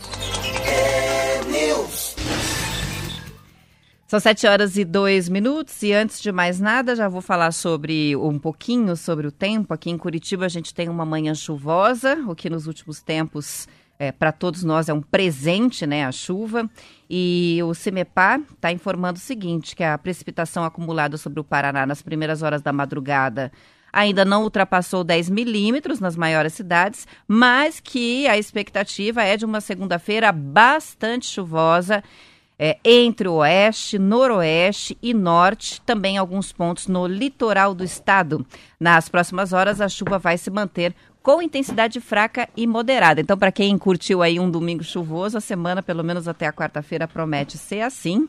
São 4.09 4.21
sete 4.21 4.47
horas 4.47 4.77
e 4.77 4.85
dois 4.85 5.29
minutos 5.29 5.83
e 5.83 5.93
antes 5.93 6.21
de 6.21 6.31
mais 6.31 6.61
nada 6.61 6.95
já 6.95 7.09
vou 7.09 7.23
falar 7.23 7.51
sobre 7.53 8.15
um 8.17 8.39
pouquinho 8.39 8.95
sobre 8.97 9.27
o 9.27 9.33
tempo. 9.33 9.73
Aqui 9.73 9.89
em 9.89 9.97
Curitiba 9.97 10.45
a 10.45 10.51
gente 10.51 10.75
tem 10.75 10.89
uma 10.89 11.07
manhã 11.07 11.35
chuvosa, 11.35 12.17
o 12.29 12.35
que 12.35 12.51
nos 12.51 12.67
últimos 12.67 13.01
tempos 13.01 13.67
é, 13.99 14.11
para 14.11 14.33
todos 14.33 14.65
nós 14.65 14.89
é 14.89 14.93
um 14.93 15.01
presente, 15.01 15.87
né, 15.87 16.05
a 16.05 16.13
chuva. 16.13 16.69
E 17.09 17.61
o 17.65 17.73
CIMEPAR 17.73 18.41
está 18.53 18.73
informando 18.73 19.17
o 19.17 19.23
seguinte, 19.23 19.77
que 19.77 19.85
a 19.85 19.97
precipitação 19.97 20.65
acumulada 20.65 21.17
sobre 21.17 21.39
o 21.39 21.45
Paraná 21.45 21.87
nas 21.87 22.03
primeiras 22.03 22.43
horas 22.43 22.61
da 22.61 22.73
madrugada 22.73 23.53
ainda 23.93 24.25
não 24.25 24.43
ultrapassou 24.43 25.05
10 25.05 25.29
milímetros 25.29 26.01
nas 26.01 26.17
maiores 26.17 26.55
cidades, 26.55 27.07
mas 27.29 27.79
que 27.79 28.27
a 28.27 28.39
expectativa 28.39 29.23
é 29.23 29.37
de 29.37 29.45
uma 29.45 29.61
segunda-feira 29.61 30.33
bastante 30.33 31.27
chuvosa 31.27 32.03
é, 32.59 32.79
entre 32.85 33.27
oeste, 33.27 33.99
noroeste 33.99 34.97
e 35.03 35.13
norte, 35.13 35.81
também 35.83 36.17
alguns 36.17 36.53
pontos 36.53 36.87
no 36.87 37.07
litoral 37.07 37.75
do 37.75 37.83
estado. 37.83 38.47
Nas 38.79 39.09
próximas 39.09 39.53
horas, 39.53 39.81
a 39.81 39.89
chuva 39.89 40.19
vai 40.19 40.39
se 40.39 40.49
manter 40.49 40.95
com 41.23 41.43
intensidade 41.43 42.01
fraca 42.01 42.49
e 42.57 42.67
moderada. 42.67 43.21
Então, 43.21 43.39
para 43.39 43.53
quem 43.53 43.77
curtiu 43.79 44.23
aí 44.23 44.39
um 44.39 44.51
domingo 44.51 44.83
chuvoso, 44.83 45.39
a 45.39 45.41
semana, 45.41 45.83
pelo 45.83 46.03
menos 46.03 46.27
até 46.27 46.47
a 46.47 46.53
quarta-feira, 46.53 47.09
promete 47.09 47.59
ser 47.59 47.81
assim. 47.81 48.29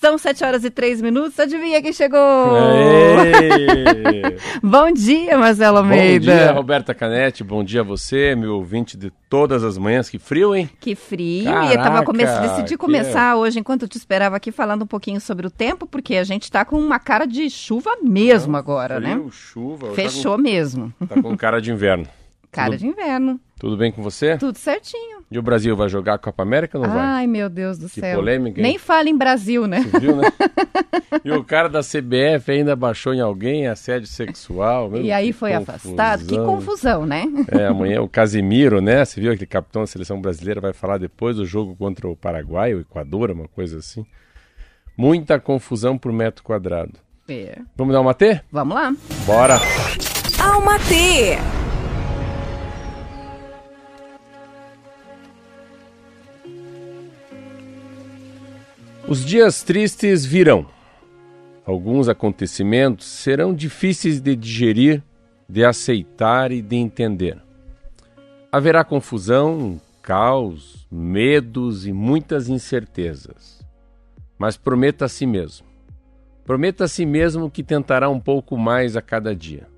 São 0.00 0.18
7 0.18 0.44
horas 0.44 0.64
e 0.64 0.70
3 0.70 1.00
minutos. 1.00 1.38
Adivinha 1.40 1.80
quem 1.80 1.92
chegou? 1.92 2.20
Bom 4.62 4.92
dia, 4.92 5.38
Marcelo 5.38 5.78
Almeida. 5.78 6.32
Bom 6.32 6.38
dia, 6.38 6.52
Roberta 6.52 6.94
Canete. 6.94 7.42
Bom 7.42 7.64
dia 7.64 7.80
a 7.80 7.84
você, 7.84 8.34
meu 8.34 8.56
ouvinte 8.56 8.96
de 8.96 9.10
todas 9.28 9.64
as 9.64 9.78
manhãs. 9.78 10.10
Que 10.10 10.18
frio, 10.18 10.54
hein? 10.54 10.68
Que 10.78 10.94
frio. 10.94 11.44
Caraca, 11.44 11.66
e 11.66 11.76
eu 11.76 11.82
tava 11.82 12.04
come... 12.04 12.24
decidi 12.24 12.76
começar 12.76 13.32
que... 13.32 13.38
hoje, 13.38 13.58
enquanto 13.58 13.82
eu 13.82 13.88
te 13.88 13.96
esperava 13.96 14.36
aqui, 14.36 14.52
falando 14.52 14.82
um 14.82 14.86
pouquinho 14.86 15.20
sobre 15.20 15.46
o 15.46 15.50
tempo, 15.50 15.86
porque 15.86 16.16
a 16.16 16.24
gente 16.24 16.42
está 16.42 16.64
com 16.64 16.78
uma 16.78 16.98
cara 16.98 17.26
de 17.26 17.48
chuva 17.48 17.96
mesmo 18.02 18.52
Não, 18.52 18.58
agora, 18.58 19.00
frio, 19.00 19.24
né? 19.24 19.30
chuva. 19.30 19.94
Fechou 19.94 20.32
tá 20.32 20.36
com... 20.36 20.42
mesmo. 20.42 20.94
Tá 21.08 21.22
com 21.22 21.36
cara 21.36 21.60
de 21.60 21.72
inverno. 21.72 22.06
Cara 22.52 22.70
Tudo... 22.70 22.78
de 22.78 22.86
inverno. 22.86 23.40
Tudo 23.58 23.74
bem 23.76 23.90
com 23.90 24.02
você? 24.02 24.36
Tudo 24.36 24.58
certinho. 24.58 25.24
E 25.30 25.38
o 25.38 25.42
Brasil 25.42 25.74
vai 25.74 25.88
jogar 25.88 26.14
a 26.14 26.18
Copa 26.18 26.42
América 26.42 26.78
ou 26.78 26.84
não 26.84 26.90
Ai, 26.90 26.96
vai? 26.96 27.06
Ai, 27.06 27.26
meu 27.26 27.48
Deus 27.48 27.78
do 27.78 27.88
que 27.88 28.00
céu. 28.00 28.18
polêmica, 28.18 28.60
hein? 28.60 28.62
Nem 28.62 28.78
fala 28.78 29.08
em 29.08 29.16
Brasil, 29.16 29.66
né? 29.66 29.80
Você 29.80 29.98
viu, 29.98 30.16
né? 30.16 30.28
e 31.24 31.32
o 31.32 31.42
cara 31.42 31.68
da 31.68 31.80
CBF 31.80 32.50
ainda 32.52 32.76
baixou 32.76 33.14
em 33.14 33.20
alguém 33.20 33.66
assédio 33.66 34.06
sexual. 34.06 34.90
Meu, 34.90 35.02
e 35.02 35.10
aí 35.10 35.32
foi 35.32 35.52
confusão. 35.52 35.74
afastado. 35.74 36.26
Que 36.26 36.36
confusão, 36.36 37.06
né? 37.06 37.24
É, 37.50 37.66
amanhã 37.66 38.02
o 38.02 38.08
Casimiro, 38.08 38.82
né? 38.82 39.04
Você 39.04 39.20
viu 39.20 39.32
aquele 39.32 39.46
capitão 39.46 39.82
da 39.82 39.86
seleção 39.86 40.20
brasileira 40.20 40.60
vai 40.60 40.74
falar 40.74 40.98
depois 40.98 41.36
do 41.36 41.46
jogo 41.46 41.74
contra 41.74 42.06
o 42.06 42.14
Paraguai, 42.14 42.74
o 42.74 42.80
Equador, 42.80 43.30
uma 43.30 43.48
coisa 43.48 43.78
assim. 43.78 44.04
Muita 44.96 45.40
confusão 45.40 45.96
por 45.96 46.12
metro 46.12 46.44
quadrado. 46.44 46.92
É. 47.26 47.58
Vamos 47.74 47.94
dar 47.94 48.02
uma 48.02 48.14
T? 48.14 48.40
Vamos 48.52 48.74
lá. 48.74 48.94
Bora. 49.26 49.58
Alma 50.38 50.78
Os 59.08 59.24
dias 59.24 59.62
tristes 59.62 60.26
virão. 60.26 60.66
Alguns 61.64 62.08
acontecimentos 62.08 63.06
serão 63.06 63.54
difíceis 63.54 64.20
de 64.20 64.34
digerir, 64.34 65.00
de 65.48 65.64
aceitar 65.64 66.50
e 66.50 66.60
de 66.60 66.74
entender. 66.74 67.40
Haverá 68.50 68.82
confusão, 68.82 69.80
caos, 70.02 70.88
medos 70.90 71.86
e 71.86 71.92
muitas 71.92 72.48
incertezas. 72.48 73.64
Mas 74.36 74.56
prometa 74.56 75.04
a 75.04 75.08
si 75.08 75.24
mesmo. 75.24 75.64
Prometa 76.44 76.82
a 76.82 76.88
si 76.88 77.06
mesmo 77.06 77.48
que 77.48 77.62
tentará 77.62 78.10
um 78.10 78.18
pouco 78.18 78.58
mais 78.58 78.96
a 78.96 79.02
cada 79.02 79.36
dia. 79.36 79.68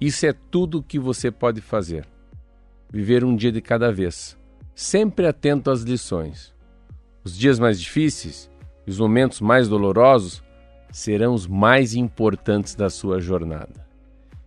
Isso 0.00 0.24
é 0.24 0.32
tudo 0.32 0.78
o 0.78 0.82
que 0.82 0.98
você 0.98 1.30
pode 1.30 1.60
fazer. 1.60 2.08
Viver 2.90 3.24
um 3.24 3.36
dia 3.36 3.52
de 3.52 3.60
cada 3.60 3.92
vez, 3.92 4.38
sempre 4.74 5.26
atento 5.26 5.70
às 5.70 5.82
lições. 5.82 6.54
Os 7.22 7.36
dias 7.36 7.58
mais 7.58 7.78
difíceis 7.78 8.53
e 8.86 8.90
os 8.90 8.98
momentos 8.98 9.40
mais 9.40 9.68
dolorosos 9.68 10.42
serão 10.90 11.34
os 11.34 11.46
mais 11.46 11.94
importantes 11.94 12.74
da 12.74 12.88
sua 12.88 13.20
jornada. 13.20 13.84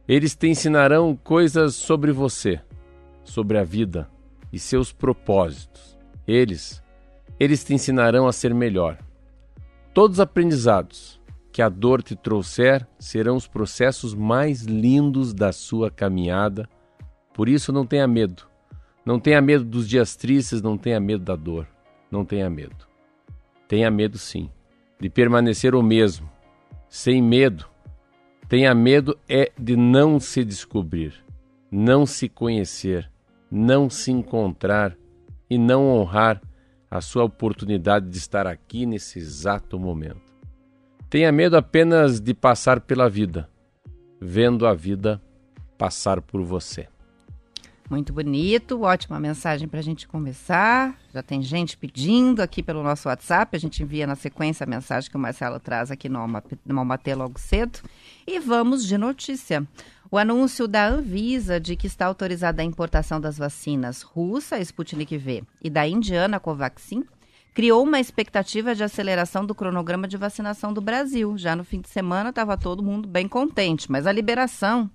Eles 0.07 0.35
te 0.35 0.47
ensinarão 0.47 1.15
coisas 1.15 1.75
sobre 1.75 2.11
você, 2.11 2.61
sobre 3.23 3.57
a 3.57 3.63
vida 3.63 4.09
e 4.53 4.57
seus 4.57 4.93
propósitos. 4.93 5.97
Eles, 6.25 6.81
eles 7.37 7.63
te 7.63 7.73
ensinarão 7.73 8.27
a 8.27 8.31
ser 8.31 8.53
melhor. 8.53 8.97
Todos 9.93 10.17
os 10.17 10.21
aprendizados 10.21 11.19
que 11.51 11.61
a 11.61 11.67
dor 11.67 12.01
te 12.01 12.15
trouxer 12.15 12.87
serão 12.97 13.35
os 13.35 13.47
processos 13.47 14.13
mais 14.13 14.61
lindos 14.61 15.33
da 15.33 15.51
sua 15.51 15.91
caminhada. 15.91 16.69
Por 17.33 17.49
isso 17.49 17.73
não 17.73 17.85
tenha 17.85 18.07
medo. 18.07 18.43
Não 19.05 19.19
tenha 19.19 19.41
medo 19.41 19.65
dos 19.65 19.89
dias 19.89 20.15
tristes, 20.15 20.61
não 20.61 20.77
tenha 20.77 20.99
medo 20.99 21.25
da 21.25 21.35
dor. 21.35 21.67
Não 22.09 22.23
tenha 22.23 22.49
medo. 22.49 22.86
Tenha 23.67 23.91
medo 23.91 24.17
sim, 24.17 24.49
de 24.99 25.09
permanecer 25.09 25.75
o 25.75 25.83
mesmo, 25.83 26.29
sem 26.89 27.21
medo. 27.21 27.65
Tenha 28.47 28.73
medo 28.73 29.17
é 29.27 29.51
de 29.59 29.75
não 29.75 30.19
se 30.19 30.43
descobrir, 30.45 31.13
não 31.69 32.05
se 32.05 32.29
conhecer, 32.29 33.11
não 33.51 33.89
se 33.89 34.11
encontrar 34.11 34.97
e 35.49 35.57
não 35.57 35.87
honrar 35.87 36.41
a 36.89 37.01
sua 37.01 37.25
oportunidade 37.25 38.09
de 38.09 38.17
estar 38.17 38.47
aqui 38.47 38.85
nesse 38.85 39.19
exato 39.19 39.77
momento. 39.77 40.33
Tenha 41.09 41.31
medo 41.31 41.57
apenas 41.57 42.19
de 42.21 42.33
passar 42.33 42.81
pela 42.81 43.09
vida, 43.09 43.49
vendo 44.19 44.65
a 44.65 44.73
vida 44.73 45.21
passar 45.77 46.21
por 46.21 46.41
você. 46.41 46.87
Muito 47.89 48.11
bonito, 48.11 48.81
ótima 48.81 49.17
mensagem 49.17 49.65
para 49.65 49.79
a 49.79 49.83
gente 49.83 50.09
começar. 50.09 50.93
Já 51.13 51.23
tem 51.23 51.41
gente 51.41 51.77
pedindo 51.77 52.41
aqui 52.41 52.61
pelo 52.61 52.83
nosso 52.83 53.07
WhatsApp. 53.07 53.55
A 53.55 53.59
gente 53.59 53.81
envia 53.81 54.05
na 54.05 54.15
sequência 54.15 54.65
a 54.65 54.67
mensagem 54.67 55.09
que 55.09 55.15
o 55.15 55.19
Marcelo 55.19 55.57
traz 55.57 55.89
aqui 55.89 56.09
no 56.09 56.19
Almatê 56.19 57.15
logo 57.15 57.39
cedo. 57.39 57.79
E 58.27 58.39
vamos 58.39 58.85
de 58.85 58.97
notícia. 58.97 59.65
O 60.11 60.17
anúncio 60.17 60.67
da 60.67 60.85
Anvisa 60.85 61.61
de 61.61 61.77
que 61.77 61.87
está 61.87 62.07
autorizada 62.07 62.61
a 62.61 62.65
importação 62.65 63.21
das 63.21 63.37
vacinas 63.37 64.01
russa, 64.01 64.59
Sputnik 64.59 65.17
V, 65.17 65.43
e 65.61 65.69
da 65.69 65.87
indiana 65.87 66.41
Covaxin, 66.41 67.05
criou 67.53 67.83
uma 67.83 68.01
expectativa 68.01 68.75
de 68.75 68.83
aceleração 68.83 69.45
do 69.45 69.55
cronograma 69.55 70.09
de 70.09 70.17
vacinação 70.17 70.73
do 70.73 70.81
Brasil. 70.81 71.37
Já 71.37 71.55
no 71.55 71.63
fim 71.63 71.79
de 71.79 71.87
semana 71.87 72.31
estava 72.31 72.57
todo 72.57 72.83
mundo 72.83 73.07
bem 73.07 73.29
contente, 73.29 73.89
mas 73.89 74.05
a 74.05 74.11
liberação 74.11 74.91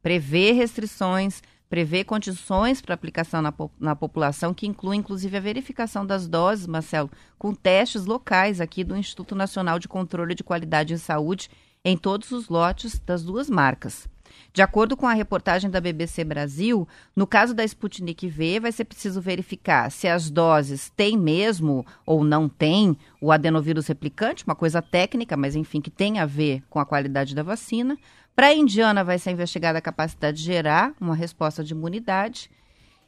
prevê 0.00 0.52
restrições 0.52 1.42
prevê 1.68 2.04
condições 2.04 2.80
para 2.80 2.94
aplicação 2.94 3.42
na, 3.42 3.52
na 3.78 3.96
população, 3.96 4.54
que 4.54 4.66
inclui 4.66 4.96
inclusive 4.96 5.36
a 5.36 5.40
verificação 5.40 6.06
das 6.06 6.28
doses, 6.28 6.66
Marcelo, 6.66 7.10
com 7.38 7.54
testes 7.54 8.06
locais 8.06 8.60
aqui 8.60 8.84
do 8.84 8.96
Instituto 8.96 9.34
Nacional 9.34 9.78
de 9.78 9.88
Controle 9.88 10.34
de 10.34 10.44
Qualidade 10.44 10.94
em 10.94 10.98
Saúde, 10.98 11.50
em 11.84 11.96
todos 11.96 12.30
os 12.32 12.48
lotes 12.48 12.98
das 12.98 13.22
duas 13.22 13.48
marcas. 13.48 14.08
De 14.52 14.62
acordo 14.62 14.96
com 14.96 15.06
a 15.06 15.12
reportagem 15.12 15.70
da 15.70 15.80
BBC 15.80 16.24
Brasil, 16.24 16.88
no 17.14 17.26
caso 17.26 17.54
da 17.54 17.64
Sputnik 17.64 18.26
V, 18.28 18.60
vai 18.60 18.72
ser 18.72 18.84
preciso 18.84 19.20
verificar 19.20 19.90
se 19.90 20.08
as 20.08 20.30
doses 20.30 20.90
têm 20.96 21.16
mesmo 21.16 21.86
ou 22.04 22.24
não 22.24 22.48
têm 22.48 22.96
o 23.20 23.30
adenovírus 23.30 23.86
replicante, 23.86 24.44
uma 24.44 24.54
coisa 24.54 24.80
técnica, 24.80 25.36
mas 25.36 25.54
enfim, 25.54 25.80
que 25.80 25.90
tem 25.90 26.18
a 26.18 26.26
ver 26.26 26.62
com 26.68 26.78
a 26.78 26.86
qualidade 26.86 27.34
da 27.34 27.42
vacina. 27.42 27.98
Para 28.36 28.48
a 28.48 28.54
indiana, 28.54 29.02
vai 29.02 29.18
ser 29.18 29.30
investigada 29.30 29.78
a 29.78 29.82
capacidade 29.82 30.36
de 30.36 30.44
gerar 30.44 30.92
uma 31.00 31.14
resposta 31.14 31.64
de 31.64 31.72
imunidade. 31.72 32.50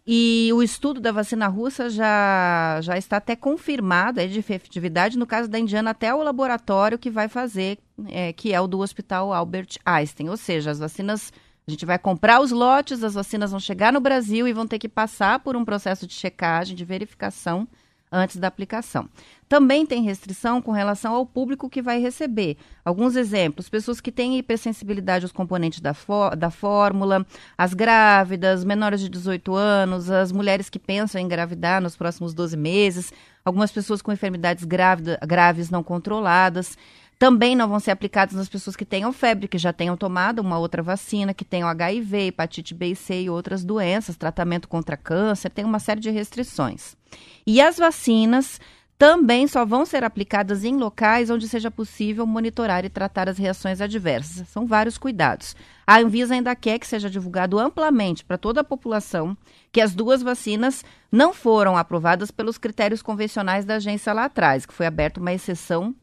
E 0.07 0.49
o 0.55 0.63
estudo 0.63 1.03
da 1.03 1.13
vacina 1.13 1.47
russa 1.49 1.91
já, 1.91 2.81
já 2.81 2.97
está 2.97 3.19
até 3.19 3.37
confirmado, 3.37 4.21
é 4.21 4.27
de 4.27 4.39
efetividade, 4.39 5.19
no 5.19 5.27
caso 5.27 5.47
da 5.47 5.59
indiana, 5.59 5.91
até 5.91 6.15
o 6.15 6.23
laboratório 6.23 6.99
que 6.99 7.11
vai 7.11 7.29
fazer, 7.29 7.79
é, 8.07 8.33
que 8.33 8.55
é 8.55 8.61
o 8.61 8.67
do 8.67 8.79
Hospital 8.79 9.31
Albert 9.31 9.77
Einstein. 9.85 10.31
Ou 10.31 10.37
seja, 10.39 10.71
as 10.71 10.79
vacinas, 10.79 11.31
a 11.67 11.71
gente 11.71 11.85
vai 11.85 11.99
comprar 11.99 12.41
os 12.41 12.51
lotes, 12.51 13.05
as 13.05 13.13
vacinas 13.13 13.51
vão 13.51 13.61
chegar 13.61 13.93
no 13.93 14.01
Brasil 14.01 14.49
e 14.49 14.53
vão 14.55 14.67
ter 14.67 14.79
que 14.79 14.89
passar 14.89 15.41
por 15.41 15.57
um 15.57 15.65
processo 15.65 16.07
de 16.07 16.15
checagem, 16.15 16.75
de 16.75 16.87
verificação 16.87 17.69
antes 18.11 18.37
da 18.37 18.49
aplicação. 18.49 19.09
Também 19.49 19.87
tem 19.87 20.03
restrição 20.03 20.61
com 20.61 20.73
relação 20.73 21.15
ao 21.15 21.25
público 21.25 21.71
que 21.71 21.81
vai 21.81 22.01
receber. 22.01 22.57
Alguns 22.85 23.17
exemplos: 23.17 23.69
pessoas 23.69 24.01
que 24.01 24.13
têm 24.13 24.39
hipersensibilidade 24.39 25.25
aos 25.25 25.33
componentes 25.33 25.81
da, 25.81 25.95
da 26.37 26.51
fórmula, 26.51 27.27
as 27.57 27.73
grávidas, 27.73 28.65
menores 28.65 29.01
de 29.01 29.09
18 29.09 29.55
anos, 29.55 30.11
as 30.11 30.33
mulheres 30.33 30.69
que 30.69 30.79
pensam 30.79 31.21
em 31.21 31.25
engravidar 31.25 31.81
nos 31.81 31.97
próximos 31.97 32.35
12 32.35 32.57
meses, 32.57 33.13
algumas 33.45 33.73
pessoas 33.73 34.03
com 34.03 34.13
enfermidades 34.13 34.65
grávida, 34.65 35.19
graves 35.27 35.71
não 35.71 35.83
controladas. 35.83 36.77
Também 37.19 37.57
não 37.57 37.69
vão 37.69 37.81
ser 37.81 37.91
aplicados 37.91 38.37
nas 38.37 38.49
pessoas 38.49 38.77
que 38.77 38.85
tenham 38.85 39.13
febre, 39.13 39.49
que 39.49 39.59
já 39.59 39.73
tenham 39.73 39.97
tomado 39.97 40.39
uma 40.39 40.59
outra 40.59 40.83
vacina, 40.83 41.35
que 41.35 41.45
tenham 41.45 41.69
HIV, 41.69 42.29
hepatite 42.29 42.75
B 42.75 42.93
e 42.93 42.97
C 42.97 43.23
e 43.23 43.31
outras 43.31 43.65
doenças, 43.65 44.17
tratamento 44.17 44.69
contra 44.69 44.97
câncer, 44.97 45.51
tem 45.51 45.65
uma 45.65 45.81
série 45.81 46.01
de 46.01 46.11
restrições. 46.11 46.97
E 47.45 47.61
as 47.61 47.77
vacinas 47.77 48.61
também 48.97 49.47
só 49.47 49.65
vão 49.65 49.87
ser 49.87 50.03
aplicadas 50.03 50.65
em 50.65 50.77
locais 50.77 51.31
onde 51.31 51.49
seja 51.49 51.71
possível 51.71 52.27
monitorar 52.27 52.85
e 52.85 52.89
tratar 52.89 53.29
as 53.29 53.39
reações 53.39 53.81
adversas. 53.81 54.49
São 54.49 54.67
vários 54.67 54.99
cuidados. 54.99 55.57
A 55.87 55.99
Anvisa 55.99 56.35
ainda 56.35 56.55
quer 56.55 56.79
que 56.79 56.87
seja 56.87 57.09
divulgado 57.09 57.59
amplamente 57.59 58.25
para 58.25 58.37
toda 58.37 58.61
a 58.61 58.65
população 58.65 59.37
que 59.71 59.81
as 59.81 59.95
duas 59.95 60.21
vacinas 60.21 60.85
não 61.11 61.33
foram 61.33 61.77
aprovadas 61.77 62.31
pelos 62.33 62.59
critérios 62.59 63.01
convencionais 63.01 63.65
da 63.65 63.77
agência 63.77 64.13
lá 64.13 64.25
atrás, 64.25 64.67
que 64.67 64.75
foi 64.75 64.87
aberta 64.87 65.21
uma 65.21 65.33
exceção 65.33 65.95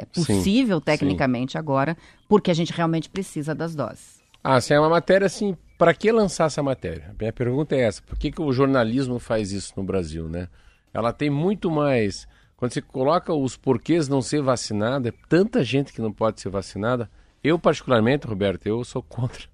é, 0.00 0.04
possível 0.06 0.78
sim, 0.78 0.84
tecnicamente 0.84 1.52
sim. 1.52 1.58
agora, 1.58 1.96
porque 2.28 2.50
a 2.50 2.54
gente 2.54 2.72
realmente 2.72 3.08
precisa 3.08 3.54
das 3.54 3.74
doses. 3.74 4.22
Ah, 4.42 4.60
sim, 4.60 4.74
é 4.74 4.80
uma 4.80 4.88
matéria 4.88 5.26
assim, 5.26 5.56
para 5.78 5.94
que 5.94 6.10
lançar 6.12 6.46
essa 6.46 6.62
matéria? 6.62 7.10
A 7.10 7.14
minha 7.18 7.32
pergunta 7.32 7.74
é 7.74 7.80
essa, 7.80 8.02
por 8.02 8.18
que, 8.18 8.30
que 8.30 8.42
o 8.42 8.52
jornalismo 8.52 9.18
faz 9.18 9.52
isso 9.52 9.72
no 9.76 9.82
Brasil, 9.82 10.28
né? 10.28 10.48
Ela 10.92 11.12
tem 11.12 11.30
muito 11.30 11.70
mais, 11.70 12.28
quando 12.56 12.72
você 12.72 12.82
coloca 12.82 13.32
os 13.32 13.56
porquês 13.56 14.08
não 14.08 14.22
ser 14.22 14.42
vacinada, 14.42 15.08
é 15.08 15.12
tanta 15.28 15.64
gente 15.64 15.92
que 15.92 16.00
não 16.00 16.12
pode 16.12 16.40
ser 16.40 16.50
vacinada, 16.50 17.10
eu 17.42 17.58
particularmente, 17.58 18.26
Roberto, 18.26 18.66
eu 18.66 18.82
sou 18.84 19.02
contra. 19.02 19.44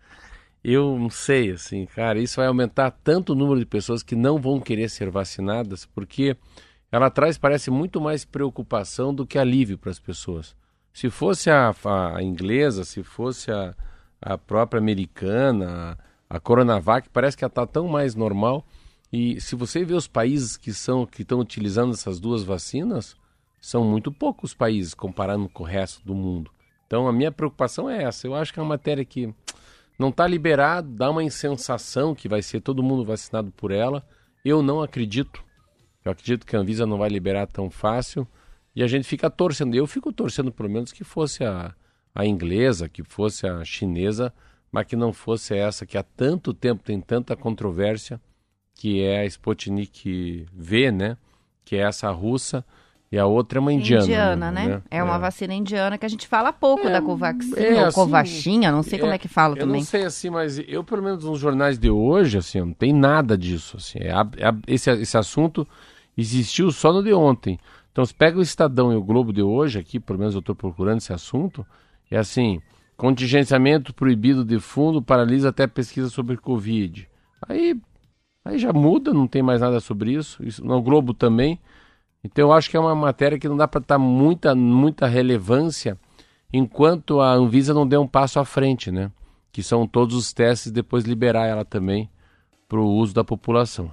Eu 0.62 0.98
não 0.98 1.08
sei, 1.08 1.52
assim, 1.52 1.86
cara, 1.86 2.19
isso 2.19 2.36
vai 2.36 2.46
aumentar 2.46 2.90
tanto 2.90 3.32
o 3.32 3.34
número 3.34 3.58
de 3.58 3.64
pessoas 3.64 4.02
que 4.02 4.14
não 4.14 4.38
vão 4.38 4.60
querer 4.60 4.90
ser 4.90 5.08
vacinadas, 5.08 5.86
porque 5.86 6.36
ela 6.92 7.10
traz, 7.10 7.38
parece, 7.38 7.70
muito 7.70 8.00
mais 8.00 8.25
preocupação 8.25 9.14
do 9.14 9.26
que 9.26 9.38
alívio 9.38 9.78
para 9.78 9.90
as 9.90 9.98
pessoas. 9.98 10.56
Se 10.92 11.08
fosse 11.08 11.50
a, 11.50 11.72
a 12.14 12.22
inglesa, 12.22 12.84
se 12.84 13.02
fosse 13.02 13.50
a, 13.50 13.75
a 14.20 14.37
própria 14.37 14.78
americana, 14.78 15.96
a, 16.28 16.37
a 16.37 16.40
Coronavac, 16.40 17.08
parece 17.10 17.37
que 17.37 17.44
ela 17.44 17.50
está 17.50 17.66
tão 17.66 17.87
mais 17.87 18.14
normal. 18.14 18.66
E 19.12 19.40
se 19.40 19.54
você 19.54 19.84
vê 19.84 19.94
os 19.94 20.08
países 20.08 20.56
que 20.56 20.72
são 20.72 21.06
que 21.06 21.22
estão 21.22 21.40
utilizando 21.40 21.92
essas 21.92 22.19
duas 22.20 22.42
vacinas, 22.42 23.16
são 23.60 23.84
muito 23.84 24.10
poucos 24.10 24.54
países 24.54 24.94
comparando 24.94 25.48
com 25.48 25.62
o 25.62 25.66
resto 25.66 26.04
do 26.04 26.14
mundo. 26.14 26.50
Então 26.86 27.06
a 27.06 27.12
minha 27.12 27.31
preocupação 27.31 27.88
é 27.88 28.02
essa. 28.02 28.26
Eu 28.26 28.34
acho 28.34 28.52
que 28.52 28.58
é 28.58 28.62
uma 28.62 28.70
matéria 28.70 29.04
que 29.04 29.32
não 29.98 30.08
está 30.08 30.26
liberada, 30.26 30.88
dá 30.88 31.10
uma 31.10 31.22
insensação 31.22 32.14
que 32.14 32.28
vai 32.28 32.43
ser 32.43 32.60
todo 32.60 32.82
mundo 32.82 33.04
vacinado 33.04 33.52
por 33.52 33.70
ela. 33.70 34.04
Eu 34.44 34.62
não 34.62 34.82
acredito. 34.82 35.44
Eu 36.05 36.12
acredito 36.12 36.47
que 36.47 36.56
a 36.56 36.58
Anvisa 36.58 36.87
não 36.87 36.99
vai 36.99 37.08
liberar 37.08 37.47
tão 37.47 37.70
fácil 37.70 38.26
e 38.75 38.82
a 38.82 38.87
gente 38.87 39.05
fica 39.06 39.29
torcendo. 39.31 39.75
Eu 39.75 39.87
fico 39.87 40.12
torcendo 40.12 40.52
pelo 40.52 40.70
menos 40.70 40.93
que 40.93 41.05
fosse 41.05 41.44
a, 41.44 41.75
a 42.14 42.25
inglesa, 42.25 42.88
que 42.88 43.02
fosse 43.02 43.47
a 43.47 43.64
chinesa, 43.64 44.32
mas 44.73 44.87
que 44.87 44.97
não 44.97 45.12
fosse 45.12 45.55
essa 45.55 45.85
que 45.85 45.99
há 45.99 46.02
tanto 46.02 46.55
tempo 46.55 46.82
tem 46.82 47.00
tanta 47.00 47.37
controvérsia, 47.37 48.20
que 48.75 49.02
é 49.02 49.20
a 49.20 49.26
Sputnik 49.26 50.47
V, 50.52 50.91
né? 50.91 51.17
Que 51.64 51.76
é 51.76 51.81
essa 51.81 52.11
russa 52.11 52.64
e 53.12 53.18
a 53.18 53.26
outra 53.26 53.58
é 53.58 53.60
uma 53.60 53.72
indiana. 53.72 54.04
Indiana, 54.04 54.52
né? 54.52 54.66
né? 54.68 54.82
É 54.90 55.02
uma 55.02 55.16
é. 55.16 55.18
vacina 55.18 55.52
indiana 55.52 55.98
que 55.98 56.06
a 56.06 56.08
gente 56.08 56.28
fala 56.28 56.52
pouco 56.52 56.86
é, 56.86 56.92
da 56.92 57.02
Covaxin, 57.02 57.54
é, 57.56 57.80
ou 57.80 57.86
assim, 57.86 57.94
Covaxinha, 57.94 58.70
não 58.70 58.84
sei 58.84 59.00
como 59.00 59.10
é, 59.10 59.16
é 59.16 59.18
que 59.18 59.26
fala 59.26 59.54
eu 59.54 59.60
também. 59.60 59.76
Eu 59.76 59.80
não 59.80 59.86
sei 59.86 60.04
assim, 60.04 60.30
mas 60.30 60.60
eu 60.68 60.84
pelo 60.84 61.02
menos 61.02 61.24
nos 61.24 61.40
jornais 61.40 61.76
de 61.76 61.90
hoje, 61.90 62.38
assim, 62.38 62.60
não 62.60 62.72
tem 62.72 62.92
nada 62.92 63.36
disso. 63.36 63.76
Assim, 63.78 63.98
é, 63.98 64.10
é 64.10 64.54
esse, 64.68 64.90
esse 64.92 65.16
assunto 65.16 65.66
existiu 66.16 66.70
só 66.70 66.92
no 66.92 67.02
de 67.02 67.12
ontem. 67.12 67.58
Então, 67.90 68.04
se 68.04 68.14
pega 68.14 68.38
o 68.38 68.42
Estadão 68.42 68.92
e 68.92 68.96
o 68.96 69.02
Globo 69.02 69.32
de 69.32 69.42
hoje, 69.42 69.78
aqui, 69.78 69.98
pelo 69.98 70.18
menos 70.18 70.34
eu 70.34 70.40
estou 70.40 70.54
procurando 70.54 70.98
esse 70.98 71.12
assunto, 71.12 71.66
é 72.08 72.16
assim: 72.16 72.60
contingenciamento 72.96 73.92
proibido 73.92 74.44
de 74.44 74.60
fundo 74.60 75.02
paralisa 75.02 75.48
até 75.48 75.66
pesquisa 75.66 76.08
sobre 76.08 76.36
Covid. 76.36 77.08
Aí, 77.48 77.76
aí 78.44 78.56
já 78.56 78.72
muda, 78.72 79.12
não 79.12 79.26
tem 79.26 79.42
mais 79.42 79.60
nada 79.60 79.80
sobre 79.80 80.12
isso. 80.12 80.40
isso 80.44 80.64
no 80.64 80.80
Globo 80.80 81.12
também. 81.12 81.58
Então, 82.22 82.49
eu 82.49 82.52
acho 82.52 82.69
que 82.69 82.76
é 82.76 82.81
uma 82.81 82.94
matéria 82.94 83.38
que 83.38 83.49
não 83.49 83.56
dá 83.56 83.67
para 83.67 83.82
dar 83.87 83.99
muita, 83.99 84.55
muita 84.55 85.06
relevância 85.06 85.99
enquanto 86.52 87.20
a 87.20 87.32
Anvisa 87.32 87.72
não 87.72 87.87
der 87.87 87.99
um 87.99 88.06
passo 88.06 88.38
à 88.38 88.44
frente, 88.44 88.90
né? 88.90 89.11
Que 89.52 89.62
são 89.62 89.87
todos 89.87 90.14
os 90.14 90.32
testes, 90.32 90.70
depois 90.70 91.05
liberar 91.05 91.46
ela 91.46 91.64
também 91.64 92.11
para 92.69 92.78
o 92.78 92.87
uso 92.87 93.14
da 93.14 93.25
população. 93.25 93.91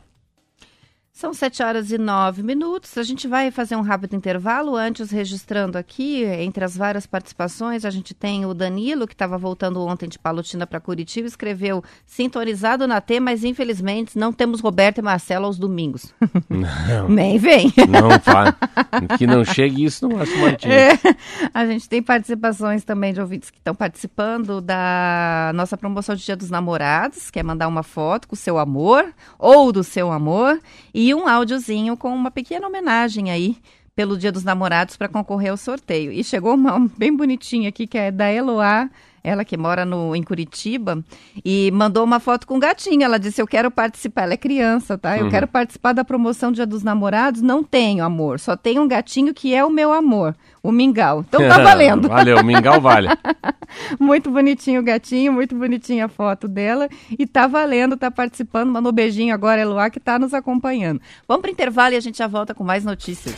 São 1.17 1.33
sete 1.33 1.63
horas 1.63 1.89
e 1.89 1.97
nove 1.97 2.43
minutos. 2.43 2.95
A 2.95 3.01
gente 3.01 3.27
vai 3.27 3.50
fazer 3.50 3.75
um 3.75 3.81
rápido 3.81 4.15
intervalo. 4.15 4.75
Antes, 4.75 5.09
registrando 5.09 5.75
aqui, 5.75 6.24
entre 6.24 6.63
as 6.63 6.77
várias 6.77 7.07
participações, 7.07 7.83
a 7.86 7.89
gente 7.89 8.13
tem 8.13 8.45
o 8.45 8.53
Danilo, 8.53 9.07
que 9.07 9.15
estava 9.15 9.36
voltando 9.36 9.83
ontem 9.83 10.07
de 10.07 10.19
Palotina 10.19 10.67
para 10.67 10.79
Curitiba, 10.79 11.27
escreveu 11.27 11.83
sintonizado 12.05 12.86
na 12.88 13.01
T, 13.01 13.19
mas 13.19 13.43
infelizmente 13.43 14.15
não 14.15 14.31
temos 14.31 14.62
Roberto 14.62 15.00
e 15.00 15.01
Marcelo 15.01 15.47
aos 15.47 15.57
domingos. 15.57 16.13
Não. 16.47 17.09
Nem 17.09 17.39
vem. 17.39 17.74
Não 17.89 18.12
faz. 18.19 18.53
Que 19.17 19.25
não 19.25 19.43
chegue 19.43 19.86
isso 19.86 20.07
no 20.07 20.17
Márcio 20.17 20.39
Martins. 20.39 20.71
É, 20.71 21.00
a 21.51 21.65
gente 21.65 21.89
tem 21.89 22.00
participações 22.00 22.83
também 22.83 23.12
de 23.12 23.19
ouvintes 23.19 23.50
que 23.50 23.57
estão 23.57 23.74
participando 23.74 24.62
da 24.62 25.51
nossa 25.55 25.75
promoção 25.75 26.13
de 26.13 26.24
Dia 26.24 26.38
dos 26.38 26.51
Namorados, 26.51 27.31
que 27.31 27.39
é 27.39 27.43
mandar 27.43 27.67
uma 27.67 27.81
foto 27.81 28.27
com 28.27 28.36
o 28.36 28.38
seu 28.38 28.59
amor 28.59 29.12
ou 29.39 29.71
do 29.71 29.83
seu 29.83 30.12
amor. 30.12 30.59
E 30.93 31.06
e 31.07 31.15
um 31.15 31.25
áudiozinho 31.25 31.95
com 31.95 32.13
uma 32.13 32.29
pequena 32.29 32.67
homenagem 32.67 33.31
aí 33.31 33.55
pelo 33.95 34.17
Dia 34.17 34.29
dos 34.29 34.43
Namorados 34.43 34.97
para 34.97 35.07
concorrer 35.07 35.51
ao 35.51 35.55
sorteio. 35.55 36.11
E 36.11 36.21
chegou 36.21 36.53
uma 36.53 36.77
bem 36.97 37.15
bonitinha 37.15 37.69
aqui 37.69 37.87
que 37.87 37.97
é 37.97 38.11
da 38.11 38.29
Eloá 38.29 38.89
ela 39.27 39.43
que 39.43 39.57
mora 39.57 39.84
no, 39.84 40.15
em 40.15 40.24
Curitiba, 40.24 41.03
e 41.43 41.69
mandou 41.72 42.03
uma 42.03 42.19
foto 42.19 42.48
com 42.48 42.55
um 42.55 42.60
gatinho. 42.60 43.03
Ela 43.03 43.19
disse: 43.19 43.41
Eu 43.41 43.48
quero 43.48 43.69
participar. 43.69 44.24
Ela 44.24 44.34
é 44.34 44.38
criança, 44.38 44.98
tá? 44.98 45.17
Eu 45.17 45.25
uhum. 45.25 45.29
quero 45.29 45.48
participar 45.48 45.91
da 45.91 46.05
promoção 46.05 46.51
Dia 46.51 46.65
dos 46.65 46.81
Namorados. 46.81 47.41
Não 47.41 47.62
tenho 47.63 48.03
amor, 48.03 48.39
só 48.39 48.55
tenho 48.55 48.81
um 48.81 48.88
gatinho 48.88 49.34
que 49.34 49.53
é 49.53 49.65
o 49.65 49.69
meu 49.69 49.91
amor, 49.91 50.34
o 50.63 50.72
Mingau. 50.72 51.25
Então 51.27 51.46
tá 51.46 51.57
valendo. 51.63 52.07
Valeu, 52.07 52.38
o 52.38 52.43
Mingau 52.43 52.79
vale. 52.79 53.10
muito 54.00 54.31
bonitinho 54.31 54.79
o 54.79 54.84
gatinho, 54.84 55.34
muito 55.34 55.55
bonitinha 55.55 56.05
a 56.05 56.10
foto 56.10 56.48
dela. 56.48 56.88
E 57.19 57.27
tá 57.27 57.48
valendo, 57.48 57.98
tá 57.98 58.10
participando. 58.10 58.72
Mandou 58.72 58.91
um 58.91 58.96
beijinho 58.96 59.34
agora, 59.34 59.60
Eloá, 59.60 59.89
que 59.89 60.00
tá 60.00 60.17
nos 60.17 60.34
acompanhando. 60.34 61.01
Vamos 61.27 61.41
pro 61.41 61.51
intervalo 61.51 61.93
e 61.93 61.98
a 61.98 62.01
gente 62.01 62.17
já 62.17 62.27
volta 62.27 62.55
com 62.55 62.63
mais 62.63 62.86
notícias. 62.86 63.36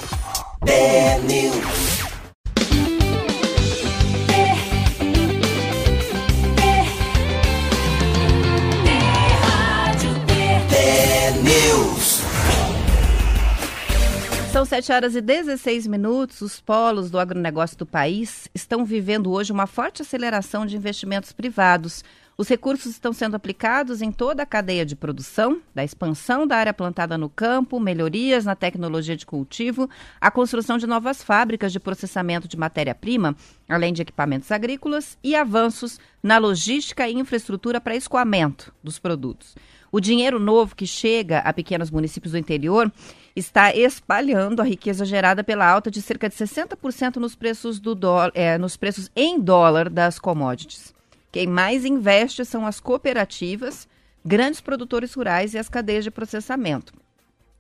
São 14.60 14.66
7 14.66 14.92
horas 14.92 15.16
e 15.16 15.22
16 15.22 15.88
minutos. 15.88 16.42
Os 16.42 16.60
polos 16.60 17.10
do 17.10 17.18
agronegócio 17.18 17.78
do 17.78 17.86
país 17.86 18.50
estão 18.54 18.84
vivendo 18.84 19.32
hoje 19.32 19.54
uma 19.54 19.66
forte 19.66 20.02
aceleração 20.02 20.66
de 20.66 20.76
investimentos 20.76 21.32
privados. 21.32 22.04
Os 22.38 22.46
recursos 22.50 22.92
estão 22.92 23.14
sendo 23.14 23.36
aplicados 23.36 24.02
em 24.02 24.12
toda 24.12 24.44
a 24.44 24.46
cadeia 24.46 24.86
de 24.86 24.98
produção, 24.98 25.62
da 25.74 25.82
expansão 25.82 26.46
da 26.46 26.58
área 26.58 26.74
plantada 26.74 27.18
no 27.18 27.30
campo, 27.30 27.80
melhorias 27.80 28.44
na 28.44 28.54
tecnologia 28.54 29.16
de 29.16 29.26
cultivo, 29.26 29.90
a 30.20 30.30
construção 30.30 30.78
de 30.78 30.86
novas 30.86 31.24
fábricas 31.24 31.72
de 31.72 31.80
processamento 31.80 32.46
de 32.46 32.58
matéria-prima, 32.58 33.38
além 33.70 33.94
de 33.94 34.02
equipamentos 34.02 34.52
agrícolas 34.52 35.18
e 35.24 35.38
avanços 35.38 36.02
na 36.22 36.38
logística 36.38 37.08
e 37.08 37.14
infraestrutura 37.14 37.80
para 37.80 37.96
escoamento 37.96 38.74
dos 38.84 39.00
produtos. 39.00 39.56
O 39.92 40.00
dinheiro 40.00 40.40
novo 40.40 40.76
que 40.76 40.86
chega 40.86 41.40
a 41.40 41.52
pequenos 41.52 41.90
municípios 41.90 42.34
do 42.34 42.38
interior 42.38 42.92
está 43.36 43.74
espalhando 43.74 44.62
a 44.62 44.66
riqueza 44.66 45.06
gerada 45.06 45.44
pela 45.44 45.66
alta 45.66 45.90
de 45.90 46.02
cerca 46.02 46.30
de 46.30 46.36
60% 46.36 47.16
nos 47.16 47.36
preços, 47.36 47.80
do 47.80 47.98
é, 48.34 48.58
nos 48.58 48.78
preços 48.78 49.10
em 49.16 49.40
dólar 49.40 49.90
das 49.90 50.20
commodities. 50.20 50.94
Quem 51.32 51.48
mais 51.48 51.86
investe 51.86 52.44
são 52.46 52.66
as 52.66 52.80
cooperativas, 52.80 53.88
grandes 54.26 54.62
produtores 54.62 55.14
rurais 55.14 55.54
e 55.54 55.58
as 55.58 55.70
cadeias 55.70 56.04
de 56.04 56.12
processamento. 56.12 56.94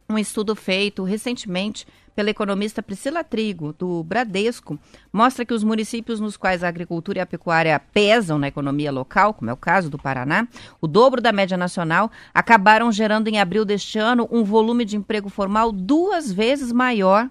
Um 0.09 0.17
estudo 0.17 0.55
feito 0.55 1.03
recentemente 1.03 1.85
pela 2.19 2.29
economista 2.29 2.83
Priscila 2.83 3.23
Trigo, 3.23 3.73
do 3.79 4.03
Bradesco, 4.03 4.77
mostra 5.13 5.45
que 5.45 5.53
os 5.53 5.63
municípios 5.63 6.19
nos 6.19 6.35
quais 6.35 6.65
a 6.65 6.67
agricultura 6.67 7.19
e 7.19 7.21
a 7.21 7.25
pecuária 7.25 7.81
pesam 7.93 8.37
na 8.37 8.49
economia 8.49 8.91
local, 8.91 9.33
como 9.33 9.49
é 9.49 9.53
o 9.53 9.55
caso 9.55 9.89
do 9.89 9.97
Paraná, 9.97 10.45
o 10.81 10.87
dobro 10.87 11.21
da 11.21 11.31
média 11.31 11.55
nacional, 11.55 12.11
acabaram 12.33 12.91
gerando 12.91 13.29
em 13.29 13.39
abril 13.39 13.63
deste 13.63 13.97
ano 13.97 14.27
um 14.29 14.43
volume 14.43 14.83
de 14.83 14.97
emprego 14.97 15.29
formal 15.29 15.71
duas 15.71 16.29
vezes 16.29 16.73
maior 16.73 17.29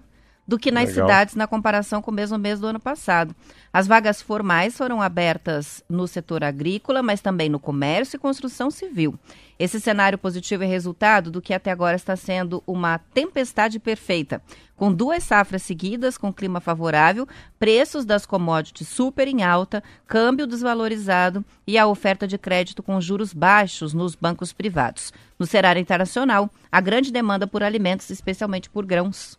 do 0.49 0.57
que 0.57 0.71
nas 0.71 0.89
Legal. 0.89 1.05
cidades 1.05 1.35
na 1.35 1.45
comparação 1.45 2.01
com 2.01 2.09
o 2.09 2.13
mesmo 2.13 2.35
mês 2.39 2.59
do 2.59 2.65
ano 2.65 2.79
passado. 2.79 3.35
As 3.71 3.85
vagas 3.85 4.19
formais 4.19 4.75
foram 4.75 4.99
abertas 4.99 5.83
no 5.87 6.07
setor 6.07 6.43
agrícola, 6.43 7.03
mas 7.03 7.21
também 7.21 7.47
no 7.47 7.59
comércio 7.59 8.17
e 8.17 8.19
construção 8.19 8.71
civil. 8.71 9.13
Esse 9.59 9.79
cenário 9.79 10.17
positivo 10.17 10.63
é 10.63 10.65
resultado 10.65 11.29
do 11.29 11.39
que 11.39 11.53
até 11.53 11.69
agora 11.69 11.95
está 11.95 12.15
sendo 12.15 12.63
uma 12.65 12.97
tempestade 12.97 13.77
perfeita, 13.77 14.41
com 14.75 14.91
duas 14.91 15.23
safras 15.23 15.61
seguidas 15.61 16.17
com 16.17 16.33
clima 16.33 16.59
favorável, 16.59 17.27
preços 17.59 18.03
das 18.03 18.25
commodities 18.25 18.87
super 18.87 19.27
em 19.27 19.43
alta, 19.43 19.83
câmbio 20.07 20.47
desvalorizado 20.47 21.45
e 21.67 21.77
a 21.77 21.85
oferta 21.85 22.27
de 22.27 22.39
crédito 22.39 22.81
com 22.81 22.99
juros 22.99 23.33
baixos 23.33 23.93
nos 23.93 24.15
bancos 24.15 24.51
privados. 24.51 25.13
No 25.37 25.45
cenário 25.45 25.79
internacional, 25.79 26.49
a 26.71 26.81
grande 26.81 27.11
demanda 27.11 27.45
por 27.45 27.61
alimentos, 27.61 28.09
especialmente 28.09 28.67
por 28.67 28.83
grãos. 28.83 29.38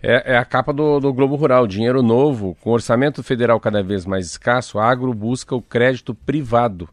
É, 0.00 0.34
é, 0.34 0.36
a 0.36 0.44
capa 0.44 0.72
do, 0.72 1.00
do, 1.00 1.12
Globo 1.12 1.36
Rural. 1.36 1.66
Dinheiro 1.66 2.02
novo, 2.02 2.56
com 2.60 2.70
orçamento 2.70 3.22
federal 3.22 3.58
cada 3.58 3.82
vez 3.82 4.06
mais 4.06 4.26
escasso, 4.26 4.78
a 4.78 4.88
agro 4.88 5.12
busca 5.12 5.54
o 5.54 5.62
crédito 5.62 6.14
privado 6.14 6.88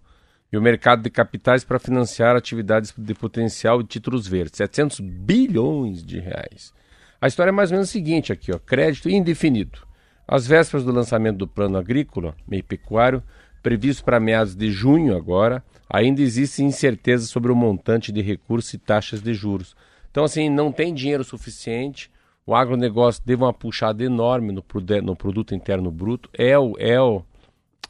e 0.51 0.57
o 0.57 0.61
mercado 0.61 1.03
de 1.03 1.09
capitais 1.09 1.63
para 1.63 1.79
financiar 1.79 2.35
atividades 2.35 2.93
de 2.97 3.13
potencial 3.13 3.81
e 3.81 3.83
títulos 3.83 4.27
verdes. 4.27 4.57
700 4.57 4.99
bilhões 4.99 6.03
de 6.03 6.19
reais. 6.19 6.73
A 7.21 7.27
história 7.27 7.49
é 7.49 7.51
mais 7.51 7.71
ou 7.71 7.75
menos 7.75 7.89
a 7.89 7.91
seguinte 7.91 8.31
aqui, 8.31 8.51
ó, 8.53 8.59
crédito 8.59 9.09
indefinido. 9.09 9.79
Às 10.27 10.47
vésperas 10.47 10.83
do 10.83 10.91
lançamento 10.91 11.37
do 11.37 11.47
plano 11.47 11.77
agrícola, 11.77 12.35
meio 12.47 12.63
pecuário, 12.63 13.21
previsto 13.61 14.03
para 14.03 14.19
meados 14.19 14.55
de 14.55 14.71
junho 14.71 15.15
agora, 15.15 15.63
ainda 15.89 16.21
existe 16.21 16.63
incerteza 16.63 17.25
sobre 17.27 17.51
o 17.51 17.55
montante 17.55 18.11
de 18.11 18.21
recursos 18.21 18.73
e 18.73 18.77
taxas 18.77 19.21
de 19.21 19.33
juros. 19.33 19.75
Então, 20.09 20.23
assim, 20.23 20.49
não 20.49 20.71
tem 20.71 20.93
dinheiro 20.93 21.23
suficiente 21.23 22.09
o 22.47 22.53
agronegócio 22.53 23.23
deu 23.25 23.37
uma 23.37 23.53
puxada 23.53 24.03
enorme 24.03 24.51
no, 24.51 24.63
no 25.03 25.15
produto 25.15 25.55
interno 25.55 25.89
bruto, 25.89 26.29
é, 26.33 26.57
o, 26.57 26.75
é, 26.77 27.01
o, 27.01 27.23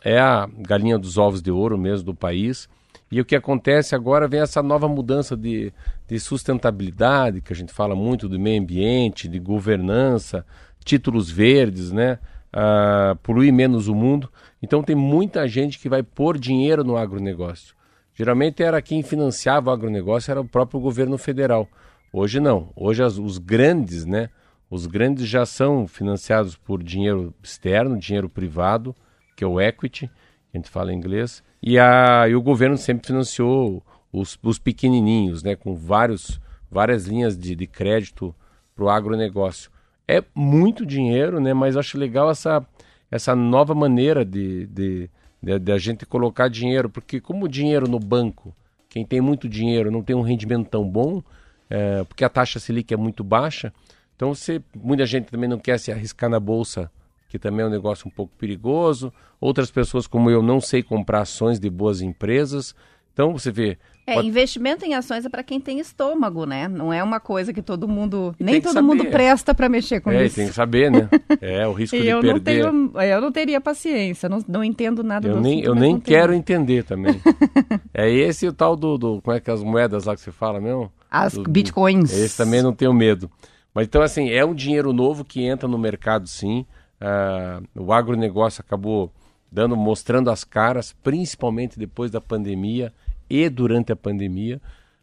é 0.03 0.17
a 0.17 0.47
galinha 0.59 0.97
dos 0.97 1.17
ovos 1.17 1.41
de 1.41 1.51
ouro 1.51 1.77
mesmo 1.77 2.05
do 2.05 2.15
país. 2.15 2.69
E 3.11 3.19
o 3.19 3.25
que 3.25 3.35
acontece 3.35 3.93
agora 3.93 4.27
vem 4.27 4.39
essa 4.39 4.63
nova 4.63 4.87
mudança 4.87 5.35
de, 5.35 5.71
de 6.07 6.19
sustentabilidade, 6.19 7.41
que 7.41 7.53
a 7.53 7.55
gente 7.55 7.71
fala 7.71 7.95
muito 7.95 8.27
do 8.27 8.39
meio 8.39 8.61
ambiente, 8.61 9.27
de 9.27 9.39
governança, 9.39 10.45
títulos 10.83 11.29
verdes, 11.29 11.91
né? 11.91 12.17
Uh, 12.53 13.15
poluir 13.17 13.53
menos 13.53 13.87
o 13.89 13.93
mundo. 13.93 14.29
Então 14.63 14.81
tem 14.81 14.95
muita 14.95 15.47
gente 15.47 15.77
que 15.77 15.89
vai 15.89 16.01
pôr 16.01 16.37
dinheiro 16.37 16.83
no 16.83 16.97
agronegócio. 16.97 17.75
Geralmente 18.13 18.63
era 18.63 18.81
quem 18.81 19.03
financiava 19.03 19.69
o 19.69 19.73
agronegócio, 19.73 20.31
era 20.31 20.41
o 20.41 20.47
próprio 20.47 20.79
governo 20.79 21.17
federal. 21.17 21.67
Hoje 22.11 22.39
não. 22.39 22.69
Hoje 22.75 23.03
as, 23.03 23.17
os 23.17 23.37
grandes, 23.37 24.05
né? 24.05 24.29
Os 24.69 24.85
grandes 24.87 25.27
já 25.27 25.45
são 25.45 25.87
financiados 25.87 26.55
por 26.55 26.81
dinheiro 26.81 27.33
externo, 27.41 27.97
dinheiro 27.97 28.27
privado, 28.27 28.95
que 29.35 29.43
é 29.43 29.47
o 29.47 29.61
equity, 29.61 30.09
a 30.53 30.57
gente 30.57 30.69
fala 30.69 30.93
em 30.93 30.97
inglês, 30.97 31.43
e, 31.61 31.77
a, 31.77 32.27
e 32.27 32.35
o 32.35 32.41
governo 32.41 32.77
sempre 32.77 33.07
financiou 33.07 33.83
os, 34.11 34.39
os 34.41 34.57
pequenininhos, 34.57 35.43
né, 35.43 35.55
com 35.55 35.75
vários, 35.75 36.39
várias 36.71 37.05
linhas 37.05 37.37
de, 37.37 37.55
de 37.55 37.67
crédito 37.67 38.33
para 38.73 38.85
o 38.85 38.89
agronegócio. 38.89 39.69
É 40.07 40.23
muito 40.33 40.85
dinheiro, 40.85 41.39
né, 41.39 41.53
mas 41.53 41.75
acho 41.75 41.97
legal 41.97 42.29
essa, 42.29 42.65
essa 43.11 43.35
nova 43.35 43.75
maneira 43.75 44.23
de, 44.23 44.65
de, 44.67 45.09
de, 45.41 45.59
de 45.59 45.71
a 45.71 45.77
gente 45.77 46.05
colocar 46.05 46.47
dinheiro, 46.47 46.89
porque 46.89 47.19
como 47.19 47.45
o 47.45 47.49
dinheiro 47.49 47.87
no 47.87 47.99
banco, 47.99 48.55
quem 48.89 49.05
tem 49.05 49.19
muito 49.19 49.49
dinheiro 49.49 49.91
não 49.91 50.01
tem 50.01 50.15
um 50.15 50.21
rendimento 50.21 50.69
tão 50.69 50.87
bom, 50.87 51.21
é, 51.69 52.03
porque 52.03 52.23
a 52.23 52.29
taxa 52.29 52.59
Selic 52.59 52.93
é 52.93 52.97
muito 52.97 53.23
baixa, 53.23 53.73
então, 54.15 54.33
você, 54.33 54.61
muita 54.75 55.05
gente 55.05 55.25
também 55.25 55.49
não 55.49 55.59
quer 55.59 55.77
se 55.77 55.91
arriscar 55.91 56.29
na 56.29 56.39
bolsa, 56.39 56.89
que 57.27 57.37
também 57.37 57.65
é 57.65 57.67
um 57.67 57.71
negócio 57.71 58.07
um 58.07 58.11
pouco 58.11 58.33
perigoso. 58.37 59.11
Outras 59.41 59.69
pessoas, 59.69 60.07
como 60.07 60.29
eu, 60.29 60.41
não 60.41 60.61
sei 60.61 60.81
comprar 60.81 61.21
ações 61.21 61.59
de 61.59 61.69
boas 61.69 62.01
empresas. 62.01 62.73
Então, 63.11 63.33
você 63.33 63.51
vê. 63.51 63.77
É, 64.07 64.15
pode... 64.15 64.27
investimento 64.27 64.85
em 64.85 64.93
ações 64.93 65.25
é 65.25 65.29
para 65.29 65.43
quem 65.43 65.59
tem 65.59 65.79
estômago, 65.79 66.45
né? 66.45 66.67
Não 66.67 66.93
é 66.93 67.03
uma 67.03 67.19
coisa 67.19 67.51
que 67.51 67.61
todo 67.61 67.87
mundo. 67.87 68.35
E 68.39 68.43
nem 68.43 68.61
todo 68.61 68.73
saber. 68.73 68.87
mundo 68.87 69.05
presta 69.05 69.53
para 69.53 69.67
mexer 69.67 69.99
com 69.99 70.11
é, 70.11 70.25
isso. 70.25 70.35
tem 70.35 70.47
que 70.47 70.53
saber, 70.53 70.91
né? 70.91 71.09
É, 71.41 71.67
o 71.67 71.73
risco 71.73 71.97
de 71.97 72.07
eu 72.07 72.21
perder. 72.21 72.63
Não 72.63 72.89
tenho, 72.89 73.03
eu 73.03 73.21
não 73.21 73.31
teria 73.31 73.59
paciência, 73.59 74.29
não, 74.29 74.43
não 74.47 74.63
entendo 74.63 75.03
nada 75.03 75.27
eu 75.27 75.35
do 75.35 75.41
nem 75.41 75.61
Eu 75.61 75.75
nem 75.75 75.99
quero 75.99 76.33
entender 76.33 76.83
também. 76.83 77.19
é 77.93 78.09
esse 78.09 78.47
o 78.47 78.53
tal 78.53 78.75
do, 78.75 78.97
do. 78.97 79.21
Como 79.21 79.35
é 79.35 79.39
que 79.39 79.49
é 79.49 79.53
as 79.53 79.63
moedas 79.63 80.05
lá 80.05 80.15
que 80.15 80.21
você 80.21 80.31
fala 80.31 80.61
mesmo? 80.61 80.91
As 81.09 81.33
do, 81.33 81.43
bitcoins. 81.43 82.13
Esse 82.13 82.37
também 82.37 82.61
não 82.61 82.73
tenho 82.73 82.93
medo. 82.93 83.29
Mas 83.75 83.87
então, 83.87 84.01
assim, 84.01 84.29
é 84.29 84.45
um 84.45 84.55
dinheiro 84.55 84.93
novo 84.93 85.25
que 85.25 85.43
entra 85.43 85.67
no 85.67 85.77
mercado, 85.77 86.27
sim. 86.29 86.65
Uh, 87.01 87.83
o 87.83 87.91
agronegócio 87.91 88.63
acabou 88.65 89.11
dando, 89.51 89.75
mostrando 89.75 90.31
as 90.31 90.45
caras, 90.45 90.93
principalmente 91.03 91.77
depois 91.77 92.09
da 92.09 92.21
pandemia 92.21 92.93
e 93.29 93.49
durante 93.49 93.91
a 93.91 93.95
pandemia. 93.95 94.61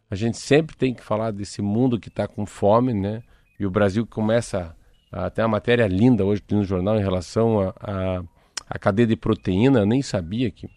A 0.09 0.15
gente 0.15 0.39
sempre 0.39 0.75
tem 0.75 0.91
que 0.91 1.03
falar 1.03 1.29
desse 1.29 1.61
mundo 1.61 1.99
que 1.99 2.09
está 2.09 2.27
com 2.27 2.47
fome, 2.47 2.95
né? 2.95 3.21
E 3.59 3.65
o 3.65 3.69
Brasil 3.69 4.07
começa 4.07 4.75
a 5.11 5.31
uma 5.41 5.47
matéria 5.49 5.85
linda 5.87 6.25
hoje 6.25 6.41
no 6.49 6.63
jornal 6.63 6.97
em 6.97 7.03
relação 7.03 7.59
a, 7.59 7.73
a, 7.79 8.23
a 8.71 8.79
cadeia 8.79 9.07
de 9.07 9.15
proteína. 9.15 9.81
Eu 9.81 9.85
nem 9.85 10.01
sabia 10.01 10.49
que 10.49 10.67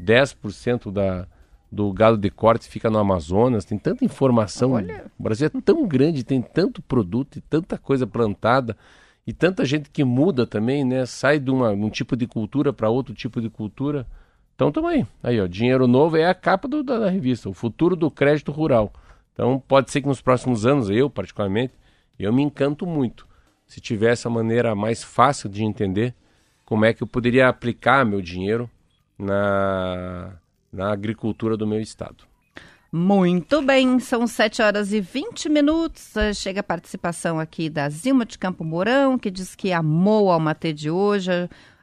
10% 0.00 0.92
da, 0.92 1.26
do 1.70 1.92
gado 1.92 2.16
de 2.16 2.30
corte 2.30 2.68
fica 2.68 2.90
no 2.90 2.98
Amazonas, 2.98 3.64
tem 3.64 3.78
tanta 3.78 4.04
informação. 4.04 4.72
Olha. 4.72 5.06
O 5.18 5.22
Brasil 5.22 5.46
é 5.46 5.60
tão 5.60 5.86
grande, 5.86 6.24
tem 6.24 6.42
tanto 6.42 6.82
produto 6.82 7.36
e 7.36 7.40
tanta 7.40 7.78
coisa 7.78 8.06
plantada 8.06 8.76
e 9.26 9.32
tanta 9.32 9.64
gente 9.64 9.88
que 9.90 10.02
muda 10.02 10.46
também, 10.46 10.84
né? 10.84 11.06
Sai 11.06 11.38
de 11.38 11.50
uma, 11.50 11.70
um 11.70 11.88
tipo 11.88 12.16
de 12.16 12.26
cultura 12.26 12.72
para 12.72 12.88
outro 12.88 13.14
tipo 13.14 13.40
de 13.40 13.48
cultura. 13.48 14.06
Então 14.54 14.72
também, 14.72 15.06
aí. 15.22 15.36
aí, 15.36 15.40
ó, 15.40 15.46
dinheiro 15.46 15.86
novo 15.86 16.16
é 16.16 16.26
a 16.26 16.34
capa 16.34 16.66
do, 16.66 16.82
da, 16.82 16.98
da 16.98 17.08
revista, 17.08 17.48
o 17.48 17.54
futuro 17.54 17.94
do 17.94 18.10
crédito 18.10 18.50
rural. 18.50 18.92
Então 19.32 19.62
pode 19.66 19.90
ser 19.90 20.00
que 20.00 20.08
nos 20.08 20.20
próximos 20.20 20.66
anos, 20.66 20.90
eu 20.90 21.08
particularmente, 21.08 21.72
eu 22.18 22.32
me 22.32 22.42
encanto 22.42 22.86
muito 22.86 23.26
se 23.66 23.80
tivesse 23.80 24.26
a 24.26 24.30
maneira 24.30 24.74
mais 24.74 25.04
fácil 25.04 25.48
de 25.48 25.62
entender 25.62 26.12
como 26.66 26.84
é 26.84 26.92
que 26.92 27.02
eu 27.02 27.06
poderia 27.06 27.48
aplicar 27.48 28.04
meu 28.04 28.20
dinheiro 28.20 28.68
na 29.16 30.32
na 30.72 30.92
agricultura 30.92 31.56
do 31.56 31.66
meu 31.66 31.80
estado. 31.80 32.24
Muito 32.92 33.62
bem, 33.62 34.00
são 34.00 34.26
7 34.26 34.62
horas 34.62 34.92
e 34.92 35.00
20 35.00 35.48
minutos. 35.48 36.16
Eh, 36.16 36.34
chega 36.34 36.58
a 36.58 36.64
participação 36.64 37.38
aqui 37.38 37.70
da 37.70 37.88
Zilma 37.88 38.26
de 38.26 38.36
Campo 38.36 38.64
Mourão, 38.64 39.16
que 39.16 39.30
diz 39.30 39.54
que 39.54 39.72
amou 39.72 40.26
o 40.26 40.30
Almatê 40.32 40.72
de 40.72 40.90
hoje. 40.90 41.30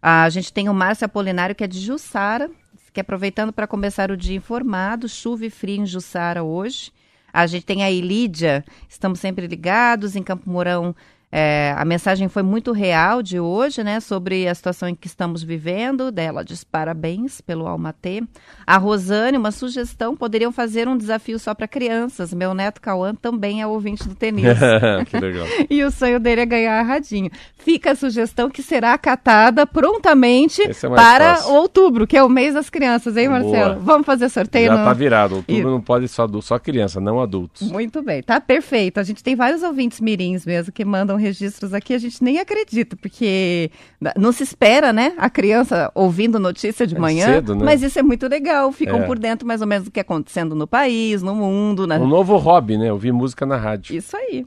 A 0.02 0.30
gente 0.30 0.52
tem 0.52 0.68
o 0.68 0.74
Márcio 0.74 1.06
Apolinário, 1.06 1.56
que 1.56 1.64
é 1.64 1.68
de 1.68 1.80
Jussara, 1.80 2.52
que 2.92 3.00
aproveitando 3.00 3.54
para 3.54 3.68
começar 3.68 4.12
o 4.12 4.18
dia 4.18 4.36
informado, 4.36 5.08
chuva 5.08 5.46
e 5.46 5.50
frio 5.50 5.82
em 5.82 5.86
Jussara 5.86 6.44
hoje. 6.44 6.92
A 7.32 7.46
gente 7.48 7.66
tem 7.66 7.84
a 7.84 7.92
Ilídia, 7.92 8.66
estamos 8.90 9.20
sempre 9.20 9.48
ligados, 9.48 10.16
em 10.16 10.24
Campo 10.24 10.50
Mourão 10.50 10.96
É, 11.30 11.74
a 11.78 11.84
mensagem 11.84 12.30
foi 12.30 12.42
muito 12.42 12.72
real 12.72 13.22
de 13.22 13.38
hoje, 13.38 13.84
né? 13.84 14.00
Sobre 14.00 14.48
a 14.48 14.56
situação 14.56 14.88
em 14.88 14.96
que 14.96 15.08
estamos 15.08 15.44
vivendo. 15.44 16.10
Dela 16.10 16.44
diz 16.44 16.64
parabéns 16.64 17.42
pelo 17.42 17.68
Almatê. 17.68 18.24
A 18.66 18.78
Rosane, 18.78 19.38
uma 19.38 19.52
sugestão: 19.52 20.16
poderiam 20.16 20.54
fazer 20.54 20.88
um 20.88 20.96
desafio 20.98 21.38
só 21.38 21.54
para 21.54 21.68
crianças. 21.68 22.34
Meu 22.34 22.54
neto 22.54 22.80
Cauã 22.82 23.14
também 23.14 23.62
é 23.62 23.68
ouvinte 23.68 24.08
do 24.08 24.16
tenis. 24.16 24.46
que 25.08 25.20
legal. 25.20 25.46
e 25.70 25.84
o 25.84 25.92
sonho 25.92 26.18
dele 26.18 26.42
é 26.42 26.46
ganhar 26.46 26.80
a 26.80 26.84
radinho. 26.84 27.30
Fica 27.58 27.92
a 27.92 27.96
sugestão 27.96 28.50
que 28.50 28.64
será 28.64 28.94
acatada 28.94 29.68
prontamente 29.68 30.62
é 30.62 30.74
para 30.96 31.36
fácil. 31.36 31.54
outubro, 31.56 32.08
que 32.08 32.16
é 32.16 32.24
o 32.24 32.30
mês 32.30 32.54
das 32.54 32.70
crianças, 32.70 33.18
hein, 33.18 33.28
Marcelo? 33.28 33.74
Boa. 33.74 33.80
Vamos 33.80 34.06
fazer 34.06 34.30
sorteio? 34.30 34.68
Já 34.68 34.78
no- 34.78 34.86
tá 34.86 34.94
virado. 34.94 35.36
Outubro 35.36 35.62
E- 35.70 35.72
não 35.72 35.82
pode 35.82 36.08
só, 36.08 36.26
só 36.42 36.58
criança, 36.58 37.02
não 37.02 37.20
adultos. 37.20 37.70
Muito 37.70 38.02
bem, 38.02 38.24
tá 38.24 38.40
perfeito. 38.40 39.00
A 39.00 39.04
gente 39.04 39.22
tem 39.22 39.36
vários 39.36 39.62
ouvintes 39.62 40.00
mirins 40.00 40.46
mesmo 40.46 40.72
que 40.72 40.86
mandam 40.86 41.17
registros 41.18 41.74
aqui, 41.74 41.94
a 41.94 41.98
gente 41.98 42.24
nem 42.24 42.40
acredita, 42.40 42.96
porque 42.96 43.70
não 44.18 44.32
se 44.32 44.44
espera, 44.44 44.94
né? 44.94 45.14
A 45.18 45.30
criança 45.30 45.92
ouvindo 45.94 46.40
notícia 46.40 46.88
de 46.88 46.96
É 46.96 47.00
manhã, 47.00 47.26
cedo, 47.26 47.56
né? 47.56 47.66
mas 47.66 47.84
isso 47.84 48.00
é 48.00 48.04
muito 48.04 48.28
legal. 48.28 48.72
Ficam 48.72 49.02
É. 49.02 49.06
por 49.06 49.20
dentro 49.20 49.46
mais 49.48 49.60
ou 49.62 49.68
menos 49.68 49.86
do 49.86 49.92
que 49.92 50.00
é 50.00 50.02
acontecendo 50.02 50.56
no 50.56 50.66
país, 50.68 51.22
no 51.22 51.36
mundo, 51.36 51.86
né? 51.86 51.98
Um 52.00 52.08
novo 52.08 52.38
hobby, 52.38 52.78
né? 52.78 52.92
Ouvir 52.92 53.12
música 53.12 53.46
na 53.46 53.58
rádio. 53.58 53.96
Isso 53.96 54.16
aí. 54.16 54.46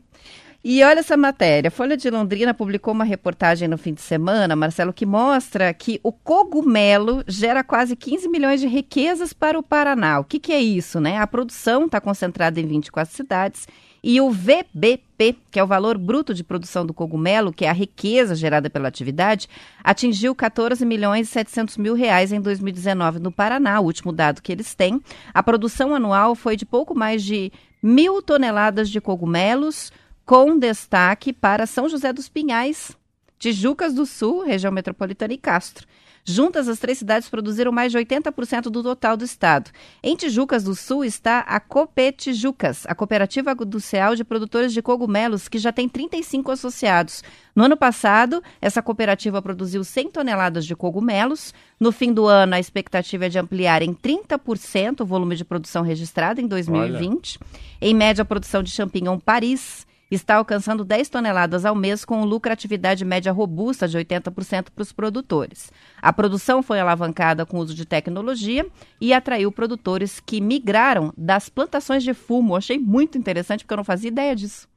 E 0.62 0.82
olha 0.84 0.98
essa 0.98 1.16
matéria. 1.16 1.70
Folha 1.70 1.96
de 1.96 2.10
Londrina 2.10 2.52
publicou 2.52 2.92
uma 2.92 3.02
reportagem 3.04 3.66
no 3.66 3.78
fim 3.78 3.94
de 3.94 4.02
semana, 4.02 4.54
Marcelo, 4.54 4.92
que 4.92 5.06
mostra 5.06 5.72
que 5.72 5.98
o 6.02 6.12
cogumelo 6.12 7.24
gera 7.26 7.64
quase 7.64 7.96
15 7.96 8.28
milhões 8.28 8.60
de 8.60 8.66
riquezas 8.66 9.32
para 9.32 9.58
o 9.58 9.62
Paraná. 9.62 10.20
O 10.20 10.24
que, 10.24 10.38
que 10.38 10.52
é 10.52 10.60
isso, 10.60 11.00
né? 11.00 11.16
A 11.16 11.26
produção 11.26 11.86
está 11.86 11.98
concentrada 11.98 12.60
em 12.60 12.66
24 12.66 13.14
cidades 13.14 13.66
e 14.02 14.20
o 14.20 14.30
VBP, 14.30 15.36
que 15.50 15.58
é 15.58 15.64
o 15.64 15.66
valor 15.66 15.98
bruto 15.98 16.32
de 16.32 16.42
produção 16.42 16.86
do 16.86 16.94
cogumelo, 16.94 17.52
que 17.52 17.64
é 17.64 17.68
a 17.68 17.74
riqueza 17.74 18.34
gerada 18.34 18.70
pela 18.70 18.88
atividade, 18.88 19.48
atingiu 19.84 20.34
14 20.34 20.84
milhões 20.86 21.28
e 21.28 21.30
700 21.30 21.76
mil 21.76 21.94
reais 21.94 22.32
em 22.32 22.40
2019 22.40 23.18
no 23.18 23.30
Paraná, 23.30 23.80
o 23.80 23.84
último 23.84 24.12
dado 24.12 24.40
que 24.40 24.52
eles 24.52 24.74
têm. 24.74 25.00
A 25.34 25.42
produção 25.42 25.94
anual 25.94 26.34
foi 26.34 26.56
de 26.56 26.64
pouco 26.64 26.94
mais 26.94 27.22
de 27.22 27.52
mil 27.82 28.22
toneladas 28.22 28.88
de 28.88 29.00
cogumelos, 29.00 29.92
com 30.24 30.58
destaque 30.58 31.32
para 31.32 31.66
São 31.66 31.88
José 31.88 32.12
dos 32.12 32.28
Pinhais, 32.28 32.96
Tijucas 33.38 33.94
do 33.94 34.06
Sul, 34.06 34.44
região 34.44 34.70
metropolitana 34.70 35.32
e 35.32 35.38
Castro. 35.38 35.86
Juntas, 36.24 36.68
as 36.68 36.78
três 36.78 36.98
cidades 36.98 37.28
produziram 37.28 37.72
mais 37.72 37.92
de 37.92 37.98
80% 37.98 38.62
do 38.64 38.82
total 38.82 39.16
do 39.16 39.24
estado. 39.24 39.70
Em 40.02 40.14
Tijucas 40.14 40.64
do 40.64 40.74
Sul 40.74 41.04
está 41.04 41.40
a 41.40 41.58
Copê 41.58 42.12
Tijucas, 42.12 42.84
a 42.86 42.94
cooperativa 42.94 43.50
agroindustrial 43.50 44.14
de 44.14 44.24
produtores 44.24 44.72
de 44.72 44.82
cogumelos, 44.82 45.48
que 45.48 45.58
já 45.58 45.72
tem 45.72 45.88
35 45.88 46.50
associados. 46.52 47.22
No 47.54 47.64
ano 47.64 47.76
passado, 47.76 48.42
essa 48.60 48.82
cooperativa 48.82 49.42
produziu 49.42 49.82
100 49.82 50.10
toneladas 50.10 50.64
de 50.64 50.76
cogumelos. 50.76 51.52
No 51.78 51.90
fim 51.90 52.12
do 52.12 52.26
ano, 52.26 52.54
a 52.54 52.60
expectativa 52.60 53.26
é 53.26 53.28
de 53.28 53.38
ampliar 53.38 53.82
em 53.82 53.94
30% 53.94 55.00
o 55.00 55.06
volume 55.06 55.36
de 55.36 55.44
produção 55.44 55.82
registrado 55.82 56.40
em 56.40 56.46
2020. 56.46 57.38
Em 57.80 57.94
média, 57.94 58.22
a 58.22 58.26
produção 58.26 58.62
de 58.62 58.70
champignon 58.70 59.18
Paris 59.18 59.86
está 60.14 60.36
alcançando 60.36 60.84
10 60.84 61.08
toneladas 61.08 61.64
ao 61.64 61.74
mês, 61.74 62.04
com 62.04 62.24
lucratividade 62.24 63.04
média 63.04 63.32
robusta 63.32 63.86
de 63.86 63.96
80% 63.98 64.70
para 64.74 64.82
os 64.82 64.92
produtores. 64.92 65.70
A 66.02 66.12
produção 66.12 66.62
foi 66.62 66.80
alavancada 66.80 67.46
com 67.46 67.58
o 67.58 67.60
uso 67.60 67.74
de 67.74 67.84
tecnologia 67.84 68.66
e 69.00 69.12
atraiu 69.12 69.52
produtores 69.52 70.20
que 70.20 70.40
migraram 70.40 71.12
das 71.16 71.48
plantações 71.48 72.02
de 72.02 72.12
fumo. 72.12 72.56
Achei 72.56 72.78
muito 72.78 73.16
interessante, 73.16 73.64
porque 73.64 73.74
eu 73.74 73.78
não 73.78 73.84
fazia 73.84 74.08
ideia 74.08 74.34
disso. 74.34 74.68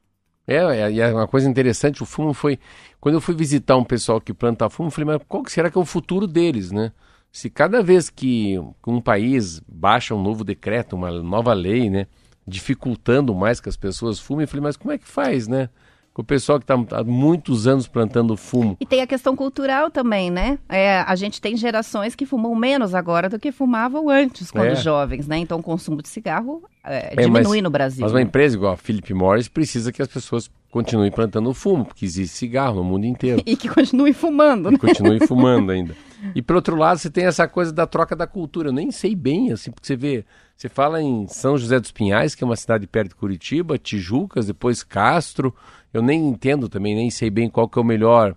É, 0.46 0.58
é, 0.58 0.92
e 0.92 1.00
é 1.00 1.14
uma 1.14 1.28
coisa 1.28 1.50
interessante, 1.50 2.04
o 2.04 2.06
fumo 2.06 2.34
foi. 2.34 2.60
Quando 3.00 3.16
eu 3.16 3.22
fui 3.22 3.34
visitar 3.34 3.78
um 3.78 3.84
pessoal 3.84 4.20
que 4.20 4.34
planta 4.34 4.70
fumo, 4.70 4.88
eu 4.88 4.92
falei, 4.92 5.06
mas 5.06 5.22
qual 5.28 5.44
será 5.48 5.70
que 5.72 5.78
é 5.78 5.82
o 5.82 5.86
futuro 5.86 6.28
deles, 6.28 6.72
né? 6.72 6.92
Se 7.32 7.50
cada 7.50 7.82
vez 7.82 8.10
que 8.10 8.60
um 8.86 9.02
país 9.02 9.60
baixa 9.68 10.14
um 10.14 10.22
novo 10.22 10.44
decreto, 10.44 10.96
uma 10.96 11.12
nova 11.12 11.54
lei, 11.54 11.90
né? 11.90 12.08
Dificultando 12.46 13.34
mais 13.34 13.60
que 13.60 13.70
as 13.70 13.78
pessoas 13.78 14.20
fumem, 14.20 14.44
eu 14.44 14.48
falei, 14.48 14.64
mas 14.64 14.78
como 14.78 14.92
é 14.92 14.98
que 14.98 15.08
faz, 15.08 15.48
né? 15.48 15.70
Com 16.14 16.22
o 16.22 16.26
pessoal 16.26 16.60
que 16.60 16.64
está 16.66 16.76
há 17.00 17.04
muitos 17.04 17.66
anos 17.66 17.88
plantando 17.88 18.38
fumo. 18.38 18.78
E 18.80 18.86
tem 18.86 19.02
a 19.02 19.08
questão 19.08 19.36
cultural 19.36 19.90
também, 19.90 20.30
né? 20.30 20.60
É, 20.70 21.00
a 21.00 21.16
gente 21.16 21.42
tem 21.42 21.58
gerações 21.58 22.14
que 22.14 22.24
fumam 22.24 22.54
menos 22.54 22.94
agora 22.94 23.28
do 23.28 23.40
que 23.40 23.52
fumavam 23.52 24.10
antes, 24.12 24.52
quando 24.52 24.68
É. 24.68 24.76
jovens, 24.76 25.28
né? 25.28 25.40
Então 25.40 25.58
o 25.60 25.64
consumo 25.64 26.04
de 26.04 26.08
cigarro 26.10 26.62
é, 26.84 27.14
É, 27.14 27.26
diminui 27.26 27.42
mas- 27.56 27.62
no 27.64 27.70
Brasil. 27.72 28.02
Mas 28.04 28.12
uma 28.12 28.20
né? 28.20 28.26
empresa 28.26 28.56
igual 28.56 28.74
a 28.74 28.78
Philip 28.78 29.12
Morris 29.12 29.48
precisa 29.48 29.92
que 29.92 30.04
as 30.04 30.08
pessoas 30.08 30.52
continuem 30.70 31.10
plantando 31.12 31.52
fumo, 31.54 31.84
porque 31.86 32.06
existe 32.06 32.36
cigarro 32.38 32.76
no 32.76 32.84
mundo 32.84 33.06
inteiro. 33.08 33.42
E 33.48 33.56
que 33.56 33.68
continue 33.68 34.14
fumando, 34.14 34.70
né? 34.70 34.78
continue 34.78 35.20
fumando 35.26 35.72
ainda. 35.72 35.96
E 36.36 36.44
por 36.44 36.56
outro 36.58 36.76
lado, 36.76 37.00
você 37.00 37.10
tem 37.10 37.26
essa 37.26 37.48
coisa 37.48 37.72
da 37.74 37.88
troca 37.88 38.16
da 38.16 38.28
cultura. 38.28 38.70
Eu 38.70 38.74
nem 38.74 38.92
sei 38.92 39.16
bem, 39.16 39.52
assim, 39.52 39.72
porque 39.72 39.88
você 39.88 39.96
vê, 39.96 40.26
você 40.56 40.70
fala 40.70 41.02
em 41.02 41.28
São 41.28 41.58
José 41.58 41.80
dos 41.80 41.92
Pinhais, 41.92 42.36
que 42.36 42.44
é 42.44 42.46
uma 42.48 42.56
cidade 42.56 42.86
perto 42.86 43.10
de 43.10 43.16
Curitiba, 43.16 43.80
Tijucas, 43.80 44.46
depois 44.46 44.84
Castro. 44.84 45.54
Eu 45.94 46.02
nem 46.02 46.28
entendo 46.28 46.68
também, 46.68 46.96
nem 46.96 47.10
sei 47.10 47.30
bem 47.30 47.50
qual 47.50 47.70
que 47.70 47.78
é 47.78 47.82
o 47.82 47.86
melhor, 47.86 48.36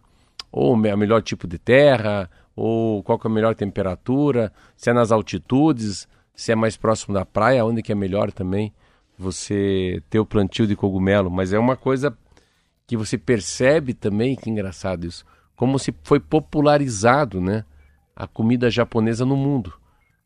ou 0.52 0.72
o 0.74 0.76
me- 0.76 0.92
o 0.92 0.98
melhor 0.98 1.22
tipo 1.22 1.46
de 1.46 1.58
terra, 1.58 2.30
ou 2.54 3.02
qual 3.02 3.18
que 3.18 3.26
é 3.26 3.30
a 3.30 3.34
melhor 3.34 3.54
temperatura, 3.54 4.52
se 4.76 4.90
é 4.90 4.92
nas 4.92 5.10
altitudes, 5.10 6.06
se 6.34 6.52
é 6.52 6.54
mais 6.54 6.76
próximo 6.76 7.14
da 7.14 7.24
praia, 7.24 7.64
onde 7.64 7.82
que 7.82 7.92
é 7.92 7.94
melhor 7.94 8.30
também 8.30 8.72
você 9.18 10.02
ter 10.10 10.18
o 10.18 10.26
plantio 10.26 10.66
de 10.66 10.76
cogumelo. 10.76 11.30
Mas 11.30 11.52
é 11.52 11.58
uma 11.58 11.76
coisa 11.76 12.16
que 12.86 12.96
você 12.96 13.16
percebe 13.18 13.94
também, 13.94 14.36
que 14.36 14.50
engraçado 14.50 15.06
isso, 15.06 15.24
como 15.56 15.78
se 15.78 15.94
foi 16.04 16.20
popularizado, 16.20 17.40
né, 17.40 17.64
a 18.14 18.26
comida 18.26 18.70
japonesa 18.70 19.24
no 19.24 19.36
mundo. 19.36 19.72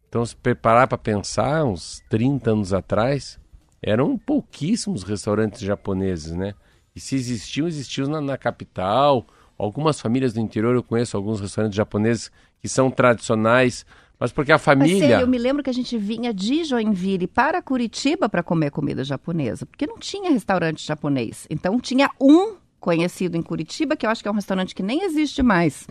Então, 0.09 0.27
se 0.27 0.35
preparar 0.35 0.89
para 0.89 0.99
pensar, 0.99 1.65
uns 1.65 2.03
30 2.11 2.51
anos 2.51 2.73
atrás, 2.73 3.39
eram 3.81 4.19
pouquíssimos 4.19 5.05
restaurantes 5.05 5.61
japoneses, 5.61 6.33
né? 6.33 6.55
E 6.95 7.01
se 7.01 7.15
existiam, 7.15 7.67
existiam 7.67 8.09
na, 8.09 8.21
na 8.21 8.39
capital. 8.39 9.27
Algumas 9.59 10.01
famílias 10.01 10.33
do 10.33 10.41
interior, 10.41 10.75
eu 10.75 10.83
conheço 10.83 11.17
alguns 11.17 11.41
restaurantes 11.41 11.77
japoneses 11.77 12.31
que 12.61 12.69
são 12.69 12.91
tradicionais, 12.91 13.85
mas 14.19 14.33
porque 14.33 14.53
a 14.53 14.57
Mas 14.57 14.63
família... 14.63 15.09
sério, 15.09 15.25
eu 15.25 15.29
me 15.29 15.39
lembro 15.39 15.63
que 15.63 15.71
a 15.71 15.73
gente 15.73 15.97
vinha 15.97 16.33
de 16.33 16.63
Joinville 16.65 17.27
para 17.27 17.63
Curitiba 17.63 18.29
para 18.29 18.43
comer 18.43 18.71
comida 18.71 19.03
japonesa, 19.03 19.65
porque 19.65 19.87
não 19.87 19.99
tinha 19.99 20.31
restaurante 20.31 20.87
japonês. 20.87 21.47
Então 21.49 21.81
tinha 21.81 22.11
um 22.21 22.57
conhecido 22.79 23.37
em 23.37 23.43
Curitiba, 23.43 23.97
que 23.97 24.05
eu 24.05 24.11
acho 24.11 24.23
que 24.23 24.29
é 24.29 24.31
um 24.31 24.35
restaurante 24.35 24.75
que 24.75 24.83
nem 24.83 25.05
existe 25.05 25.43
mais. 25.43 25.87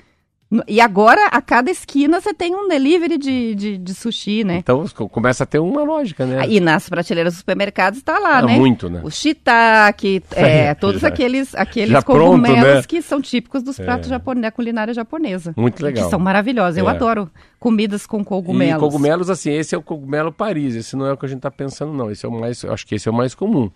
E 0.68 0.82
agora, 0.82 1.28
a 1.28 1.40
cada 1.44 1.70
esquina, 1.70 2.20
você 2.20 2.34
tem 2.34 2.56
um 2.56 2.68
delivery 2.68 3.20
de, 3.20 3.54
de, 3.54 3.78
de 3.78 3.94
sushi, 3.94 4.44
né? 4.44 4.56
Então 4.58 4.84
co- 4.96 5.08
começa 5.08 5.44
a 5.44 5.46
ter 5.46 5.60
uma 5.60 5.84
lógica, 5.84 6.26
né? 6.26 6.44
E 6.50 6.60
nas 6.60 6.90
prateleiras 6.90 7.34
dos 7.34 7.40
supermercados 7.42 8.00
está 8.00 8.18
lá, 8.18 8.40
Ah, 8.40 8.42
né? 8.42 8.58
muito, 8.58 8.90
né? 8.90 9.00
O 9.04 9.12
shiitake, 9.12 10.24
é, 10.36 10.74
todos 10.74 11.02
Já- 11.02 11.08
aqueles, 11.10 11.54
aqueles 11.54 11.92
já 11.92 12.02
pronto, 12.02 12.20
cogumelos 12.42 12.64
né? 12.78 12.84
que 12.88 13.00
são 13.00 13.22
típicos 13.22 13.62
dos 13.62 13.78
pratos 13.78 14.10
japone- 14.10 14.42
da 14.42 14.50
culinária 14.50 14.92
japonesa. 14.92 15.54
Muito 15.56 15.84
legal. 15.86 16.04
Que 16.06 16.10
são 16.10 16.18
maravilhosos. 16.20 16.78
Eu 16.80 16.88
É. 16.90 16.94
adoro 16.94 17.30
comidas 17.60 18.08
com 18.08 18.24
cogumelos. 18.26 18.82
E 18.82 18.86
cogumelos, 18.86 19.30
assim, 19.30 19.52
esse 19.52 19.76
é 19.76 19.78
o 19.78 19.84
cogumelo 19.84 20.32
Paris, 20.32 20.74
esse 20.76 20.96
não 20.96 21.06
é 21.06 21.14
o 21.14 21.18
que 21.18 21.28
a 21.28 21.30
gente 21.30 21.38
está 21.38 21.52
pensando, 21.52 21.94
não. 21.94 22.10
Esse 22.10 22.26
é 22.26 22.30
o 22.30 22.32
mais, 22.32 22.64
eu 22.64 22.74
acho 22.74 22.88
que 22.88 22.96
esse 22.96 23.08
é 23.08 23.12
o 23.12 23.14
mais 23.16 23.36
comum. 23.36 23.70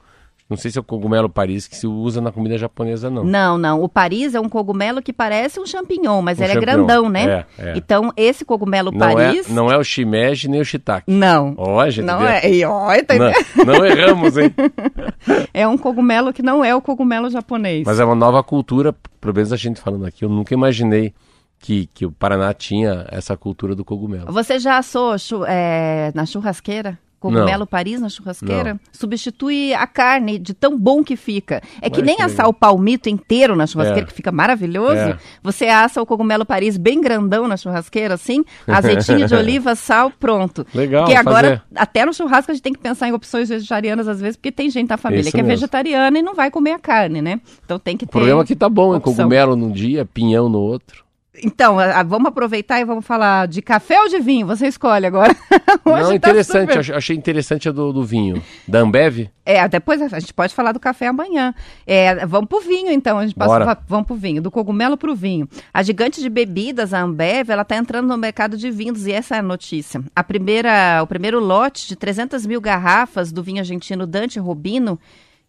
Não 0.53 0.57
sei 0.57 0.69
se 0.69 0.77
é 0.77 0.81
o 0.81 0.83
cogumelo 0.83 1.27
Paris 1.27 1.67
que 1.67 1.75
se 1.75 1.87
usa 1.87 2.21
na 2.21 2.31
comida 2.31 2.57
japonesa, 2.59 3.09
não. 3.09 3.23
Não, 3.23 3.57
não. 3.57 3.81
O 3.81 3.89
Paris 3.89 4.35
é 4.35 4.39
um 4.39 4.47
cogumelo 4.47 5.01
que 5.01 5.11
parece 5.11 5.59
um 5.59 5.65
champignon, 5.65 6.21
mas 6.21 6.39
Um 6.39 6.43
ele 6.43 6.53
champignon. 6.53 6.71
é 6.71 6.75
grandão, 6.75 7.09
né? 7.09 7.45
É, 7.57 7.71
é. 7.71 7.73
Então, 7.75 8.13
esse 8.15 8.45
cogumelo 8.45 8.91
Não 8.91 8.99
Paris. 8.99 9.49
é, 9.49 9.53
não 9.53 9.71
é 9.71 9.77
o 9.77 9.83
shimeji 9.83 10.47
nem 10.47 10.61
o 10.61 10.65
shiitake. 10.65 11.11
Não. 11.11 11.55
Ó, 11.57 11.89
gente, 11.89 12.05
Não 12.05 12.23
é. 12.23 12.47
E, 12.47 12.63
ó, 12.63 12.89
tá 13.03 13.15
Não, 13.15 13.31
não 13.65 13.85
erramos, 13.85 14.37
hein? 14.37 14.53
É 15.53 15.67
um 15.67 15.77
cogumelo 15.77 16.33
que 16.33 16.41
não 16.43 16.63
é 16.63 16.75
o 16.75 16.81
cogumelo 16.81 17.29
japonês. 17.29 17.83
Mas 17.85 17.99
é 17.99 18.05
uma 18.05 18.15
nova 18.15 18.43
cultura, 18.43 18.93
pelo 19.19 19.33
menos 19.33 19.51
a 19.51 19.55
gente 19.55 19.79
falando 19.81 20.05
aqui, 20.05 20.23
eu 20.25 20.29
nunca 20.29 20.53
imaginei 20.53 21.13
que, 21.59 21.87
que 21.93 22.05
o 22.05 22.11
Paraná 22.11 22.53
tinha 22.53 23.07
essa 23.09 23.37
cultura 23.37 23.73
do 23.73 23.85
cogumelo. 23.85 24.31
Você 24.31 24.59
já 24.59 24.77
assou 24.77 25.15
é, 25.47 26.11
na 26.13 26.25
churrasqueira? 26.25 26.99
Cogumelo 27.23 27.59
Não. 27.59 27.65
Paris 27.67 28.01
na 28.01 28.09
churrasqueira? 28.09 28.73
Não. 28.73 28.79
Substitui 28.91 29.73
a 29.73 29.87
carne 29.87 30.37
de 30.37 30.53
tão 30.53 30.77
bom 30.77 31.03
que 31.03 31.15
fica. 31.15 31.61
É 31.81 31.89
que 31.89 31.97
Olha 31.99 32.05
nem 32.07 32.15
que 32.17 32.21
assar 32.21 32.47
o 32.49 32.53
palmito 32.53 33.07
inteiro 33.07 33.55
na 33.55 33.65
churrasqueira, 33.65 34.01
É. 34.01 34.05
que 34.05 34.13
fica 34.13 34.31
maravilhoso. 34.31 34.97
É. 34.97 35.17
Você 35.41 35.67
assa 35.67 36.01
o 36.01 36.05
cogumelo 36.05 36.45
Paris 36.45 36.75
bem 36.77 36.99
grandão 36.99 37.47
na 37.47 37.55
churrasqueira, 37.55 38.15
assim, 38.15 38.43
azeitinho 38.67 39.25
de 39.27 39.33
oliva, 39.35 39.73
sal, 39.75 40.11
pronto. 40.19 40.65
Legal, 40.73 41.05
Porque 41.05 41.17
agora, 41.17 41.47
fazer. 41.47 41.61
até 41.75 42.05
no 42.05 42.13
churrasco, 42.13 42.51
a 42.51 42.53
gente 42.53 42.63
tem 42.63 42.73
que 42.73 42.79
pensar 42.79 43.07
em 43.07 43.13
opções 43.13 43.47
vegetarianas, 43.49 44.07
às 44.07 44.19
vezes, 44.19 44.35
porque 44.35 44.51
tem 44.51 44.69
gente 44.69 44.89
na 44.89 44.97
família 44.97 45.21
Isso 45.21 45.31
que 45.31 45.37
é 45.39 45.43
mesmo. 45.43 45.55
vegetariana 45.59 46.19
e 46.19 46.21
não 46.21 46.35
vai 46.35 46.51
comer 46.51 46.71
a 46.73 46.79
carne, 46.79 47.21
né? 47.21 47.39
Então 47.63 47.79
tem 47.79 47.95
que 47.95 48.03
O 48.03 48.07
ter. 48.07 48.11
problema 48.11 48.41
é 48.41 48.45
que 48.45 48.55
tá 48.55 48.67
bom, 48.67 48.95
opção. 48.95 49.13
Cogumelo 49.13 49.55
num 49.55 49.71
dia, 49.71 50.05
pinhão 50.05 50.49
no 50.49 50.59
outro. 50.59 51.03
Então, 51.41 51.79
a, 51.79 51.99
a, 51.99 52.03
vamos 52.03 52.27
aproveitar 52.27 52.79
e 52.79 52.85
vamos 52.85 53.05
falar 53.05 53.47
de 53.47 53.59
café 53.61 53.99
ou 53.99 54.07
de 54.07 54.19
vinho? 54.19 54.45
Você 54.45 54.67
escolhe 54.67 55.07
agora. 55.07 55.35
Não, 55.83 56.07
tá 56.07 56.15
interessante, 56.15 56.83
super... 56.83 56.95
achei 56.95 57.15
interessante 57.15 57.67
a 57.67 57.71
do, 57.71 57.91
do, 57.91 58.03
vinho. 58.03 58.41
Da 58.67 58.81
Ambev? 58.81 59.29
É, 59.43 59.67
depois 59.67 59.99
a 59.99 60.19
gente 60.19 60.33
pode 60.33 60.53
falar 60.53 60.73
do 60.73 60.79
café 60.79 61.07
amanhã. 61.07 61.55
É, 61.87 62.23
vamos 62.27 62.47
pro 62.47 62.61
vinho, 62.61 62.91
então. 62.91 63.17
A 63.17 63.25
gente 63.25 63.35
passa, 63.35 63.79
vamos 63.87 64.05
pro 64.05 64.15
vinho, 64.15 64.43
do 64.43 64.51
cogumelo 64.51 64.95
pro 64.95 65.15
vinho. 65.15 65.49
A 65.73 65.81
gigante 65.81 66.21
de 66.21 66.29
bebidas, 66.29 66.93
a 66.93 67.01
Ambev, 67.01 67.49
ela 67.49 67.63
está 67.63 67.77
entrando 67.77 68.07
no 68.07 68.17
mercado 68.17 68.55
de 68.55 68.69
vinhos 68.69 69.07
e 69.07 69.11
essa 69.11 69.35
é 69.35 69.39
a 69.39 69.43
notícia. 69.43 70.03
A 70.15 70.23
primeira, 70.23 71.01
o 71.01 71.07
primeiro 71.07 71.39
lote 71.39 71.87
de 71.87 71.95
300 71.95 72.45
mil 72.45 72.61
garrafas 72.61 73.31
do 73.31 73.41
vinho 73.41 73.59
argentino 73.59 74.05
Dante 74.05 74.39
Robino 74.39 74.99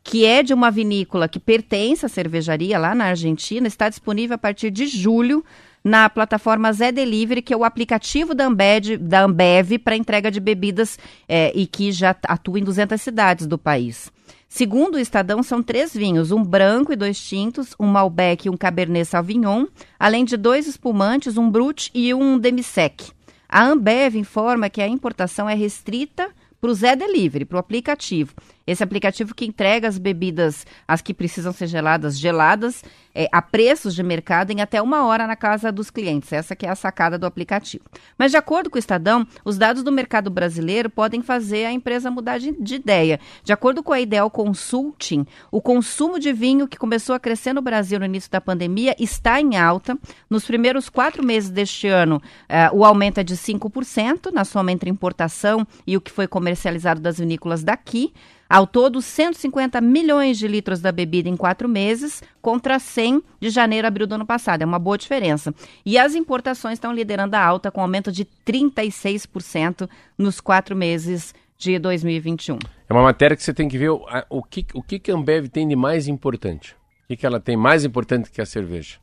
que 0.06 0.26
é 0.26 0.42
de 0.42 0.52
uma 0.52 0.70
vinícola 0.70 1.26
que 1.26 1.40
pertence 1.40 2.04
à 2.04 2.10
cervejaria 2.10 2.78
lá 2.78 2.94
na 2.94 3.06
Argentina, 3.06 3.66
está 3.66 3.88
disponível 3.88 4.34
a 4.34 4.38
partir 4.38 4.70
de 4.70 4.86
julho 4.86 5.42
na 5.84 6.08
plataforma 6.08 6.72
Zé 6.72 6.90
Delivery, 6.90 7.42
que 7.42 7.52
é 7.52 7.56
o 7.56 7.62
aplicativo 7.62 8.34
da 8.34 8.46
Ambev, 8.46 8.96
da 8.96 9.22
Ambev 9.22 9.78
para 9.78 9.96
entrega 9.96 10.30
de 10.30 10.40
bebidas 10.40 10.98
é, 11.28 11.52
e 11.54 11.66
que 11.66 11.92
já 11.92 12.16
atua 12.26 12.58
em 12.58 12.64
200 12.64 13.00
cidades 13.00 13.46
do 13.46 13.58
país. 13.58 14.10
Segundo 14.48 14.94
o 14.94 14.98
Estadão, 14.98 15.42
são 15.42 15.62
três 15.62 15.92
vinhos, 15.92 16.30
um 16.30 16.42
branco 16.42 16.92
e 16.92 16.96
dois 16.96 17.20
tintos, 17.20 17.74
um 17.78 17.86
Malbec 17.86 18.46
e 18.46 18.50
um 18.50 18.56
Cabernet 18.56 19.04
Sauvignon, 19.04 19.66
além 19.98 20.24
de 20.24 20.36
dois 20.36 20.66
espumantes, 20.66 21.36
um 21.36 21.50
Brut 21.50 21.90
e 21.92 22.14
um 22.14 22.38
Demisec. 22.38 23.10
A 23.48 23.64
Ambev 23.64 24.16
informa 24.16 24.70
que 24.70 24.80
a 24.80 24.88
importação 24.88 25.50
é 25.50 25.54
restrita 25.54 26.30
para 26.60 26.70
o 26.70 26.74
Zé 26.74 26.96
Delivery, 26.96 27.44
para 27.44 27.56
o 27.56 27.60
aplicativo. 27.60 28.32
Esse 28.66 28.82
aplicativo 28.82 29.34
que 29.34 29.44
entrega 29.44 29.86
as 29.86 29.98
bebidas, 29.98 30.66
as 30.88 31.02
que 31.02 31.12
precisam 31.12 31.52
ser 31.52 31.66
geladas, 31.66 32.18
geladas, 32.18 32.82
é, 33.14 33.28
a 33.30 33.42
preços 33.42 33.94
de 33.94 34.02
mercado 34.02 34.50
em 34.50 34.60
até 34.60 34.80
uma 34.80 35.04
hora 35.04 35.26
na 35.26 35.36
casa 35.36 35.70
dos 35.70 35.90
clientes. 35.90 36.32
Essa 36.32 36.56
que 36.56 36.66
é 36.66 36.70
a 36.70 36.74
sacada 36.74 37.18
do 37.18 37.26
aplicativo. 37.26 37.84
Mas 38.18 38.30
de 38.30 38.36
acordo 38.36 38.70
com 38.70 38.76
o 38.76 38.78
Estadão, 38.78 39.26
os 39.44 39.58
dados 39.58 39.82
do 39.82 39.92
mercado 39.92 40.30
brasileiro 40.30 40.88
podem 40.88 41.22
fazer 41.22 41.66
a 41.66 41.72
empresa 41.72 42.10
mudar 42.10 42.38
de, 42.38 42.52
de 42.52 42.74
ideia. 42.74 43.20
De 43.42 43.52
acordo 43.52 43.82
com 43.82 43.92
a 43.92 44.00
Ideal 44.00 44.30
Consulting, 44.30 45.26
o 45.50 45.60
consumo 45.60 46.18
de 46.18 46.32
vinho 46.32 46.66
que 46.66 46.78
começou 46.78 47.14
a 47.14 47.20
crescer 47.20 47.52
no 47.52 47.62
Brasil 47.62 47.98
no 47.98 48.06
início 48.06 48.30
da 48.30 48.40
pandemia 48.40 48.96
está 48.98 49.40
em 49.40 49.56
alta. 49.56 49.98
Nos 50.28 50.44
primeiros 50.44 50.88
quatro 50.88 51.22
meses 51.22 51.50
deste 51.50 51.86
ano, 51.86 52.16
uh, 52.16 52.76
o 52.76 52.84
aumento 52.84 53.18
é 53.18 53.24
de 53.24 53.36
5% 53.36 54.32
na 54.32 54.44
soma 54.44 54.72
entre 54.72 54.90
importação 54.90 55.66
e 55.86 55.96
o 55.96 56.00
que 56.00 56.10
foi 56.10 56.26
comercializado 56.26 57.00
das 57.00 57.18
vinícolas 57.18 57.62
daqui. 57.62 58.12
Ao 58.48 58.66
todo, 58.66 59.00
150 59.00 59.80
milhões 59.80 60.38
de 60.38 60.46
litros 60.46 60.80
da 60.80 60.92
bebida 60.92 61.28
em 61.28 61.36
quatro 61.36 61.68
meses, 61.68 62.22
contra 62.42 62.78
100 62.78 63.22
de 63.40 63.50
janeiro 63.50 63.86
a 63.86 63.88
abril 63.88 64.06
do 64.06 64.14
ano 64.14 64.26
passado. 64.26 64.62
É 64.62 64.64
uma 64.64 64.78
boa 64.78 64.98
diferença. 64.98 65.54
E 65.84 65.98
as 65.98 66.14
importações 66.14 66.74
estão 66.74 66.92
liderando 66.92 67.34
a 67.36 67.44
alta, 67.44 67.70
com 67.70 67.80
aumento 67.80 68.12
de 68.12 68.26
36% 68.46 69.88
nos 70.18 70.40
quatro 70.40 70.76
meses 70.76 71.34
de 71.56 71.78
2021. 71.78 72.58
É 72.88 72.92
uma 72.92 73.02
matéria 73.02 73.36
que 73.36 73.42
você 73.42 73.54
tem 73.54 73.68
que 73.68 73.78
ver 73.78 73.90
o, 73.90 74.04
o 74.28 74.42
que, 74.42 74.66
o 74.74 74.82
que 74.82 75.10
a 75.10 75.14
Ambev 75.14 75.48
tem 75.48 75.66
de 75.66 75.76
mais 75.76 76.06
importante. 76.06 76.76
O 77.04 77.08
que, 77.08 77.16
que 77.16 77.26
ela 77.26 77.40
tem 77.40 77.56
mais 77.56 77.84
importante 77.84 78.30
que 78.30 78.40
a 78.40 78.46
cerveja? 78.46 78.98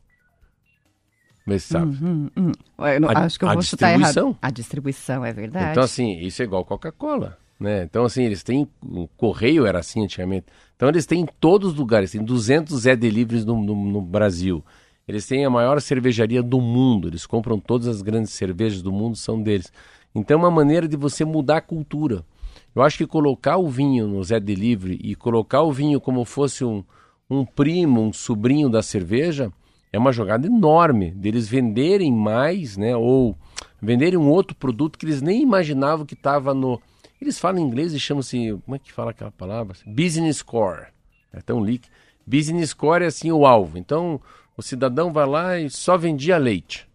Vê 1.45 1.59
se 1.59 1.69
sabe. 1.69 1.97
Uhum, 2.03 2.29
uhum. 2.37 2.51
Eu 2.77 3.09
a, 3.09 3.25
acho 3.25 3.39
que 3.39 3.45
eu 3.45 3.49
vou 3.49 3.61
chutar 3.61 3.93
errado. 3.93 4.37
A 4.41 4.51
distribuição, 4.51 5.25
é 5.25 5.33
verdade. 5.33 5.71
Então, 5.71 5.83
assim, 5.83 6.19
isso 6.19 6.41
é 6.41 6.45
igual 6.45 6.63
Coca-Cola. 6.63 7.37
Né? 7.61 7.83
Então, 7.83 8.05
assim, 8.05 8.23
eles 8.23 8.41
têm. 8.41 8.67
O 8.81 9.07
correio 9.07 9.67
era 9.67 9.77
assim 9.77 10.03
antigamente. 10.03 10.47
Então, 10.75 10.89
eles 10.89 11.05
têm 11.05 11.21
em 11.21 11.27
todos 11.39 11.73
os 11.73 11.77
lugares. 11.77 12.11
Tem 12.11 12.23
200 12.23 12.75
Zé 12.81 12.95
Deliveries 12.95 13.45
no, 13.45 13.61
no, 13.61 13.75
no, 13.75 14.01
Brasil. 14.01 14.65
Eles 15.07 15.27
têm 15.27 15.45
a 15.45 15.49
maior 15.49 15.79
cervejaria 15.79 16.41
do 16.41 16.59
mundo. 16.59 17.07
Eles 17.07 17.27
compram 17.27 17.59
todas 17.59 17.87
as 17.87 18.01
grandes 18.01 18.33
cervejas 18.33 18.81
do 18.81 18.91
mundo, 18.91 19.15
são 19.15 19.39
deles. 19.39 19.71
Então, 20.15 20.37
é 20.37 20.39
uma 20.39 20.49
maneira 20.49 20.87
de 20.87 20.97
você 20.97 21.23
mudar 21.23 21.57
a 21.57 21.61
cultura. 21.61 22.25
Eu 22.73 22.81
acho 22.81 22.97
que 22.97 23.05
colocar 23.05 23.57
o 23.57 23.69
vinho 23.69 24.07
no 24.07 24.23
Zé 24.23 24.39
Delivery 24.39 24.99
e 24.99 25.13
colocar 25.13 25.61
o 25.61 25.71
vinho 25.71 26.01
como 26.01 26.25
fosse 26.25 26.65
um, 26.65 26.83
um 27.29 27.45
primo, 27.45 28.01
um 28.01 28.11
sobrinho 28.11 28.69
da 28.69 28.81
cerveja, 28.81 29.53
é 29.93 29.99
uma 29.99 30.11
jogada 30.11 30.47
enorme 30.47 31.11
deles 31.11 31.47
venderem 31.47 32.11
mais, 32.11 32.75
né? 32.75 32.95
Ou 32.95 33.37
venderem 33.79 34.17
um 34.17 34.29
outro 34.29 34.55
produto 34.55 34.97
que 34.97 35.05
eles 35.05 35.21
nem 35.21 35.43
imaginavam 35.43 36.07
que 36.07 36.15
estava 36.15 36.55
no 36.55 36.81
eles 37.21 37.39
falam 37.39 37.61
inglês 37.61 37.93
e 37.93 37.99
chamam-se. 37.99 38.59
Como 38.65 38.75
é 38.75 38.79
que 38.79 38.91
fala 38.91 39.11
aquela 39.11 39.31
palavra? 39.31 39.77
Business 39.85 40.37
score. 40.37 40.87
É 41.31 41.39
tão 41.41 41.59
leak. 41.59 41.87
Business 42.25 42.71
score 42.71 43.03
é 43.03 43.07
assim 43.07 43.31
o 43.31 43.45
alvo. 43.45 43.77
Então 43.77 44.19
o 44.57 44.61
cidadão 44.61 45.13
vai 45.13 45.25
lá 45.25 45.59
e 45.59 45.69
só 45.69 45.97
vendia 45.97 46.37
leite. 46.37 46.87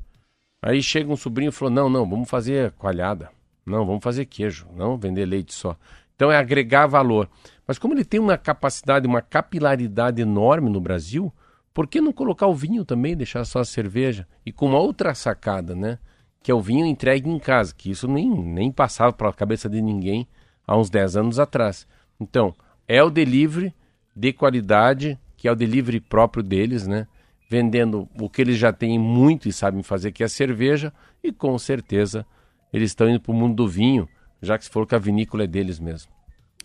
Aí 0.63 0.83
chega 0.83 1.13
um 1.13 1.17
sobrinho 1.17 1.51
e 1.51 1.53
falou: 1.53 1.73
não, 1.73 1.89
não, 1.89 2.09
vamos 2.09 2.29
fazer 2.29 2.73
coalhada. 2.73 3.31
Não, 3.65 3.87
vamos 3.87 4.03
fazer 4.03 4.27
queijo. 4.27 4.67
Não 4.75 4.97
vender 4.97 5.27
leite 5.27 5.55
só. 5.55 5.77
Então 6.15 6.31
é 6.31 6.37
agregar 6.37 6.87
valor. 6.87 7.29
Mas 7.67 7.79
como 7.79 7.95
ele 7.95 8.05
tem 8.05 8.19
uma 8.19 8.39
capacidade, 8.39 9.07
uma 9.07 9.21
capilaridade 9.21 10.23
enorme 10.23 10.71
no 10.71 10.81
Brasil, 10.81 11.33
por 11.75 11.87
que 11.87 12.01
não 12.01 12.13
colocar 12.13 12.47
o 12.47 12.55
vinho 12.55 12.85
também, 12.85 13.17
deixar 13.17 13.45
só 13.45 13.61
a 13.61 13.65
cerveja? 13.65 14.27
E 14.45 14.51
com 14.51 14.67
uma 14.67 14.79
outra 14.79 15.15
sacada, 15.15 15.75
né? 15.75 15.99
Que 16.47 16.53
é 16.53 16.55
o 16.55 16.61
vinho 16.61 16.87
entregue 16.87 17.29
em 17.29 17.41
casa, 17.41 17.75
que 17.77 17.91
isso 17.91 18.07
nem, 18.07 18.31
nem 18.31 18.71
passava 18.71 19.13
pela 19.13 19.33
cabeça 19.33 19.69
de 19.69 19.83
ninguém 19.83 20.29
há 20.65 20.79
uns 20.79 20.89
10 20.89 21.17
anos 21.17 21.41
atrás. 21.41 21.89
Então, 22.21 22.55
é 22.87 23.03
o 23.03 23.11
delivery 23.11 23.75
de 24.15 24.33
qualidade, 24.33 25.19
que 25.37 25.49
é 25.49 25.51
o 25.51 25.57
delivery 25.57 25.99
próprio 25.99 26.45
deles, 26.45 26.87
né? 26.87 27.09
Vendendo 27.51 28.09
o 28.21 28.31
que 28.31 28.41
eles 28.41 28.59
já 28.59 28.73
têm 28.73 28.97
muito 28.97 29.49
e 29.49 29.53
sabem 29.53 29.83
fazer, 29.83 30.13
que 30.13 30.23
é 30.23 30.27
a 30.27 30.29
cerveja, 30.29 30.93
e 31.21 31.33
com 31.33 31.59
certeza 31.59 32.25
eles 32.73 32.93
estão 32.93 33.11
indo 33.11 33.19
para 33.19 33.33
o 33.33 33.35
mundo 33.35 33.57
do 33.57 33.67
vinho, 33.67 34.09
já 34.41 34.57
que 34.57 34.67
se 34.67 34.71
for 34.71 34.87
que 34.87 34.95
a 34.95 34.99
vinícola 34.99 35.43
é 35.43 35.49
deles 35.49 35.81
mesmo. 35.81 36.13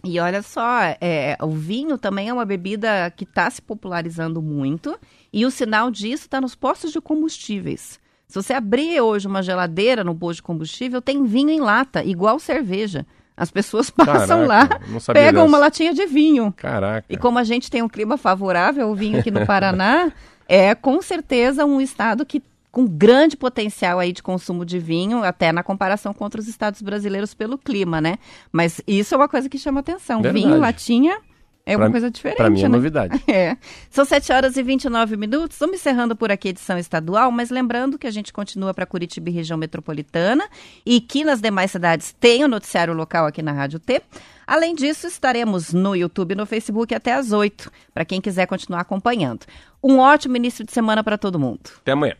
E 0.03 0.19
olha 0.19 0.43
só, 0.43 0.79
é, 1.01 1.35
o 1.41 1.49
vinho 1.49 1.97
também 1.97 2.29
é 2.29 2.33
uma 2.33 2.45
bebida 2.45 3.09
que 3.17 3.23
está 3.23 3.49
se 3.49 3.63
popularizando 3.63 4.43
muito, 4.43 4.95
e 5.33 5.43
o 5.43 5.49
sinal 5.49 5.89
disso 5.89 6.25
está 6.25 6.39
nos 6.39 6.53
postos 6.53 6.91
de 6.91 7.01
combustíveis. 7.01 7.99
Se 8.31 8.41
você 8.41 8.53
abrir 8.53 9.01
hoje 9.01 9.27
uma 9.27 9.43
geladeira 9.43 10.05
no 10.05 10.15
posto 10.15 10.37
de 10.37 10.43
combustível, 10.43 11.01
tem 11.01 11.25
vinho 11.25 11.49
em 11.49 11.59
lata, 11.59 12.01
igual 12.01 12.39
cerveja. 12.39 13.05
As 13.35 13.51
pessoas 13.51 13.89
passam 13.91 14.47
Caraca, 14.47 14.47
lá, 14.47 14.79
pegam 15.13 15.43
dessa. 15.43 15.45
uma 15.45 15.57
latinha 15.57 15.93
de 15.93 16.05
vinho. 16.05 16.53
Caraca. 16.55 17.05
E 17.09 17.17
como 17.17 17.37
a 17.37 17.43
gente 17.43 17.69
tem 17.69 17.81
um 17.81 17.89
clima 17.89 18.15
favorável 18.15 18.87
ao 18.87 18.95
vinho 18.95 19.19
aqui 19.19 19.29
no 19.29 19.45
Paraná, 19.45 20.13
é 20.47 20.73
com 20.73 21.01
certeza 21.01 21.65
um 21.65 21.81
estado 21.81 22.25
que 22.25 22.41
com 22.71 22.87
grande 22.87 23.35
potencial 23.35 23.99
aí 23.99 24.13
de 24.13 24.23
consumo 24.23 24.63
de 24.63 24.79
vinho, 24.79 25.25
até 25.25 25.51
na 25.51 25.61
comparação 25.61 26.13
com 26.13 26.23
outros 26.23 26.47
estados 26.47 26.81
brasileiros 26.81 27.33
pelo 27.33 27.57
clima, 27.57 27.99
né? 27.99 28.15
Mas 28.49 28.79
isso 28.87 29.13
é 29.13 29.17
uma 29.17 29.27
coisa 29.27 29.49
que 29.49 29.57
chama 29.57 29.81
atenção. 29.81 30.21
Verdade. 30.21 30.45
Vinho, 30.45 30.57
latinha, 30.57 31.17
é 31.65 31.75
uma 31.75 31.85
pra, 31.85 31.91
coisa 31.91 32.11
diferente. 32.11 32.37
Para 32.37 32.49
mim 32.49 32.59
é 32.59 32.63
né? 32.63 32.69
novidade. 32.69 33.23
É. 33.31 33.55
São 33.89 34.03
7 34.03 34.31
horas 34.31 34.57
e 34.57 34.63
29 34.63 35.15
minutos. 35.15 35.57
Vamos 35.57 35.77
encerrando 35.77 36.15
por 36.15 36.31
aqui 36.31 36.49
a 36.49 36.51
edição 36.51 36.77
estadual, 36.77 37.31
mas 37.31 37.49
lembrando 37.49 37.97
que 37.97 38.07
a 38.07 38.11
gente 38.11 38.33
continua 38.33 38.73
para 38.73 38.85
Curitiba 38.85 39.29
e 39.29 39.33
região 39.33 39.57
metropolitana 39.57 40.43
e 40.85 40.99
que 40.99 41.23
nas 41.23 41.39
demais 41.39 41.71
cidades 41.71 42.13
tem 42.19 42.43
o 42.43 42.47
noticiário 42.47 42.93
local 42.93 43.25
aqui 43.25 43.41
na 43.41 43.51
Rádio 43.51 43.79
T. 43.79 44.01
Além 44.45 44.75
disso, 44.75 45.07
estaremos 45.07 45.71
no 45.71 45.95
YouTube 45.95 46.33
e 46.33 46.35
no 46.35 46.45
Facebook 46.45 46.93
até 46.93 47.13
às 47.13 47.31
8, 47.31 47.71
para 47.93 48.03
quem 48.03 48.19
quiser 48.19 48.47
continuar 48.47 48.81
acompanhando. 48.81 49.45
Um 49.81 49.99
ótimo 49.99 50.35
início 50.35 50.65
de 50.65 50.71
semana 50.73 51.03
para 51.03 51.17
todo 51.17 51.39
mundo. 51.39 51.61
Até 51.81 51.93
amanhã. 51.93 52.15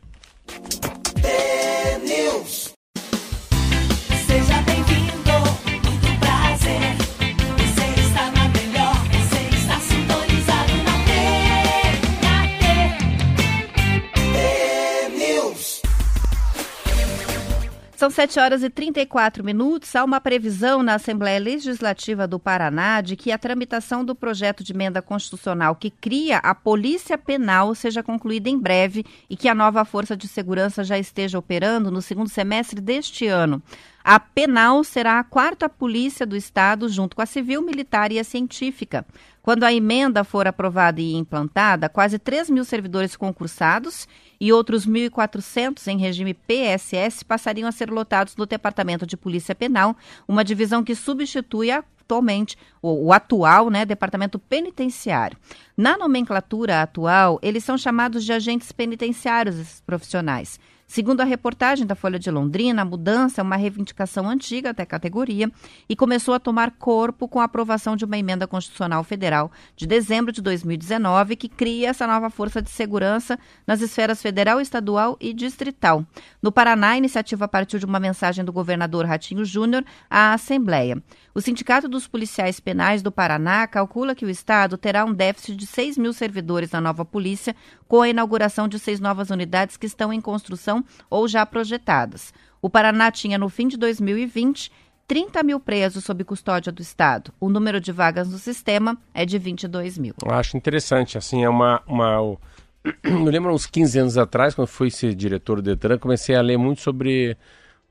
São 18.02 18.10
7 18.10 18.40
horas 18.40 18.64
e 18.64 18.70
34 18.72 19.44
minutos. 19.44 19.96
Há 19.96 20.04
uma 20.04 20.20
previsão 20.20 20.82
na 20.82 20.96
Assembleia 20.96 21.40
Legislativa 21.40 22.28
do 22.28 22.40
Paraná 22.40 23.00
de 23.00 23.16
que 23.16 23.32
a 23.32 23.38
tramitação 23.38 24.04
do 24.04 24.16
projeto 24.16 24.64
de 24.64 24.74
emenda 24.74 25.04
constitucional 25.04 25.76
que 25.76 25.92
cria 25.92 26.40
a 26.40 26.56
Polícia 26.56 27.16
Penal 27.16 27.76
seja 27.76 28.02
concluída 28.02 28.50
em 28.50 28.58
breve 28.58 29.06
e 29.30 29.38
que 29.38 29.48
a 29.48 29.54
nova 29.54 29.86
Força 29.86 30.18
de 30.18 30.28
Segurança 30.28 30.84
já 30.84 30.98
esteja 30.98 31.38
operando 31.38 31.92
no 31.92 32.02
segundo 32.02 32.28
semestre 32.28 32.82
deste 32.82 33.28
ano. 33.28 33.62
A 34.04 34.20
penal 34.20 34.84
será 34.84 35.20
a 35.20 35.24
quarta 35.24 35.70
polícia 35.70 36.26
do 36.26 36.36
Estado, 36.36 36.90
junto 36.90 37.16
com 37.16 37.22
a 37.22 37.26
civil, 37.28 37.62
militar 37.62 38.12
e 38.12 38.18
a 38.18 38.24
científica. 38.24 39.06
Quando 39.41 39.63
a 39.63 39.73
emenda 39.73 40.23
for 40.23 40.47
aprovada 40.47 41.01
e 41.01 41.13
implantada, 41.13 41.89
quase 41.89 42.19
3 42.19 42.49
mil 42.49 42.63
servidores 42.63 43.15
concursados 43.15 44.08
e 44.39 44.54
outros 44.54 44.86
1.400 44.86 45.88
em 45.88 45.97
regime 45.97 46.34
PSS 46.34 47.25
passariam 47.25 47.67
a 47.67 47.71
ser 47.71 47.89
lotados 47.89 48.36
no 48.36 48.45
Departamento 48.45 49.06
de 49.06 49.17
Polícia 49.17 49.56
Penal, 49.56 49.97
uma 50.27 50.43
divisão 50.43 50.84
que 50.84 50.93
substitui 50.93 51.71
atualmente 51.71 52.56
o, 52.82 53.08
o, 53.08 53.13
atual 53.13 53.71
né, 53.71 53.84
Departamento 53.84 54.38
Penitenciário. 54.38 55.38
Na 55.75 55.97
nomenclatura 55.97 56.84
atual, 56.84 57.39
eles 57.41 57.63
são 57.63 57.77
chamados 57.77 58.23
de 58.23 58.34
agentes 58.34 58.71
penitenciários, 58.71 59.58
esses 59.58 59.82
profissionais. 59.82 60.60
Segundo 60.91 61.21
a 61.21 61.23
reportagem 61.23 61.88
da 61.88 61.95
Folha 61.95 62.19
de 62.19 62.30
Londrina, 62.30 62.82
a 62.82 62.86
mudança 62.86 63.39
é 63.39 63.43
uma 63.43 63.56
reivindicação 63.56 64.27
antiga 64.27 64.71
até 64.71 64.86
categoria 64.86 65.49
e 65.88 65.95
começou 65.95 66.34
a 66.34 66.39
tomar 66.39 66.71
corpo 66.71 67.30
com 67.30 67.39
a 67.39 67.45
aprovação 67.45 67.95
de 67.95 68.04
uma 68.04 68.17
emenda 68.17 68.45
constitucional 68.45 69.01
federal 69.01 69.49
de 69.73 69.88
dezembro 69.88 70.34
de 70.34 70.41
2019 70.41 71.38
que 71.38 71.47
cria 71.47 71.91
essa 71.91 72.06
nova 72.06 72.30
força 72.30 72.62
de 72.62 72.69
segurança 72.69 73.39
nas 73.65 73.80
esferas 73.80 74.21
federal, 74.21 74.60
estadual 74.60 75.15
e 75.21 75.32
distrital. 75.32 76.06
No 76.41 76.51
Paraná, 76.51 76.89
a 76.89 76.97
iniciativa 76.97 77.47
partiu 77.47 77.80
de 77.80 77.86
uma 77.86 77.97
mensagem 77.97 78.43
do 78.43 78.51
governador 78.51 79.06
Ratinho 79.06 79.45
Júnior 79.45 79.86
à 80.10 80.34
Assembleia. 80.34 81.01
O 81.34 81.39
Sindicato 81.39 81.88
dos 81.88 82.08
Policiais 82.08 82.60
Penais 82.60 83.02
do 83.02 83.12
Paraná 83.12 83.65
calcula 83.65 84.13
que 84.13 84.26
o 84.26 84.30
Estado 84.30 84.78
terá 84.78 85.06
um 85.06 85.13
déficit 85.13 85.56
de 85.56 85.65
6 85.65 85.98
mil 85.98 86.12
servidores 86.12 86.72
na 86.72 86.82
nova 86.82 87.06
polícia, 87.06 87.56
com 87.88 88.02
a 88.02 88.10
inauguração 88.10 88.67
de 88.67 88.78
seis 88.78 89.00
novas 89.00 89.30
unidades 89.30 89.78
que 89.78 89.86
estão 89.86 90.12
em 90.12 90.20
construção 90.20 90.84
ou 91.10 91.30
já 91.30 91.46
projetadas. 91.46 92.34
O 92.62 92.70
Paraná 92.70 93.10
tinha, 93.12 93.38
no 93.38 93.48
fim 93.48 93.70
de 93.70 93.78
2020, 93.78 94.72
30 95.08 95.41
mil 95.44 95.60
presos 95.60 96.04
sob 96.04 96.22
custódia 96.26 96.72
do 96.72 96.82
Estado. 96.82 97.34
O 97.39 97.50
número 97.50 97.80
de 97.80 97.94
vagas 97.94 98.30
no 98.30 98.38
sistema 98.38 98.98
é 99.13 99.26
de 99.26 99.38
22 99.38 99.98
mil. 99.98 100.13
Eu 100.24 100.32
acho 100.32 100.58
interessante, 100.58 101.17
assim, 101.17 101.44
é 101.44 101.50
uma... 101.50 101.82
uma... 101.88 102.38
Eu 103.04 103.24
lembro 103.24 103.54
uns 103.54 103.65
15 103.65 104.00
anos 104.00 104.17
atrás, 104.17 104.54
quando 104.54 104.67
fui 104.67 104.91
ser 104.91 105.15
diretor 105.15 105.62
do 105.62 105.63
Detran, 105.63 105.98
comecei 105.98 106.36
a 106.36 106.41
ler 106.41 106.58
muito 106.58 106.82
sobre 106.82 107.38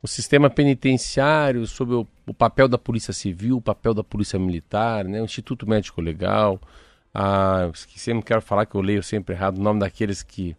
o 0.03 0.09
sistema 0.09 0.49
penitenciário, 0.49 1.67
sobre 1.67 1.95
o, 1.95 2.07
o, 2.27 2.33
papel 2.33 2.67
da 2.67 2.79
Polícia 2.79 3.13
Civil, 3.13 3.59
o 3.59 3.63
papel 3.63 3.93
da 3.93 4.03
Polícia 4.03 4.39
Militar, 4.39 5.05
né, 5.05 5.21
o 5.21 5.25
Instituto 5.25 5.69
Médico 5.69 6.01
Legal. 6.01 6.61
Ah, 7.13 7.71
sempre 7.75 8.25
quero 8.25 8.41
falar 8.41 8.67
que 8.67 8.75
eu 8.75 8.81
leio 8.81 9.03
sempre 9.03 9.35
errado 9.35 9.59
o 9.59 9.63
nome 9.63 9.81
daqueles 9.81 10.23
que 10.23 10.57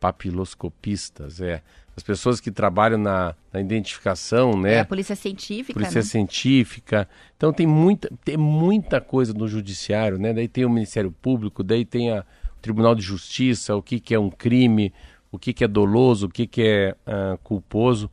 papiloscopistas, 0.00 1.40
é 1.40 1.62
as 1.96 2.02
pessoas 2.02 2.40
que 2.40 2.50
trabalham 2.50 2.98
na, 2.98 3.34
na 3.52 3.60
identificação, 3.60 4.58
né? 4.58 4.74
É 4.74 4.80
a 4.80 4.84
polícia 4.84 5.14
científica, 5.14 5.74
Polícia 5.74 6.00
né? 6.00 6.06
científica. 6.06 7.08
Então 7.36 7.52
tem 7.52 7.66
muita, 7.66 8.10
tem 8.24 8.36
muita 8.36 9.00
coisa 9.00 9.34
no 9.34 9.46
judiciário, 9.46 10.18
né? 10.18 10.32
Daí 10.32 10.48
tem 10.48 10.64
o 10.64 10.70
Ministério 10.70 11.12
Público, 11.12 11.62
daí 11.62 11.84
tem 11.84 12.10
a, 12.10 12.20
o 12.20 12.60
Tribunal 12.62 12.94
de 12.94 13.02
Justiça, 13.02 13.76
o 13.76 13.82
que, 13.82 14.00
que 14.00 14.14
é 14.14 14.18
um 14.18 14.30
crime, 14.30 14.92
o 15.30 15.38
que, 15.38 15.52
que 15.52 15.64
é 15.64 15.68
doloso, 15.68 16.26
o 16.26 16.30
que, 16.30 16.46
que 16.46 16.62
é 16.62 16.96
uh, 17.06 17.38
culposo 17.38 18.10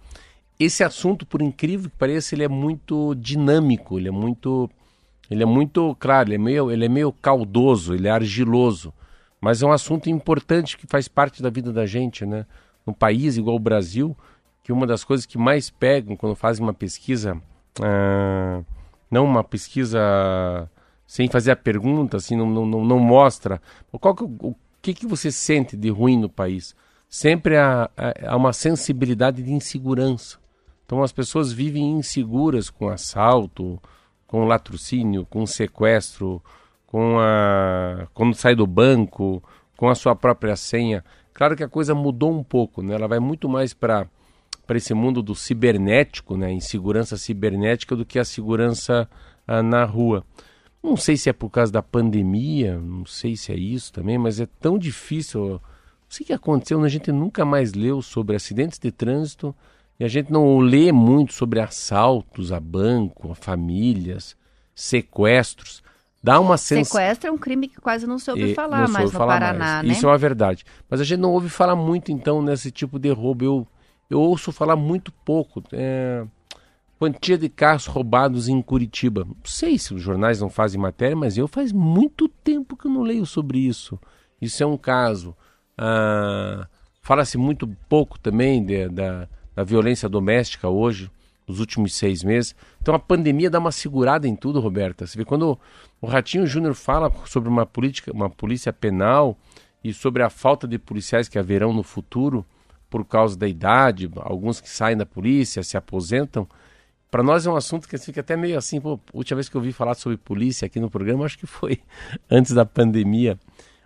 esse 0.59 0.83
assunto, 0.83 1.25
por 1.25 1.41
incrível 1.41 1.89
que 1.89 1.95
pareça, 1.95 2.35
ele 2.35 2.43
é 2.43 2.47
muito 2.49 3.15
dinâmico, 3.15 3.97
ele 3.97 4.09
é 4.09 4.11
muito, 4.11 4.69
ele 5.31 5.41
é 5.41 5.45
muito, 5.45 5.95
claro, 5.97 6.27
ele 6.27 6.35
é 6.35 6.37
meio, 6.37 6.69
ele 6.69 6.85
é 6.85 6.89
meio 6.89 7.13
caldoso, 7.13 7.95
ele 7.95 8.09
é 8.09 8.11
argiloso, 8.11 8.93
mas 9.39 9.61
é 9.61 9.65
um 9.65 9.71
assunto 9.71 10.09
importante 10.09 10.77
que 10.77 10.85
faz 10.85 11.07
parte 11.07 11.41
da 11.41 11.49
vida 11.49 11.71
da 11.71 11.85
gente, 11.85 12.25
né? 12.25 12.45
Num 12.85 12.93
país 12.93 13.37
igual 13.37 13.55
o 13.55 13.59
Brasil, 13.59 14.17
que 14.61 14.73
uma 14.73 14.85
das 14.85 15.03
coisas 15.03 15.25
que 15.25 15.37
mais 15.37 15.69
pegam 15.69 16.17
quando 16.17 16.35
fazem 16.35 16.61
uma 16.61 16.73
pesquisa, 16.73 17.41
ah, 17.81 18.61
não 19.09 19.23
uma 19.23 19.43
pesquisa 19.45 20.69
sem 21.07 21.29
fazer 21.29 21.51
a 21.51 21.55
pergunta, 21.55 22.17
assim, 22.17 22.35
não, 22.35 22.47
não, 22.47 22.85
não 22.85 22.99
mostra 22.99 23.61
qual 23.99 24.13
que, 24.13 24.23
o 24.23 24.55
que, 24.81 24.93
que 24.93 25.07
você 25.07 25.31
sente 25.31 25.77
de 25.77 25.89
ruim 25.89 26.17
no 26.17 26.29
país. 26.29 26.75
Sempre 27.09 27.57
há, 27.57 27.89
há 28.27 28.35
uma 28.35 28.53
sensibilidade 28.53 29.41
de 29.41 29.51
insegurança. 29.51 30.37
Então 30.89 31.03
as 31.03 31.11
pessoas 31.11 31.53
vivem 31.53 31.91
inseguras 31.91 32.67
com 32.71 32.89
assalto, 32.89 33.79
com 34.25 34.45
latrocínio, 34.45 35.23
com 35.23 35.45
sequestro, 35.45 36.41
com 36.87 37.19
a 37.19 38.07
quando 38.11 38.33
sai 38.33 38.55
do 38.55 38.65
banco, 38.65 39.43
com 39.77 39.87
a 39.87 39.93
sua 39.93 40.15
própria 40.15 40.55
senha. 40.55 41.05
Claro 41.31 41.55
que 41.55 41.63
a 41.63 41.69
coisa 41.69 41.93
mudou 41.93 42.35
um 42.35 42.43
pouco, 42.43 42.81
né? 42.81 42.95
Ela 42.95 43.07
vai 43.07 43.19
muito 43.19 43.47
mais 43.47 43.71
para 43.71 44.07
para 44.65 44.77
esse 44.77 44.95
mundo 44.95 45.21
do 45.21 45.35
cibernético, 45.35 46.35
né? 46.35 46.51
Insegurança 46.51 47.17
cibernética 47.17 47.95
do 47.95 48.03
que 48.03 48.17
a 48.17 48.25
segurança 48.25 49.07
ah, 49.45 49.61
na 49.61 49.85
rua. 49.85 50.25
Não 50.81 50.97
sei 50.97 51.15
se 51.17 51.29
é 51.29 51.33
por 51.33 51.51
causa 51.51 51.71
da 51.71 51.83
pandemia, 51.83 52.79
não 52.79 53.05
sei 53.05 53.35
se 53.35 53.51
é 53.51 53.55
isso 53.55 53.93
também, 53.93 54.17
mas 54.17 54.39
é 54.39 54.47
tão 54.59 54.75
difícil. 54.75 55.49
Não 55.49 55.61
sei 56.09 56.23
o 56.23 56.27
que 56.27 56.33
aconteceu, 56.33 56.83
a 56.83 56.89
gente 56.89 57.11
nunca 57.11 57.45
mais 57.45 57.75
leu 57.75 58.01
sobre 58.01 58.35
acidentes 58.35 58.79
de 58.79 58.91
trânsito 58.91 59.55
e 59.99 60.05
a 60.05 60.07
gente 60.07 60.31
não 60.31 60.59
lê 60.59 60.91
muito 60.91 61.33
sobre 61.33 61.59
assaltos 61.59 62.51
a 62.51 62.59
banco, 62.59 63.31
a 63.31 63.35
famílias, 63.35 64.35
sequestros. 64.73 65.83
Dá 66.23 66.39
uma 66.39 66.57
sensação. 66.57 66.99
Sequestro 66.99 67.29
é 67.29 67.31
um 67.31 67.37
crime 67.37 67.67
que 67.67 67.81
quase 67.81 68.07
não 68.07 68.17
se 68.17 68.29
ouve 68.29 68.53
falar 68.53 68.87
mais 68.87 69.05
no 69.05 69.11
falar 69.11 69.39
Paraná, 69.39 69.65
mais. 69.65 69.87
né? 69.87 69.93
Isso 69.93 70.05
é 70.05 70.09
uma 70.09 70.17
verdade. 70.17 70.65
Mas 70.89 71.01
a 71.01 71.03
gente 71.03 71.19
não 71.19 71.31
ouve 71.31 71.49
falar 71.49 71.75
muito, 71.75 72.11
então, 72.11 72.41
nesse 72.41 72.71
tipo 72.71 72.97
de 72.97 73.09
roubo. 73.11 73.43
Eu, 73.43 73.67
eu 74.09 74.21
ouço 74.21 74.51
falar 74.51 74.75
muito 74.75 75.11
pouco. 75.11 75.63
É... 75.71 76.25
Quantia 76.97 77.37
de 77.37 77.47
carros 77.47 77.85
roubados 77.85 78.49
em 78.49 78.61
Curitiba. 78.61 79.23
Não 79.25 79.35
sei 79.45 79.77
se 79.77 79.93
os 79.93 80.01
jornais 80.01 80.41
não 80.41 80.49
fazem 80.49 80.79
matéria, 80.79 81.15
mas 81.15 81.37
eu 81.37 81.47
faz 81.47 81.71
muito 81.71 82.27
tempo 82.27 82.75
que 82.75 82.87
eu 82.87 82.91
não 82.91 83.01
leio 83.01 83.25
sobre 83.25 83.59
isso. 83.59 83.97
Isso 84.41 84.61
é 84.61 84.65
um 84.65 84.77
caso. 84.77 85.35
Ah, 85.77 86.67
Fala-se 87.01 87.37
muito 87.37 87.67
pouco 87.87 88.19
também 88.19 88.63
de, 88.63 88.87
da 88.89 89.27
da 89.59 89.63
violência 89.65 90.07
doméstica 90.07 90.69
hoje, 90.69 91.11
nos 91.45 91.59
últimos 91.59 91.93
seis 91.93 92.23
meses. 92.23 92.55
Então 92.81 92.95
a 92.95 92.99
pandemia 92.99 93.49
dá 93.49 93.59
uma 93.59 93.73
segurada 93.73 94.25
em 94.25 94.33
tudo, 94.33 94.61
Roberta. 94.61 95.05
Você 95.05 95.17
vê 95.17 95.25
quando 95.25 95.59
o 95.99 96.07
Ratinho 96.07 96.47
Júnior 96.47 96.73
fala 96.73 97.11
sobre 97.25 97.49
uma 97.49 97.65
política, 97.65 98.09
uma 98.13 98.29
polícia 98.29 98.71
penal 98.71 99.37
e 99.83 99.93
sobre 99.93 100.23
a 100.23 100.29
falta 100.29 100.65
de 100.65 100.79
policiais 100.79 101.27
que 101.27 101.37
haverão 101.37 101.73
no 101.73 101.83
futuro 101.83 102.45
por 102.89 103.03
causa 103.03 103.37
da 103.37 103.49
idade, 103.49 104.09
alguns 104.21 104.61
que 104.61 104.69
saem 104.69 104.95
da 104.95 105.05
polícia, 105.05 105.61
se 105.61 105.75
aposentam. 105.75 106.47
Para 107.11 107.21
nós 107.21 107.45
é 107.45 107.49
um 107.49 107.55
assunto 107.57 107.85
que 107.85 107.97
fica 107.97 108.21
até 108.21 108.37
meio 108.37 108.57
assim, 108.57 108.79
pô, 108.79 108.97
última 109.13 109.35
vez 109.35 109.49
que 109.49 109.57
eu 109.57 109.59
ouvi 109.59 109.73
falar 109.73 109.95
sobre 109.95 110.17
polícia 110.17 110.67
aqui 110.67 110.79
no 110.79 110.89
programa, 110.89 111.25
acho 111.25 111.37
que 111.37 111.45
foi 111.45 111.81
antes 112.31 112.53
da 112.53 112.65
pandemia, 112.65 113.37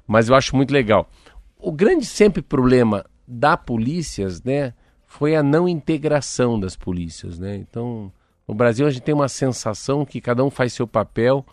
mas 0.05 0.29
eu 0.29 0.35
acho 0.35 0.55
muito 0.55 0.71
legal. 0.71 1.09
O 1.57 1.71
grande 1.71 2.05
sempre 2.05 2.43
problema 2.43 3.03
da 3.27 3.57
polícias, 3.57 4.43
né, 4.43 4.71
foi 5.13 5.35
a 5.35 5.43
não 5.43 5.69
integração 5.69 6.59
das 6.59 6.75
polícias, 6.75 7.37
né? 7.37 7.55
Então, 7.55 8.11
no 8.47 8.55
Brasil 8.55 8.87
a 8.87 8.89
gente 8.89 9.03
tem 9.03 9.13
uma 9.13 9.29
sensação 9.29 10.03
que 10.03 10.19
cada 10.19 10.43
um 10.43 10.49
faz 10.49 10.73
seu 10.73 10.87
papel, 10.87 11.45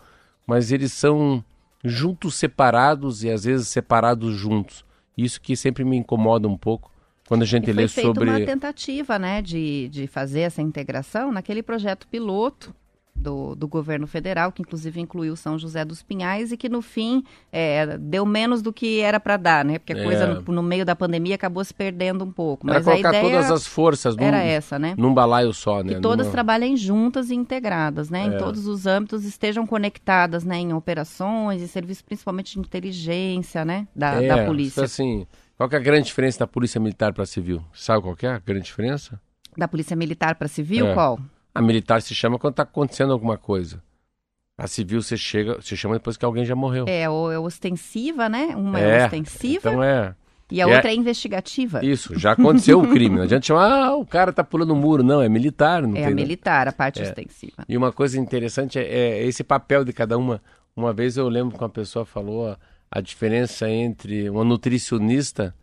mas 0.47 0.71
eles 0.71 0.91
são 0.91 1.45
juntos 1.83 2.33
separados 2.33 3.23
e 3.23 3.29
às 3.29 3.43
vezes 3.43 3.67
separados 3.67 4.35
juntos. 4.35 4.83
Isso 5.15 5.39
que 5.39 5.55
sempre 5.55 5.83
me 5.83 5.95
incomoda 5.95 6.47
um 6.47 6.57
pouco 6.57 6.91
quando 7.27 7.43
a 7.43 7.45
gente 7.45 7.69
e 7.69 7.73
lê 7.73 7.87
foi 7.87 8.01
sobre. 8.03 8.27
uma 8.27 8.43
tentativa, 8.43 9.19
né, 9.19 9.43
de, 9.43 9.89
de 9.89 10.07
fazer 10.07 10.41
essa 10.41 10.61
integração 10.63 11.31
naquele 11.31 11.61
projeto 11.61 12.07
piloto 12.07 12.73
do, 13.21 13.55
do 13.55 13.67
governo 13.67 14.07
federal, 14.07 14.51
que 14.51 14.61
inclusive 14.61 14.99
incluiu 14.99 15.35
São 15.35 15.57
José 15.57 15.85
dos 15.85 16.01
Pinhais 16.01 16.51
e 16.51 16.57
que 16.57 16.67
no 16.67 16.81
fim 16.81 17.23
é, 17.51 17.97
deu 17.97 18.25
menos 18.25 18.61
do 18.61 18.73
que 18.73 18.99
era 18.99 19.19
para 19.19 19.37
dar, 19.37 19.63
né? 19.63 19.79
Porque 19.79 19.93
a 19.93 19.97
é. 19.97 20.03
coisa 20.03 20.27
no, 20.27 20.53
no, 20.53 20.63
meio 20.63 20.83
da 20.83 20.95
pandemia 20.95 21.35
acabou 21.35 21.63
se 21.63 21.73
perdendo 21.73 22.23
um 22.23 22.31
pouco. 22.31 22.65
Mas 22.65 22.75
era 22.75 22.83
colocar 22.85 23.09
a 23.09 23.19
ideia 23.19 23.23
todas 23.23 23.51
as 23.51 23.67
forças 23.67 24.15
num, 24.15 24.23
era 24.23 24.41
essa, 24.41 24.77
né? 24.77 24.95
num 24.97 25.13
balaio 25.13 25.53
só, 25.53 25.83
né? 25.83 25.95
Que 25.95 26.01
todas 26.01 26.27
Numa... 26.27 26.33
trabalhem 26.33 26.75
juntas 26.75 27.29
e 27.29 27.35
integradas, 27.35 28.09
né? 28.09 28.23
É. 28.23 28.25
Em 28.25 28.37
todos 28.37 28.67
os 28.67 28.85
âmbitos 28.85 29.23
estejam 29.23 29.65
conectadas, 29.65 30.43
né? 30.43 30.57
Em 30.57 30.73
operações 30.73 31.61
e 31.61 31.67
serviços 31.67 32.01
principalmente 32.01 32.53
de 32.53 32.59
inteligência, 32.59 33.63
né? 33.63 33.87
Da, 33.95 34.21
é, 34.21 34.27
da 34.27 34.45
polícia. 34.45 34.83
Assim, 34.83 35.25
qual 35.57 35.69
é 35.71 35.75
a 35.75 35.79
grande 35.79 36.07
diferença 36.07 36.39
da 36.39 36.47
polícia 36.47 36.79
militar 36.81 37.13
para 37.13 37.25
civil? 37.25 37.63
Sabe 37.73 38.01
qual 38.01 38.15
é 38.23 38.27
a 38.27 38.39
grande 38.39 38.65
diferença? 38.65 39.19
Da 39.55 39.67
polícia 39.67 39.95
militar 39.95 40.35
para 40.35 40.47
civil, 40.47 40.87
É. 40.87 40.93
qual? 40.93 41.19
A 41.53 41.61
militar 41.61 42.01
se 42.01 42.13
chama 42.15 42.39
quando 42.39 42.53
está 42.53 42.63
acontecendo 42.63 43.11
alguma 43.13 43.37
coisa. 43.37 43.81
A 44.57 44.67
civil 44.67 45.01
você 45.01 45.17
chega, 45.17 45.59
se 45.61 45.75
chama 45.75 45.95
depois 45.95 46.17
que 46.17 46.23
alguém 46.25 46.45
já 46.45 46.55
morreu. 46.55 46.85
É, 46.87 47.09
o- 47.09 47.31
é 47.31 47.39
ostensiva, 47.39 48.29
né? 48.29 48.55
Uma 48.55 48.79
é, 48.79 48.99
É, 48.99 49.05
ostensiva 49.05 49.69
Então 49.69 49.83
é. 49.83 50.13
e 50.51 50.61
a 50.61 50.69
é- 50.69 50.75
outra 50.75 50.91
é 50.91 50.95
investigativa. 50.95 51.83
Isso, 51.83 52.17
já 52.17 52.33
aconteceu 52.33 52.79
o 52.79 52.87
crime. 52.87 53.15
Não 53.15 53.23
adianta 53.23 53.45
chamar, 53.47 53.71
ah, 53.71 53.95
o 53.95 54.05
cara 54.05 54.31
tá 54.31 54.43
pulando 54.43 54.71
o 54.71 54.75
muro. 54.75 55.03
Não, 55.03 55.21
é 55.21 55.27
militar. 55.27 55.81
Não 55.81 55.97
É 55.97 56.05
tem 56.05 56.13
militar, 56.13 56.67
a 56.67 56.71
parte 56.71 56.99
É. 57.01 57.03
ostensiva. 57.03 57.65
E 57.67 57.75
uma 57.75 57.91
coisa 57.91 58.19
interessante 58.19 58.77
é, 58.77 58.83
é 58.83 59.25
esse 59.25 59.43
papel 59.43 59.83
de 59.83 59.91
cada 59.93 60.17
uma. 60.17 60.41
Uma 60.75 60.93
vez 60.93 61.17
eu 61.17 61.27
lembro 61.27 61.57
que 61.57 61.63
uma 61.63 61.69
pessoa 61.69 62.05
falou 62.05 62.47
a, 62.49 62.57
a 62.91 63.01
diferença 63.01 63.67
entre 63.69 64.29
uma 64.29 64.43
nutricionista 64.43 65.55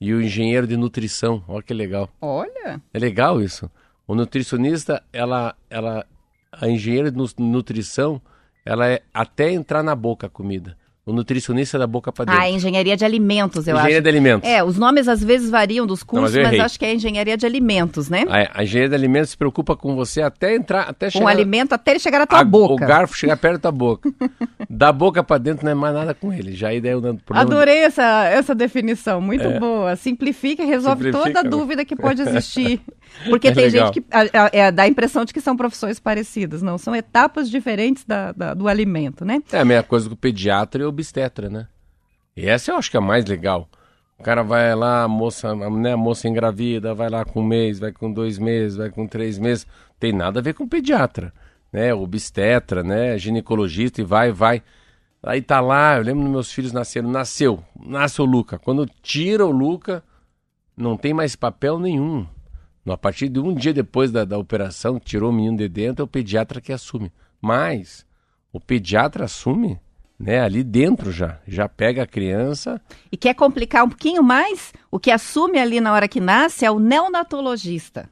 e 0.00 0.12
o 0.14 0.20
engenheiro 0.22 0.66
de 0.66 0.76
nutrição. 0.76 1.44
Olha 1.46 1.62
que 1.62 1.74
legal. 1.74 2.08
Olha, 2.20 2.80
É 2.92 2.98
legal 2.98 3.40
isso. 3.42 3.70
O 4.06 4.14
nutricionista, 4.14 5.02
ela, 5.12 5.54
ela, 5.68 6.06
a 6.52 6.68
engenheira 6.68 7.10
de 7.10 7.16
nu- 7.16 7.26
nutrição, 7.38 8.20
ela 8.64 8.86
é 8.88 9.02
até 9.12 9.50
entrar 9.50 9.82
na 9.82 9.94
boca 9.96 10.26
a 10.26 10.30
comida. 10.30 10.76
O 11.04 11.12
nutricionista 11.12 11.78
da 11.78 11.86
boca 11.86 12.10
para 12.10 12.24
dentro. 12.24 12.40
Ah, 12.40 12.50
engenharia 12.50 12.96
de 12.96 13.04
alimentos, 13.04 13.68
eu 13.68 13.74
engenharia 13.74 13.98
acho. 13.98 14.02
de 14.02 14.08
alimentos. 14.08 14.48
É, 14.50 14.64
os 14.64 14.76
nomes 14.76 15.06
às 15.06 15.22
vezes 15.22 15.48
variam 15.50 15.86
dos 15.86 16.02
cursos, 16.02 16.30
mas 16.30 16.34
eu 16.36 16.42
mas, 16.42 16.52
errei. 16.52 16.60
acho 16.64 16.78
que 16.80 16.84
é 16.84 16.92
engenharia 16.94 17.36
de 17.36 17.46
alimentos, 17.46 18.08
né? 18.08 18.24
A, 18.28 18.58
a 18.60 18.64
engenharia 18.64 18.88
de 18.88 18.94
alimentos 18.96 19.30
se 19.30 19.36
preocupa 19.36 19.76
com 19.76 19.94
você 19.94 20.20
até 20.20 20.56
entrar, 20.56 20.82
até 20.82 21.06
Um 21.06 21.10
chegar... 21.12 21.28
alimento 21.28 21.72
até 21.74 21.92
ele 21.92 22.00
chegar 22.00 22.18
na 22.18 22.26
tua 22.26 22.40
a- 22.40 22.44
boca. 22.44 22.74
O 22.74 22.76
garfo 22.76 23.16
chegar 23.16 23.36
perto 23.36 23.62
da 23.62 23.70
boca. 23.70 24.10
da 24.68 24.90
boca 24.92 25.22
para 25.22 25.38
dentro 25.38 25.64
não 25.64 25.70
é 25.70 25.74
mais 25.76 25.94
nada 25.94 26.12
com 26.12 26.32
ele. 26.32 26.52
Já 26.56 26.70
aí 26.70 26.80
daí 26.80 26.96
o 26.96 27.00
problema... 27.00 27.40
Adorei 27.40 27.78
essa, 27.84 28.24
essa 28.24 28.52
definição, 28.52 29.20
muito 29.20 29.48
boa. 29.60 29.94
Simplifica 29.94 30.64
e 30.64 30.66
resolve 30.66 31.04
Simplifica, 31.04 31.24
toda 31.34 31.46
a 31.46 31.48
dúvida 31.48 31.84
que 31.84 31.94
pode 31.94 32.20
existir. 32.22 32.80
Porque 33.30 33.48
É 33.48 33.52
tem 33.52 33.64
legal. 33.64 33.92
gente 33.92 34.00
que 34.02 34.06
a- 34.14 34.44
a- 34.44 34.50
é, 34.52 34.70
dá 34.70 34.82
a 34.84 34.88
impressão 34.88 35.24
de 35.24 35.32
que 35.32 35.40
são 35.40 35.56
profissões 35.56 35.98
parecidas, 35.98 36.62
não, 36.62 36.76
são 36.78 36.94
etapas 36.94 37.48
diferentes 37.50 38.04
da- 38.04 38.32
da- 38.32 38.54
do 38.54 38.68
alimento, 38.68 39.24
né? 39.24 39.42
É 39.52 39.58
a 39.60 39.64
mesma 39.64 39.82
coisa 39.82 40.06
que 40.08 40.14
o 40.14 40.16
pediatra 40.16 40.82
e 40.82 40.84
o 40.84 40.88
obstetra, 40.88 41.48
né? 41.48 41.66
E 42.36 42.46
essa 42.46 42.70
eu 42.72 42.76
acho 42.76 42.90
que 42.90 42.96
é 42.96 43.00
a 43.00 43.02
mais 43.02 43.24
legal. 43.24 43.68
O 44.18 44.22
cara 44.22 44.42
vai 44.42 44.74
lá, 44.74 45.04
a 45.04 45.08
moça, 45.08 45.54
né, 45.54 45.92
a 45.92 45.96
moça 45.96 46.26
engravida, 46.28 46.94
vai 46.94 47.08
lá 47.10 47.24
com 47.24 47.40
um 47.40 47.44
mês, 47.46 47.78
vai 47.78 47.92
com 47.92 48.10
dois 48.12 48.38
meses, 48.38 48.76
vai 48.76 48.90
com 48.90 49.06
três 49.06 49.38
meses. 49.38 49.66
Tem 49.98 50.12
nada 50.12 50.40
a 50.40 50.42
ver 50.42 50.54
com 50.54 50.66
pediatra, 50.68 51.32
né? 51.72 51.92
Obstetra, 51.94 52.82
né? 52.82 53.18
Ginecologista 53.18 54.00
e 54.00 54.04
vai, 54.04 54.32
vai. 54.32 54.62
Aí 55.22 55.42
tá 55.42 55.60
lá, 55.60 55.96
eu 55.96 56.02
lembro 56.02 56.22
dos 56.22 56.30
meus 56.32 56.52
filhos 56.52 56.72
nasceram, 56.72 57.10
nasceu, 57.10 57.62
nasce 57.84 58.20
o 58.22 58.24
Luca. 58.24 58.58
Quando 58.58 58.88
tira 59.02 59.44
o 59.44 59.50
Luca, 59.50 60.02
não 60.76 60.96
tem 60.96 61.12
mais 61.12 61.34
papel 61.34 61.78
nenhum. 61.78 62.26
A 62.86 62.96
partir 62.96 63.28
de 63.28 63.40
um 63.40 63.52
dia 63.52 63.72
depois 63.72 64.12
da, 64.12 64.24
da 64.24 64.38
operação, 64.38 65.00
tirou 65.00 65.30
o 65.30 65.32
menino 65.32 65.56
de 65.56 65.68
dentro, 65.68 66.02
é 66.02 66.04
o 66.04 66.08
pediatra 66.08 66.60
que 66.60 66.72
assume. 66.72 67.12
Mas 67.40 68.06
o 68.52 68.60
pediatra 68.60 69.24
assume, 69.24 69.78
né, 70.18 70.40
ali 70.40 70.62
dentro 70.62 71.10
já. 71.10 71.40
Já 71.46 71.68
pega 71.68 72.04
a 72.04 72.06
criança. 72.06 72.80
E 73.10 73.16
quer 73.16 73.34
complicar 73.34 73.84
um 73.84 73.88
pouquinho 73.88 74.22
mais, 74.22 74.72
o 74.90 74.98
que 74.98 75.10
assume 75.10 75.58
ali 75.58 75.80
na 75.80 75.92
hora 75.92 76.08
que 76.08 76.20
nasce 76.20 76.64
é 76.64 76.70
o 76.70 76.78
neonatologista. 76.78 78.08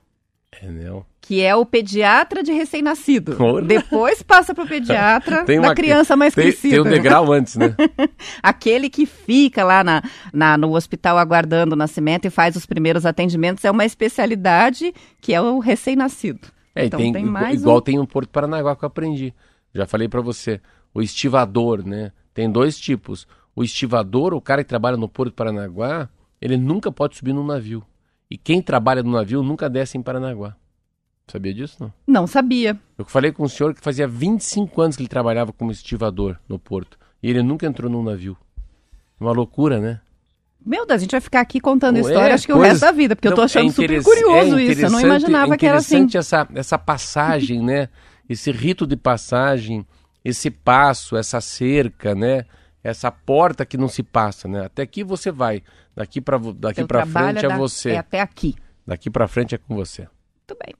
É, 0.50 0.68
não. 0.68 1.04
Que 1.26 1.40
é 1.40 1.56
o 1.56 1.64
pediatra 1.64 2.42
de 2.42 2.52
recém-nascido. 2.52 3.34
Depois 3.66 4.22
passa 4.22 4.54
para 4.54 4.64
o 4.64 4.68
pediatra 4.68 5.42
Tem 5.46 5.58
da 5.58 5.68
uma- 5.68 5.74
criança 5.74 6.14
mais 6.14 6.34
Tem, 6.34 6.44
crescida. 6.44 6.74
tem 6.74 6.80
um 6.82 6.84
degrau 6.90 7.32
antes, 7.32 7.56
né? 7.56 7.74
Aquele 8.42 8.90
que 8.90 9.06
fica 9.06 9.64
lá 9.64 9.82
na, 9.82 10.02
na- 10.34 10.58
no 10.58 10.74
hospital 10.76 11.16
aguardando 11.16 11.72
o 11.74 11.78
nascimento 11.78 12.26
e 12.26 12.30
faz 12.30 12.56
os 12.56 12.66
primeiros 12.66 13.06
atendimentos 13.06 13.64
é 13.64 13.70
uma 13.70 13.87
especialidade 13.87 14.92
que 15.20 15.32
é 15.32 15.40
o 15.40 15.58
recém-nascido. 15.60 16.48
É, 16.74 16.84
então 16.87 16.98
tem, 17.00 17.12
tem, 17.12 17.24
mais 17.24 17.62
igual 17.62 17.78
um. 17.78 17.80
tem 17.80 17.96
no 17.96 18.06
Porto 18.06 18.28
Paranaguá 18.28 18.76
que 18.76 18.84
eu 18.84 18.88
aprendi. 18.88 19.32
Já 19.72 19.87
falei 19.87 20.08
pra 20.08 20.20
você. 20.20 20.60
O 20.92 21.00
estivador, 21.00 21.87
né? 21.87 22.12
Tem 22.34 22.50
dois 22.50 22.78
tipos. 22.78 23.26
O 23.56 23.62
estivador, 23.64 24.34
o 24.34 24.40
cara 24.42 24.62
que 24.62 24.68
trabalha 24.68 24.96
no 24.96 25.08
Porto 25.08 25.32
Paranaguá, 25.32 26.08
ele 26.40 26.56
nunca 26.56 26.92
pode 26.92 27.16
subir 27.16 27.32
num 27.32 27.46
navio. 27.46 27.82
E 28.30 28.37
quem 28.37 28.60
trabalha 28.60 29.02
no 29.02 29.10
navio 29.12 29.42
nunca 29.42 29.70
desce 29.70 29.96
em 29.96 30.02
Paranaguá. 30.02 30.54
Sabia 31.26 31.54
disso, 31.54 31.76
não? 31.80 31.92
Não 32.06 32.26
sabia. 32.26 32.78
Eu 32.98 33.04
falei 33.04 33.32
com 33.32 33.44
um 33.44 33.48
senhor 33.48 33.74
que 33.74 33.80
fazia 33.80 34.06
25 34.06 34.80
anos 34.82 34.96
que 34.96 35.02
ele 35.02 35.08
trabalhava 35.08 35.52
como 35.52 35.70
estivador 35.70 36.37
no 36.48 36.58
Porto. 36.58 36.98
E 37.22 37.30
ele 37.30 37.42
nunca 37.42 37.66
entrou 37.66 37.90
num 37.90 38.02
navio. 38.02 38.37
Uma 39.18 39.32
loucura, 39.32 39.80
né? 39.80 40.00
Meu 40.64 40.87
Deus, 40.87 40.98
a 40.98 41.02
gente 41.02 41.12
vai 41.12 41.20
ficar 41.20 41.40
aqui 41.40 41.60
contando 41.60 41.96
É, 41.96 42.00
história, 42.00 42.34
acho 42.34 42.46
que 42.46 42.52
o 42.52 42.58
resto 42.58 42.80
da 42.82 42.90
vida, 42.92 43.14
porque 43.16 43.28
eu 43.28 43.32
tô 43.32 43.38
Não, 43.38 43.44
achando 43.44 43.68
é 43.68 43.72
super 43.72 44.02
curioso 44.02 44.58
é 44.58 44.62
isso. 44.64 44.82
Eu 44.87 44.90
não 44.90 45.00
imaginava 45.00 45.54
é 45.54 45.56
que 45.58 45.66
era 45.66 45.78
assim. 45.78 45.96
interessante 45.96 46.16
essa, 46.18 46.48
essa 46.54 46.78
passagem, 46.78 47.62
né? 47.62 47.88
Esse 48.28 48.50
rito 48.50 48.87
de 48.87 48.96
passagem, 48.96 49.87
esse 50.24 50.50
passo, 50.50 51.16
essa 51.16 51.40
cerca, 51.40 52.14
né? 52.14 52.46
Essa 52.82 53.10
porta 53.10 53.64
que 53.66 53.76
não 53.76 53.88
se 53.88 54.02
passa, 54.02 54.48
né? 54.48 54.64
Até 54.66 54.82
aqui 54.82 55.04
você 55.04 55.30
vai. 55.30 55.62
Daqui 55.94 56.20
para 56.20 56.38
daqui 56.38 56.84
para 56.84 57.06
frente 57.06 57.44
é 57.44 57.48
da- 57.48 57.56
você. 57.56 57.90
É 57.90 57.98
até 57.98 58.20
aqui. 58.20 58.54
Daqui 58.87 59.10
para 59.10 59.28
frente 59.28 59.54
é 59.54 59.58
com 59.58 59.74
você. 59.74 60.02
Muito 60.02 60.64
bem. 60.64 60.74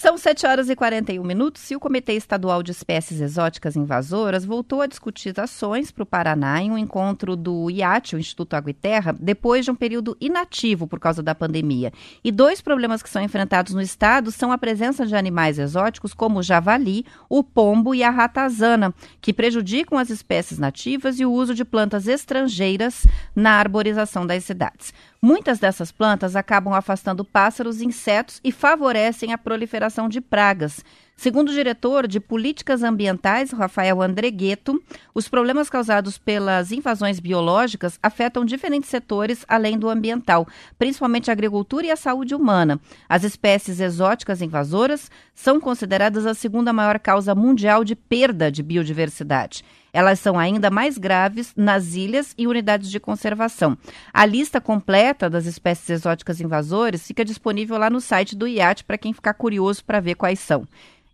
São 0.00 0.16
7 0.16 0.46
horas 0.46 0.70
e 0.70 0.74
41 0.74 1.22
minutos 1.22 1.70
e 1.70 1.76
o 1.76 1.78
Comitê 1.78 2.14
Estadual 2.14 2.62
de 2.62 2.70
Espécies 2.70 3.20
Exóticas 3.20 3.76
Invasoras 3.76 4.46
voltou 4.46 4.80
a 4.80 4.86
discutir 4.86 5.38
ações 5.38 5.90
para 5.90 6.02
o 6.02 6.06
Paraná 6.06 6.62
em 6.62 6.70
um 6.70 6.78
encontro 6.78 7.36
do 7.36 7.68
IAT, 7.68 8.16
o 8.16 8.18
Instituto 8.18 8.54
Água 8.54 8.70
e 8.70 8.72
Terra, 8.72 9.14
depois 9.20 9.62
de 9.62 9.70
um 9.70 9.74
período 9.74 10.16
inativo 10.18 10.86
por 10.86 10.98
causa 10.98 11.22
da 11.22 11.34
pandemia. 11.34 11.92
E 12.24 12.32
dois 12.32 12.62
problemas 12.62 13.02
que 13.02 13.10
são 13.10 13.20
enfrentados 13.20 13.74
no 13.74 13.82
estado 13.82 14.32
são 14.32 14.50
a 14.50 14.56
presença 14.56 15.04
de 15.04 15.14
animais 15.14 15.58
exóticos 15.58 16.14
como 16.14 16.38
o 16.38 16.42
javali, 16.42 17.04
o 17.28 17.44
pombo 17.44 17.94
e 17.94 18.02
a 18.02 18.08
ratazana, 18.08 18.94
que 19.20 19.34
prejudicam 19.34 19.98
as 19.98 20.08
espécies 20.08 20.58
nativas 20.58 21.20
e 21.20 21.26
o 21.26 21.30
uso 21.30 21.54
de 21.54 21.62
plantas 21.62 22.08
estrangeiras 22.08 23.06
na 23.36 23.50
arborização 23.50 24.26
das 24.26 24.44
cidades. 24.44 24.94
Muitas 25.22 25.58
dessas 25.58 25.92
plantas 25.92 26.34
acabam 26.34 26.72
afastando 26.72 27.22
pássaros 27.22 27.82
e 27.82 27.84
insetos 27.84 28.40
e 28.42 28.50
favorecem 28.50 29.34
a 29.34 29.36
proliferação 29.36 29.89
de 30.08 30.20
pragas. 30.20 30.84
Segundo 31.20 31.50
o 31.50 31.52
diretor 31.52 32.08
de 32.08 32.18
Políticas 32.18 32.82
Ambientais, 32.82 33.50
Rafael 33.50 34.00
Andregueto, 34.00 34.82
os 35.14 35.28
problemas 35.28 35.68
causados 35.68 36.16
pelas 36.16 36.72
invasões 36.72 37.20
biológicas 37.20 37.98
afetam 38.02 38.42
diferentes 38.42 38.88
setores 38.88 39.44
além 39.46 39.78
do 39.78 39.90
ambiental, 39.90 40.48
principalmente 40.78 41.28
a 41.28 41.34
agricultura 41.34 41.84
e 41.84 41.90
a 41.90 41.96
saúde 41.96 42.34
humana. 42.34 42.80
As 43.06 43.22
espécies 43.22 43.80
exóticas 43.80 44.40
invasoras 44.40 45.10
são 45.34 45.60
consideradas 45.60 46.24
a 46.24 46.32
segunda 46.32 46.72
maior 46.72 46.98
causa 46.98 47.34
mundial 47.34 47.84
de 47.84 47.94
perda 47.94 48.50
de 48.50 48.62
biodiversidade. 48.62 49.62
Elas 49.92 50.20
são 50.20 50.38
ainda 50.38 50.70
mais 50.70 50.96
graves 50.96 51.52
nas 51.54 51.96
ilhas 51.96 52.32
e 52.38 52.46
unidades 52.46 52.90
de 52.90 52.98
conservação. 52.98 53.76
A 54.10 54.24
lista 54.24 54.58
completa 54.58 55.28
das 55.28 55.44
espécies 55.44 55.90
exóticas 55.90 56.40
invasoras 56.40 57.06
fica 57.06 57.26
disponível 57.26 57.76
lá 57.76 57.90
no 57.90 58.00
site 58.00 58.34
do 58.34 58.48
IAT 58.48 58.84
para 58.84 58.96
quem 58.96 59.12
ficar 59.12 59.34
curioso 59.34 59.84
para 59.84 60.00
ver 60.00 60.14
quais 60.14 60.40
são. 60.40 60.66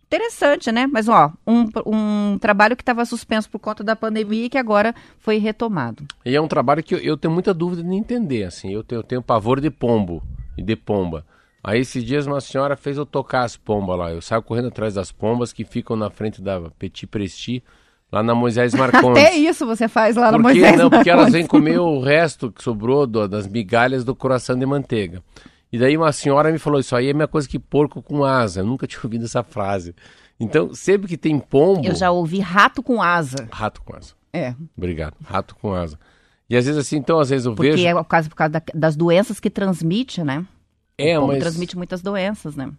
Interessante, 0.07 0.71
né? 0.71 0.87
Mas, 0.87 1.09
ó, 1.09 1.31
um, 1.45 1.65
um 1.85 2.37
trabalho 2.39 2.75
que 2.77 2.81
estava 2.81 3.03
suspenso 3.05 3.49
por 3.49 3.59
conta 3.59 3.83
da 3.83 3.95
pandemia 3.95 4.45
e 4.45 4.49
que 4.49 4.57
agora 4.57 4.95
foi 5.19 5.37
retomado. 5.37 6.05
E 6.25 6.33
é 6.35 6.39
um 6.41 6.47
trabalho 6.47 6.81
que 6.81 6.95
eu, 6.95 6.99
eu 6.99 7.17
tenho 7.17 7.33
muita 7.33 7.53
dúvida 7.53 7.83
de 7.83 7.93
entender, 7.93 8.43
assim. 8.45 8.71
Eu 8.73 8.83
tenho, 8.83 8.99
eu 8.99 9.03
tenho 9.03 9.21
pavor 9.21 9.59
de 9.59 9.69
pombo 9.69 10.23
e 10.57 10.63
de 10.63 10.75
pomba. 10.77 11.25
Aí 11.61 11.81
esses 11.81 12.03
dias 12.05 12.25
uma 12.25 12.39
senhora 12.39 12.77
fez 12.77 12.95
eu 12.95 13.05
tocar 13.05 13.43
as 13.43 13.57
pombas 13.57 13.97
lá. 13.99 14.11
Eu 14.13 14.21
saio 14.21 14.41
correndo 14.41 14.69
atrás 14.69 14.93
das 14.93 15.11
pombas 15.11 15.51
que 15.51 15.65
ficam 15.65 15.97
na 15.97 16.09
frente 16.09 16.41
da 16.41 16.61
Petit 16.79 17.05
Presti, 17.05 17.61
lá 18.09 18.23
na 18.23 18.33
Moisés 18.33 18.71
Marcondes. 18.75 19.21
Até 19.21 19.35
isso 19.35 19.65
você 19.65 19.89
faz 19.89 20.15
lá 20.15 20.31
no 20.31 20.41
Por 20.41 20.53
quê? 20.53 20.59
Moisés 20.61 20.77
Não, 20.79 20.89
porque 20.89 21.09
elas 21.09 21.23
Marcondes. 21.25 21.33
vêm 21.33 21.45
comer 21.47 21.79
o 21.79 21.99
resto 21.99 22.49
que 22.49 22.63
sobrou 22.63 23.05
do- 23.05 23.27
das 23.27 23.45
migalhas 23.45 24.05
do 24.05 24.15
coração 24.15 24.57
de 24.57 24.65
manteiga. 24.65 25.21
E 25.71 25.77
daí 25.77 25.97
uma 25.97 26.11
senhora 26.11 26.51
me 26.51 26.59
falou, 26.59 26.79
isso 26.79 26.95
aí 26.95 27.07
é 27.07 27.11
a 27.11 27.13
mesma 27.13 27.27
coisa 27.27 27.47
que 27.47 27.59
porco 27.59 28.01
com 28.01 28.23
asa. 28.23 28.61
Eu 28.61 28.65
nunca 28.65 28.87
tinha 28.87 29.01
ouvido 29.03 29.25
essa 29.25 29.43
frase. 29.43 29.93
Então, 30.39 30.73
sempre 30.73 31.07
que 31.07 31.17
tem 31.17 31.39
pombo... 31.39 31.85
Eu 31.85 31.95
já 31.95 32.11
ouvi 32.11 32.39
rato 32.39 32.81
com 32.83 33.01
asa. 33.01 33.47
Rato 33.51 33.81
com 33.81 33.95
asa. 33.95 34.13
É, 34.31 34.53
Obrigado. 34.77 35.15
Rato 35.23 35.55
com 35.55 35.73
asa. 35.73 35.99
E 36.49 36.55
às 36.55 36.65
vezes 36.65 36.79
assim, 36.79 36.97
então, 36.97 37.19
às 37.19 37.29
vezes 37.29 37.45
eu 37.45 37.55
porque 37.55 37.71
vejo... 37.71 37.85
é 37.87 37.93
por 37.93 38.05
causa, 38.05 38.29
por 38.29 38.35
causa 38.35 38.53
da- 38.53 38.61
das 38.73 38.95
doenças 38.95 39.39
que 39.39 39.49
transmite, 39.49 40.23
né? 40.23 40.45
É, 40.97 41.17
o 41.17 41.21
pombo 41.21 41.33
mas, 41.33 41.43
transmite 41.43 41.75
muitas 41.75 42.01
doenças, 42.01 42.55
né? 42.55 42.71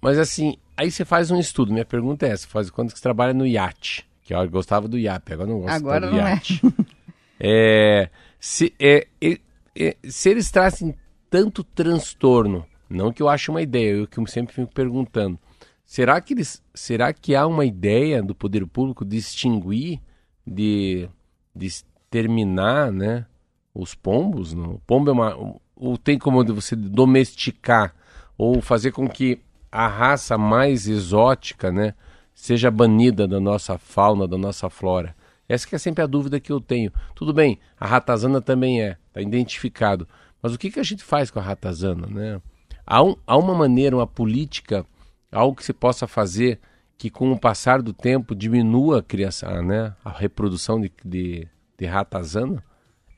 mas 0.00 0.18
assim, 0.18 0.56
aí 0.76 0.90
você 0.90 1.04
faz 1.04 1.30
um 1.30 1.38
estudo. 1.38 1.72
Minha 1.72 1.84
pergunta 1.84 2.26
é 2.26 2.30
essa, 2.30 2.46
faz 2.46 2.70
quando 2.70 2.92
que 2.92 2.98
você 2.98 3.02
trabalha 3.02 3.34
no 3.34 3.46
iate? 3.46 4.06
Que 4.22 4.34
eu 4.34 4.50
gostava 4.50 4.88
do 4.88 4.98
IAP, 4.98 5.32
agora 5.32 5.48
não 5.48 5.60
gosto 5.60 5.74
Agora 5.74 6.06
do 6.06 6.12
não 6.16 6.26
é. 6.26 6.32
iate. 6.32 6.60
É, 7.38 8.08
se, 8.40 8.72
é, 8.80 9.06
é, 9.20 9.38
é, 9.78 9.96
se 10.04 10.30
eles 10.30 10.50
trazem 10.50 10.94
tanto 11.30 11.64
transtorno, 11.64 12.66
não 12.88 13.12
que 13.12 13.22
eu 13.22 13.28
ache 13.28 13.50
uma 13.50 13.62
ideia, 13.62 13.92
eu 13.92 14.06
que 14.06 14.24
sempre 14.30 14.54
fico 14.54 14.72
perguntando, 14.72 15.38
será 15.84 16.20
que 16.20 16.34
eles, 16.34 16.62
será 16.74 17.12
que 17.12 17.34
há 17.34 17.46
uma 17.46 17.64
ideia 17.64 18.22
do 18.22 18.34
poder 18.34 18.66
público 18.66 19.04
de 19.04 19.16
extinguir, 19.16 20.00
de, 20.46 21.08
de 21.54 21.66
exterminar, 21.66 22.92
né, 22.92 23.26
os 23.74 23.94
pombos? 23.94 24.54
Não? 24.54 24.74
O 24.74 24.80
pombo 24.86 25.10
é 25.10 25.12
uma, 25.12 25.58
ou 25.74 25.98
tem 25.98 26.18
como 26.18 26.44
você 26.44 26.74
domesticar 26.74 27.94
ou 28.38 28.60
fazer 28.60 28.92
com 28.92 29.08
que 29.08 29.40
a 29.70 29.86
raça 29.86 30.38
mais 30.38 30.86
exótica, 30.88 31.70
né, 31.70 31.94
seja 32.34 32.70
banida 32.70 33.26
da 33.26 33.40
nossa 33.40 33.78
fauna, 33.78 34.26
da 34.26 34.38
nossa 34.38 34.70
flora. 34.70 35.14
Essa 35.48 35.66
que 35.66 35.74
é 35.74 35.78
sempre 35.78 36.02
a 36.02 36.06
dúvida 36.06 36.40
que 36.40 36.50
eu 36.50 36.60
tenho. 36.60 36.92
Tudo 37.14 37.32
bem, 37.32 37.58
a 37.78 37.86
ratazana 37.86 38.40
também 38.40 38.82
é, 38.82 38.96
está 39.08 39.20
identificado. 39.20 40.08
Mas 40.46 40.54
o 40.54 40.58
que, 40.58 40.70
que 40.70 40.78
a 40.78 40.84
gente 40.84 41.02
faz 41.02 41.28
com 41.28 41.40
a 41.40 41.42
ratazana? 41.42 42.06
Né? 42.06 42.40
Há, 42.86 43.02
um, 43.02 43.16
há 43.26 43.36
uma 43.36 43.52
maneira, 43.52 43.96
uma 43.96 44.06
política, 44.06 44.86
algo 45.32 45.56
que 45.56 45.64
se 45.64 45.72
possa 45.72 46.06
fazer 46.06 46.60
que 46.96 47.10
com 47.10 47.32
o 47.32 47.38
passar 47.38 47.82
do 47.82 47.92
tempo 47.92 48.32
diminua 48.32 49.00
a 49.00 49.02
criação, 49.02 49.60
né? 49.60 49.92
a 50.04 50.10
reprodução 50.10 50.80
de, 50.80 50.92
de, 51.04 51.48
de 51.76 51.84
ratazana? 51.84 52.62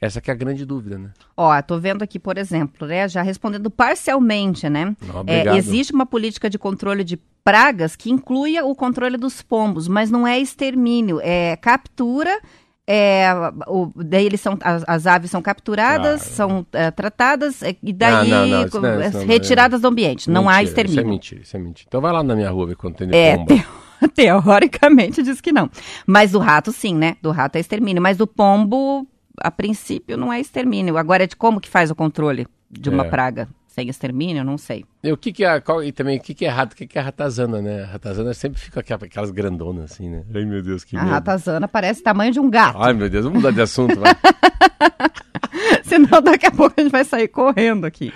Essa 0.00 0.22
que 0.22 0.30
é 0.30 0.32
a 0.32 0.36
grande 0.36 0.64
dúvida, 0.64 0.96
né? 0.96 1.10
Ó, 1.36 1.60
tô 1.60 1.78
vendo 1.78 2.02
aqui, 2.02 2.18
por 2.18 2.38
exemplo, 2.38 2.86
né, 2.86 3.06
já 3.08 3.20
respondendo 3.20 3.68
parcialmente, 3.68 4.68
né? 4.70 4.96
Ah, 5.02 5.24
É, 5.26 5.56
existe 5.56 5.92
uma 5.92 6.06
política 6.06 6.48
de 6.48 6.56
controle 6.56 7.04
de 7.04 7.18
pragas 7.44 7.94
que 7.94 8.10
inclui 8.10 8.58
o 8.60 8.74
controle 8.74 9.18
dos 9.18 9.42
pombos, 9.42 9.86
mas 9.86 10.10
não 10.10 10.26
é 10.26 10.38
extermínio, 10.38 11.20
é 11.20 11.56
captura 11.56 12.40
É, 12.90 13.28
o, 13.66 13.90
daí 13.96 14.24
eles 14.24 14.40
são, 14.40 14.56
as, 14.62 14.82
as 14.88 15.06
aves 15.06 15.30
são 15.30 15.42
capturadas, 15.42 16.22
Ah. 16.22 16.24
são 16.24 16.66
é, 16.72 16.90
tratadas 16.90 17.62
é, 17.62 17.76
e 17.82 17.92
daí 17.92 18.30
não, 18.30 18.46
não, 18.46 18.68
co- 18.70 18.80
não, 18.80 19.00
isso 19.02 19.18
não, 19.18 19.26
retiradas 19.26 19.82
do 19.82 19.88
ambiente. 19.88 20.30
Não 20.30 20.48
há 20.48 20.52
Mentira, 20.54 20.68
extermínio. 20.68 21.00
Isso 21.00 21.06
é 21.06 21.10
mentira, 21.10 21.40
isso 21.42 21.56
é 21.56 21.60
mentira. 21.60 21.84
Então 21.86 22.00
vai 22.00 22.12
lá 22.12 22.22
na 22.22 22.34
minha 22.34 22.50
rua 22.50 22.66
ver 22.66 22.76
quanto 22.76 22.96
tem 23.06 23.08
É, 23.12 23.36
pomba. 23.36 23.54
teo- 24.14 24.40
teoricamente 24.42 25.22
diz 25.22 25.38
que 25.40 25.52
não. 25.52 25.68
Mas 26.06 26.32
do 26.32 26.38
rato, 26.38 26.72
sim, 26.72 26.94
né? 26.94 27.16
Do 27.20 27.30
rato 27.30 27.56
é 27.56 27.60
extermínio. 27.60 28.00
Mas 28.02 28.16
do 28.16 28.26
pombo, 28.26 29.06
a 29.38 29.50
princípio, 29.50 30.16
não 30.16 30.32
é 30.32 30.40
extermínio. 30.40 30.96
Agora, 30.96 31.26
de 31.26 31.36
como 31.36 31.60
que 31.60 31.68
faz 31.68 31.90
o 31.90 31.94
controle 31.94 32.46
de 32.70 32.88
uma 32.88 33.04
É. 33.04 33.08
praga 33.10 33.48
sem 33.78 33.88
extermínio? 33.88 34.42
Não 34.44 34.58
sei. 34.58 34.84
E 35.04 35.12
o 35.12 35.16
que 35.16 35.32
que 35.32 35.44
é, 35.44 35.60
qual- 35.60 35.82
e 35.84 35.92
também 35.92 36.18
o 36.18 36.20
que 36.20 36.34
que 36.34 36.44
é 36.44 36.48
rato, 36.48 36.72
o 36.72 36.76
que 36.76 36.86
que 36.86 36.98
é 36.98 37.00
ratazana, 37.00 37.62
né? 37.62 37.84
A 37.84 37.86
ratazana 37.86 38.34
sempre 38.34 38.60
fica 38.60 38.80
aquela- 38.80 39.04
aquelas 39.04 39.30
grandonas 39.30 39.92
assim, 39.92 40.08
né? 40.08 40.24
Ai 40.34 40.44
meu 40.44 40.62
Deus, 40.62 40.82
que 40.84 40.96
A 40.96 41.00
medo. 41.02 41.10
ratazana 41.12 41.68
parece 41.68 42.02
tamanho 42.02 42.32
de 42.32 42.40
um 42.40 42.50
gato. 42.50 42.78
Ai 42.82 42.92
meu 42.92 43.08
Deus, 43.08 43.24
vamos 43.24 43.38
mudar 43.40 43.52
de 43.52 43.60
assunto, 43.60 43.98
vai. 44.00 44.12
Senão 45.84 46.20
daqui 46.22 46.46
a 46.46 46.50
pouco 46.50 46.74
a 46.78 46.82
gente 46.82 46.92
vai 46.92 47.04
sair 47.04 47.28
correndo 47.28 47.84
aqui. 47.86 48.12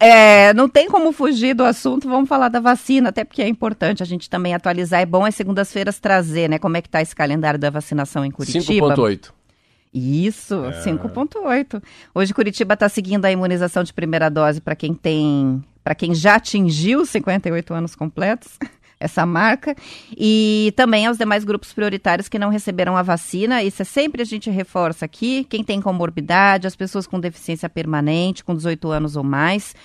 É, 0.00 0.54
não 0.54 0.66
tem 0.68 0.88
como 0.88 1.12
fugir 1.12 1.54
do 1.54 1.62
assunto, 1.64 2.08
vamos 2.08 2.28
falar 2.28 2.48
da 2.48 2.58
vacina, 2.60 3.10
até 3.10 3.22
porque 3.24 3.42
é 3.42 3.48
importante 3.48 4.02
a 4.02 4.06
gente 4.06 4.30
também 4.30 4.54
atualizar. 4.54 5.00
É 5.00 5.06
bom 5.06 5.24
as 5.26 5.34
segundas-feiras 5.34 5.98
trazer, 5.98 6.48
né? 6.48 6.58
Como 6.58 6.76
é 6.76 6.80
que 6.82 6.88
tá 6.88 7.02
esse 7.02 7.14
calendário 7.14 7.58
da 7.60 7.68
vacinação 7.68 8.24
em 8.24 8.30
Curitiba. 8.30 8.64
5.8. 8.64 9.30
Isso, 9.94 10.56
5.8. 10.84 11.80
Hoje 12.12 12.34
Curitiba 12.34 12.74
está 12.74 12.88
seguindo 12.88 13.24
a 13.26 13.30
imunização 13.30 13.84
de 13.84 13.92
primeira 13.92 14.28
dose 14.28 14.60
para 14.60 14.74
quem 14.74 14.92
tem, 14.92 15.62
para 15.84 15.94
quem 15.94 16.12
já 16.12 16.34
atingiu 16.34 17.02
os 17.02 17.10
58 17.10 17.72
anos 17.72 17.94
completos, 17.94 18.58
essa 18.98 19.24
marca, 19.24 19.76
e 20.16 20.72
também 20.74 21.06
aos 21.06 21.16
demais 21.16 21.44
grupos 21.44 21.72
prioritários 21.72 22.28
que 22.28 22.40
não 22.40 22.48
receberam 22.48 22.96
a 22.96 23.02
vacina. 23.02 23.62
Isso 23.62 23.82
é 23.82 23.84
sempre 23.84 24.22
a 24.22 24.24
gente 24.24 24.50
reforça 24.50 25.04
aqui, 25.04 25.44
quem 25.44 25.62
tem 25.62 25.80
comorbidade, 25.80 26.66
as 26.66 26.74
pessoas 26.74 27.06
com 27.06 27.20
deficiência 27.20 27.68
permanente, 27.68 28.42
com 28.42 28.52
18 28.52 28.90
anos 28.90 29.14
ou 29.14 29.22
mais. 29.22 29.76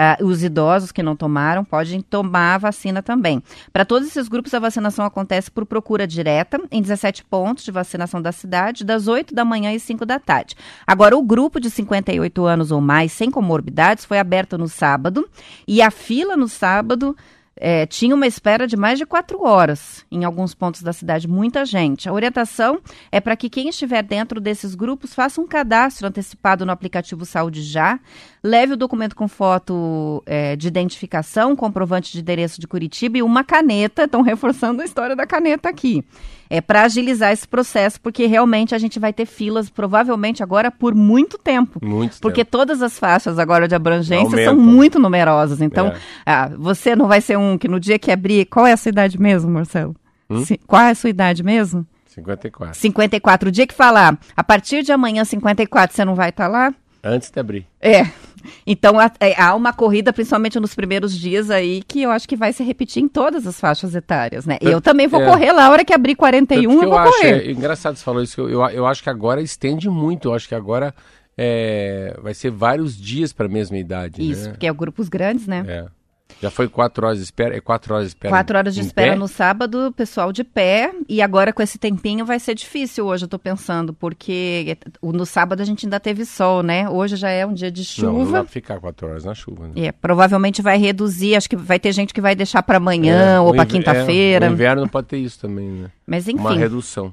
Ah, 0.00 0.16
os 0.22 0.44
idosos 0.44 0.92
que 0.92 1.02
não 1.02 1.16
tomaram 1.16 1.64
podem 1.64 2.00
tomar 2.00 2.54
a 2.54 2.58
vacina 2.58 3.02
também. 3.02 3.42
Para 3.72 3.84
todos 3.84 4.06
esses 4.06 4.28
grupos, 4.28 4.54
a 4.54 4.60
vacinação 4.60 5.04
acontece 5.04 5.50
por 5.50 5.66
procura 5.66 6.06
direta 6.06 6.60
em 6.70 6.80
17 6.80 7.24
pontos 7.24 7.64
de 7.64 7.72
vacinação 7.72 8.22
da 8.22 8.30
cidade, 8.30 8.84
das 8.84 9.08
8 9.08 9.34
da 9.34 9.44
manhã 9.44 9.72
e 9.72 9.80
5 9.80 10.06
da 10.06 10.20
tarde. 10.20 10.54
Agora, 10.86 11.16
o 11.16 11.22
grupo 11.22 11.58
de 11.58 11.68
58 11.68 12.44
anos 12.46 12.70
ou 12.70 12.80
mais 12.80 13.10
sem 13.10 13.28
comorbidades 13.28 14.04
foi 14.04 14.20
aberto 14.20 14.56
no 14.56 14.68
sábado 14.68 15.28
e 15.66 15.82
a 15.82 15.90
fila 15.90 16.36
no 16.36 16.46
sábado 16.46 17.16
é, 17.60 17.86
tinha 17.86 18.14
uma 18.14 18.26
espera 18.26 18.66
de 18.66 18.76
mais 18.76 18.98
de 18.98 19.04
quatro 19.04 19.44
horas 19.44 20.04
em 20.10 20.24
alguns 20.24 20.54
pontos 20.54 20.82
da 20.82 20.92
cidade, 20.92 21.26
muita 21.26 21.64
gente. 21.64 22.08
A 22.08 22.12
orientação 22.12 22.80
é 23.10 23.20
para 23.20 23.36
que 23.36 23.50
quem 23.50 23.68
estiver 23.68 24.02
dentro 24.02 24.40
desses 24.40 24.74
grupos 24.74 25.14
faça 25.14 25.40
um 25.40 25.46
cadastro 25.46 26.06
antecipado 26.06 26.64
no 26.64 26.72
aplicativo 26.72 27.24
Saúde 27.24 27.62
Já, 27.62 27.98
leve 28.42 28.74
o 28.74 28.76
documento 28.76 29.14
com 29.16 29.26
foto 29.28 30.22
é, 30.26 30.56
de 30.56 30.68
identificação, 30.68 31.54
comprovante 31.56 32.12
de 32.12 32.20
endereço 32.20 32.60
de 32.60 32.66
Curitiba 32.66 33.18
e 33.18 33.22
uma 33.22 33.42
caneta. 33.44 34.04
Estão 34.04 34.22
reforçando 34.22 34.82
a 34.82 34.84
história 34.84 35.14
da 35.16 35.26
caneta 35.26 35.68
aqui. 35.68 36.04
É 36.50 36.60
para 36.62 36.82
agilizar 36.82 37.30
esse 37.30 37.46
processo, 37.46 38.00
porque 38.00 38.24
realmente 38.26 38.74
a 38.74 38.78
gente 38.78 38.98
vai 38.98 39.12
ter 39.12 39.26
filas, 39.26 39.68
provavelmente 39.68 40.42
agora 40.42 40.70
por 40.70 40.94
muito 40.94 41.36
tempo. 41.36 41.78
Muito 41.84 42.18
Porque 42.20 42.42
tempo. 42.42 42.50
todas 42.52 42.80
as 42.80 42.98
faixas 42.98 43.38
agora 43.38 43.68
de 43.68 43.74
abrangência 43.74 44.44
são 44.44 44.56
muito 44.56 44.98
numerosas. 44.98 45.60
Então, 45.60 45.88
É. 45.88 45.96
ah, 46.24 46.50
você 46.56 46.96
não 46.96 47.06
vai 47.06 47.20
ser 47.20 47.36
um 47.36 47.58
que 47.58 47.68
no 47.68 47.78
dia 47.78 47.98
que 47.98 48.10
abrir. 48.10 48.46
Qual 48.46 48.66
é 48.66 48.72
a 48.72 48.76
sua 48.78 48.88
idade 48.88 49.20
mesmo, 49.20 49.50
Marcelo? 49.50 49.94
Hum? 50.30 50.42
Se- 50.44 50.58
qual 50.66 50.80
é 50.82 50.90
a 50.90 50.94
sua 50.94 51.10
idade 51.10 51.42
mesmo? 51.42 51.86
54. 52.06 52.74
54. 52.80 53.48
O 53.48 53.52
dia 53.52 53.66
que 53.66 53.74
falar, 53.74 54.18
a 54.36 54.42
partir 54.42 54.82
de 54.82 54.90
amanhã, 54.90 55.24
54, 55.24 55.94
você 55.94 56.04
não 56.04 56.14
vai 56.14 56.30
estar 56.30 56.48
lá? 56.48 56.74
Antes 57.02 57.30
de 57.30 57.40
abrir. 57.40 57.66
É. 57.80 58.02
Então 58.66 58.98
há, 58.98 59.10
é, 59.20 59.40
há 59.40 59.54
uma 59.54 59.72
corrida, 59.72 60.12
principalmente 60.12 60.58
nos 60.60 60.74
primeiros 60.74 61.16
dias 61.16 61.50
aí, 61.50 61.82
que 61.86 62.02
eu 62.02 62.10
acho 62.10 62.28
que 62.28 62.36
vai 62.36 62.52
se 62.52 62.62
repetir 62.62 63.02
em 63.02 63.08
todas 63.08 63.46
as 63.46 63.58
faixas 63.58 63.94
etárias, 63.94 64.46
né? 64.46 64.58
Eu 64.60 64.80
também 64.80 65.06
vou 65.06 65.20
é. 65.20 65.26
correr 65.26 65.52
lá, 65.52 65.66
a 65.66 65.70
hora 65.70 65.84
que 65.84 65.92
abrir 65.92 66.14
41, 66.14 66.62
Tanto 66.62 66.78
que 66.78 66.84
eu 66.84 66.88
vou 66.88 66.98
acho, 66.98 67.12
correr. 67.12 67.48
é, 67.48 67.50
engraçado 67.50 67.96
você 67.96 68.04
falou 68.04 68.22
isso, 68.22 68.40
eu, 68.40 68.48
eu, 68.48 68.68
eu 68.70 68.86
acho 68.86 69.02
que 69.02 69.10
agora 69.10 69.42
estende 69.42 69.88
muito, 69.88 70.28
eu 70.28 70.34
acho 70.34 70.48
que 70.48 70.54
agora 70.54 70.94
é, 71.36 72.18
vai 72.20 72.34
ser 72.34 72.50
vários 72.50 72.96
dias 72.96 73.32
para 73.32 73.46
a 73.46 73.48
mesma 73.48 73.78
idade. 73.78 74.28
Isso, 74.28 74.46
né? 74.46 74.50
porque 74.50 74.66
é 74.66 74.72
grupos 74.72 75.08
grandes, 75.08 75.46
né? 75.46 75.64
É. 75.66 75.97
Já 76.40 76.50
foi 76.50 76.68
quatro 76.68 77.04
horas 77.04 77.18
de 77.18 77.24
espera, 77.24 77.56
é 77.56 77.60
quatro 77.60 77.92
horas 77.94 78.06
de 78.06 78.10
espera. 78.10 78.32
Quatro 78.32 78.56
horas 78.56 78.74
de 78.74 78.80
espera 78.80 79.12
pé? 79.12 79.18
no 79.18 79.26
sábado, 79.26 79.92
pessoal 79.96 80.30
de 80.32 80.44
pé. 80.44 80.92
E 81.08 81.20
agora 81.20 81.52
com 81.52 81.60
esse 81.62 81.78
tempinho 81.78 82.24
vai 82.24 82.38
ser 82.38 82.54
difícil 82.54 83.06
hoje, 83.06 83.24
eu 83.24 83.28
tô 83.28 83.38
pensando, 83.38 83.92
porque 83.92 84.78
no 85.02 85.26
sábado 85.26 85.60
a 85.60 85.64
gente 85.64 85.84
ainda 85.86 85.98
teve 85.98 86.24
sol, 86.24 86.62
né? 86.62 86.88
Hoje 86.88 87.16
já 87.16 87.28
é 87.30 87.44
um 87.44 87.52
dia 87.52 87.70
de 87.72 87.82
Não, 88.02 88.12
não 88.12 88.18
dá 88.20 88.24
chuva. 88.24 88.40
pra 88.44 88.52
ficar 88.52 88.78
quatro 88.78 89.08
horas 89.08 89.24
na 89.24 89.34
chuva. 89.34 89.66
Né? 89.68 89.86
É, 89.86 89.92
provavelmente 89.92 90.62
vai 90.62 90.78
reduzir, 90.78 91.34
acho 91.34 91.48
que 91.50 91.56
vai 91.56 91.80
ter 91.80 91.90
gente 91.92 92.14
que 92.14 92.20
vai 92.20 92.36
deixar 92.36 92.62
para 92.62 92.76
amanhã 92.76 93.36
É, 93.36 93.40
ou 93.40 93.52
para 93.52 93.66
quinta-feira. 93.66 94.46
É, 94.46 94.48
o 94.48 94.52
inverno 94.52 94.88
pode 94.88 95.08
ter 95.08 95.18
isso 95.18 95.40
também, 95.40 95.66
né? 95.68 95.90
Mas 96.06 96.26
Uma 96.28 96.50
enfim, 96.52 96.58
redução. 96.60 97.12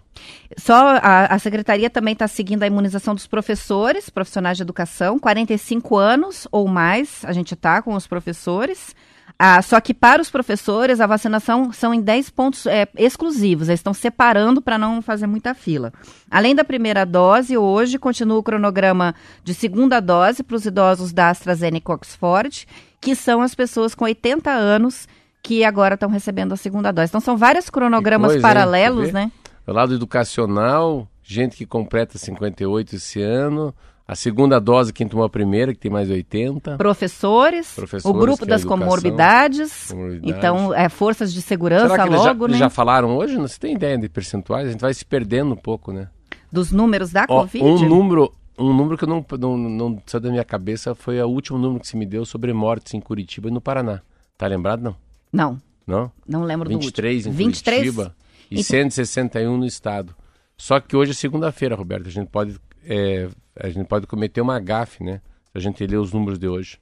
só 0.57 0.97
a, 1.01 1.33
a 1.33 1.39
secretaria 1.39 1.89
também 1.89 2.13
está 2.13 2.27
seguindo 2.27 2.63
a 2.63 2.67
imunização 2.67 3.15
dos 3.15 3.27
professores, 3.27 4.09
profissionais 4.09 4.55
de 4.57 4.63
educação, 4.63 5.17
45 5.19 5.97
anos 5.97 6.47
ou 6.51 6.67
mais, 6.67 7.25
a 7.25 7.33
gente 7.33 7.53
está 7.55 7.81
com 7.81 7.93
os 7.95 8.05
professores. 8.07 8.95
Ah, 9.37 9.61
só 9.61 9.81
que 9.81 9.93
para 9.93 10.21
os 10.21 10.29
professores, 10.29 11.01
a 11.01 11.07
vacinação 11.07 11.71
são 11.73 11.93
em 11.93 12.01
10 12.01 12.29
pontos 12.29 12.65
é, 12.65 12.87
exclusivos, 12.97 13.67
eles 13.67 13.79
estão 13.81 13.93
separando 13.93 14.61
para 14.61 14.77
não 14.77 15.01
fazer 15.01 15.27
muita 15.27 15.53
fila. 15.53 15.91
Além 16.31 16.55
da 16.55 16.63
primeira 16.63 17.05
dose, 17.05 17.57
hoje 17.57 17.99
continua 17.99 18.37
o 18.37 18.43
cronograma 18.43 19.13
de 19.43 19.53
segunda 19.53 19.99
dose 19.99 20.41
para 20.41 20.55
os 20.55 20.65
idosos 20.65 21.11
da 21.11 21.29
AstraZeneca 21.29 21.93
Oxford, 21.93 22.65
que 23.01 23.13
são 23.13 23.41
as 23.41 23.53
pessoas 23.53 23.93
com 23.93 24.05
80 24.05 24.49
anos 24.49 25.05
que 25.43 25.63
agora 25.65 25.95
estão 25.95 26.09
recebendo 26.09 26.53
a 26.53 26.57
segunda 26.57 26.91
dose. 26.91 27.09
Então 27.09 27.21
são 27.21 27.35
vários 27.35 27.69
cronogramas 27.69 28.31
coisa, 28.31 28.37
hein? 28.37 28.41
paralelos, 28.41 29.07
ver? 29.07 29.13
né? 29.13 29.31
Do 29.65 29.73
lado 29.73 29.93
educacional, 29.93 31.07
gente 31.21 31.57
que 31.57 31.65
completa 31.65 32.17
58 32.17 32.95
esse 32.95 33.21
ano. 33.21 33.75
A 34.07 34.13
segunda 34.15 34.59
dose, 34.59 34.93
quem 34.93 35.07
tomou 35.07 35.25
a 35.25 35.29
primeira, 35.29 35.73
que 35.73 35.79
tem 35.79 35.89
mais 35.91 36.09
80. 36.11 36.77
professores, 36.77 37.73
Professores, 37.73 38.05
o 38.05 38.13
grupo 38.19 38.43
é 38.43 38.47
das 38.47 38.61
educação, 38.61 38.85
comorbidades, 38.85 39.87
comorbidade. 39.91 40.29
então 40.37 40.73
é, 40.73 40.87
forças 40.89 41.33
de 41.33 41.41
segurança 41.41 41.89
Será 41.89 42.03
que 42.03 42.09
eles, 42.09 42.21
já, 42.21 42.27
logo, 42.29 42.45
eles 42.45 42.53
né? 42.53 42.59
já 42.59 42.69
falaram 42.69 43.17
hoje? 43.17 43.35
Você 43.37 43.59
tem 43.59 43.73
ideia 43.73 43.97
de 43.97 44.07
percentuais? 44.07 44.67
A 44.67 44.71
gente 44.71 44.81
vai 44.81 44.93
se 44.93 45.03
perdendo 45.03 45.53
um 45.53 45.57
pouco, 45.57 45.91
né? 45.91 46.07
Dos 46.51 46.71
números 46.71 47.11
da 47.11 47.25
Ó, 47.27 47.41
Covid? 47.41 47.65
um 47.65 47.89
número, 47.89 48.31
um 48.59 48.71
número 48.73 48.95
que 48.95 49.05
eu 49.05 49.07
não, 49.07 49.25
não, 49.39 49.57
não 49.57 50.01
saiu 50.05 50.21
da 50.21 50.29
minha 50.29 50.43
cabeça 50.45 50.93
foi 50.93 51.19
o 51.19 51.27
último 51.27 51.57
número 51.57 51.79
que 51.79 51.87
se 51.87 51.97
me 51.97 52.05
deu 52.05 52.25
sobre 52.25 52.53
mortes 52.53 52.93
em 52.93 52.99
Curitiba 53.01 53.47
e 53.47 53.51
no 53.51 53.59
Paraná. 53.59 54.01
Tá 54.37 54.45
lembrado, 54.45 54.81
não? 54.83 54.95
Não, 55.33 55.61
Não? 55.87 56.11
não 56.27 56.43
lembro 56.43 56.69
23 56.69 57.23
do 57.23 57.29
em 57.29 57.31
último. 57.31 57.47
23? 57.49 57.79
Curitiba 57.81 58.15
e 58.51 58.55
Então- 58.55 58.63
161 58.63 59.57
no 59.57 59.65
estado. 59.65 60.13
Só 60.55 60.79
que 60.79 60.95
hoje 60.95 61.09
é 61.11 61.13
segunda-feira, 61.15 61.75
Roberto. 61.75 62.07
A 62.07 62.11
gente 62.11 62.27
pode, 62.29 62.55
é, 62.85 63.27
a 63.59 63.69
gente 63.69 63.87
pode 63.87 64.07
cometer 64.07 64.41
uma 64.41 64.59
gafe, 64.59 65.03
né? 65.03 65.21
Se 65.51 65.57
a 65.57 65.59
gente 65.61 65.85
ler 65.85 65.97
os 65.97 66.11
números 66.11 66.37
de 66.39 66.47
hoje. 66.47 66.77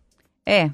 É. 0.45 0.69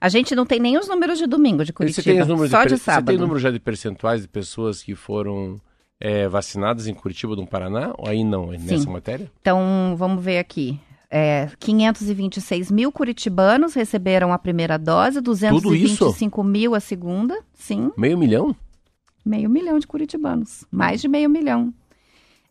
A 0.00 0.08
gente 0.08 0.34
não 0.34 0.46
tem 0.46 0.60
nem 0.60 0.78
os 0.78 0.86
números 0.88 1.18
de 1.18 1.26
domingo 1.26 1.64
de 1.64 1.72
Curitiba, 1.72 2.02
Você 2.02 2.10
tem, 2.12 2.20
os 2.22 2.28
números 2.28 2.50
só 2.50 2.58
de, 2.58 2.64
de, 2.64 2.68
per- 2.70 2.78
Você 2.78 2.84
sábado. 2.84 3.06
tem 3.06 3.16
número 3.18 3.38
já 3.38 3.50
de 3.50 3.58
percentuais 3.58 4.22
de 4.22 4.28
pessoas 4.28 4.82
que 4.82 4.94
foram 4.94 5.60
é, 6.00 6.28
vacinadas 6.28 6.86
em 6.86 6.94
Curitiba 6.94 7.34
do 7.34 7.44
Paraná? 7.46 7.92
Ou 7.98 8.08
aí 8.08 8.22
não, 8.22 8.52
é 8.52 8.58
nessa 8.58 8.84
Sim. 8.84 8.90
matéria? 8.90 9.30
Então, 9.40 9.94
vamos 9.96 10.22
ver 10.22 10.38
aqui. 10.38 10.78
É, 11.10 11.48
526 11.58 12.70
mil 12.70 12.92
curitibanos 12.92 13.74
receberam 13.74 14.32
a 14.32 14.38
primeira 14.38 14.76
dose, 14.78 15.20
225 15.20 16.44
mil 16.44 16.74
a 16.74 16.80
segunda, 16.80 17.36
sim. 17.54 17.90
Meio 17.96 18.18
milhão? 18.18 18.54
Meio 19.24 19.48
milhão 19.48 19.78
de 19.78 19.86
curitibanos. 19.86 20.64
Mais 20.70 21.00
de 21.00 21.08
meio 21.08 21.28
milhão. 21.30 21.72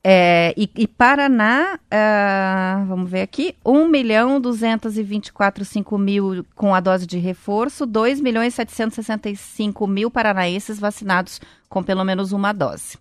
É, 0.10 0.54
e, 0.56 0.70
e 0.78 0.88
Paraná, 0.88 1.78
ah, 1.92 2.86
vamos 2.88 3.10
ver 3.12 3.20
aqui, 3.24 3.54
1 3.66 3.90
milhão 3.90 4.40
224 4.40 5.66
5 5.66 5.98
mil 5.98 6.46
com 6.56 6.74
a 6.74 6.80
dose 6.80 7.06
de 7.06 7.18
reforço, 7.18 7.86
2 7.86 8.22
milhões 8.22 8.54
765 8.54 9.86
mil 9.86 10.10
paranaenses 10.10 10.80
vacinados 10.80 11.42
com 11.68 11.84
pelo 11.84 12.06
menos 12.06 12.32
uma 12.32 12.54
dose. 12.54 12.98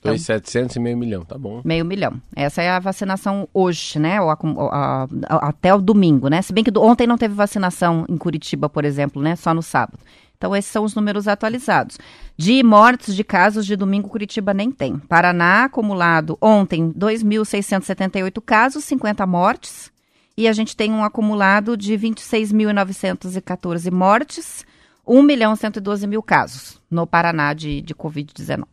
Então- 0.00 0.10
2,700 0.12 0.74
e 0.74 0.80
meio 0.80 0.98
milhão, 0.98 1.24
tá 1.24 1.38
bom. 1.38 1.60
Meio 1.64 1.84
milhão. 1.84 2.20
Essa 2.34 2.60
é 2.60 2.70
a 2.70 2.80
vacinação 2.80 3.48
hoje, 3.54 4.00
né? 4.00 4.20
Ou 4.20 4.28
a- 4.30 4.38
a- 4.72 5.48
até 5.48 5.72
o 5.72 5.80
domingo, 5.80 6.28
né? 6.28 6.42
Se 6.42 6.52
bem 6.52 6.64
que 6.64 6.72
do- 6.72 6.82
ontem 6.82 7.06
não 7.06 7.16
teve 7.18 7.34
vacinação 7.34 8.04
em 8.08 8.16
Curitiba, 8.16 8.68
por 8.68 8.84
exemplo, 8.84 9.22
né? 9.22 9.36
Só 9.36 9.54
no 9.54 9.62
sábado. 9.62 9.98
Então, 10.38 10.56
esses 10.56 10.70
são 10.70 10.84
os 10.84 10.94
números 10.94 11.28
atualizados. 11.28 11.98
De 12.36 12.62
mortes 12.62 13.14
de 13.14 13.24
casos 13.24 13.66
de 13.66 13.74
domingo, 13.74 14.08
Curitiba 14.08 14.54
nem 14.54 14.70
tem. 14.70 14.96
Paraná, 14.96 15.64
acumulado 15.64 16.38
ontem, 16.40 16.92
2.678 16.92 18.40
casos, 18.40 18.84
50 18.84 19.26
mortes. 19.26 19.90
E 20.36 20.46
a 20.46 20.52
gente 20.52 20.76
tem 20.76 20.92
um 20.92 21.02
acumulado 21.02 21.76
de 21.76 21.94
26.914 21.94 23.90
mortes, 23.90 24.64
1 25.04 25.20
milhão 25.22 25.56
112 25.56 26.06
mil 26.06 26.22
casos 26.22 26.80
no 26.88 27.04
Paraná 27.04 27.52
de, 27.52 27.82
de 27.82 27.92
Covid-19. 27.92 28.64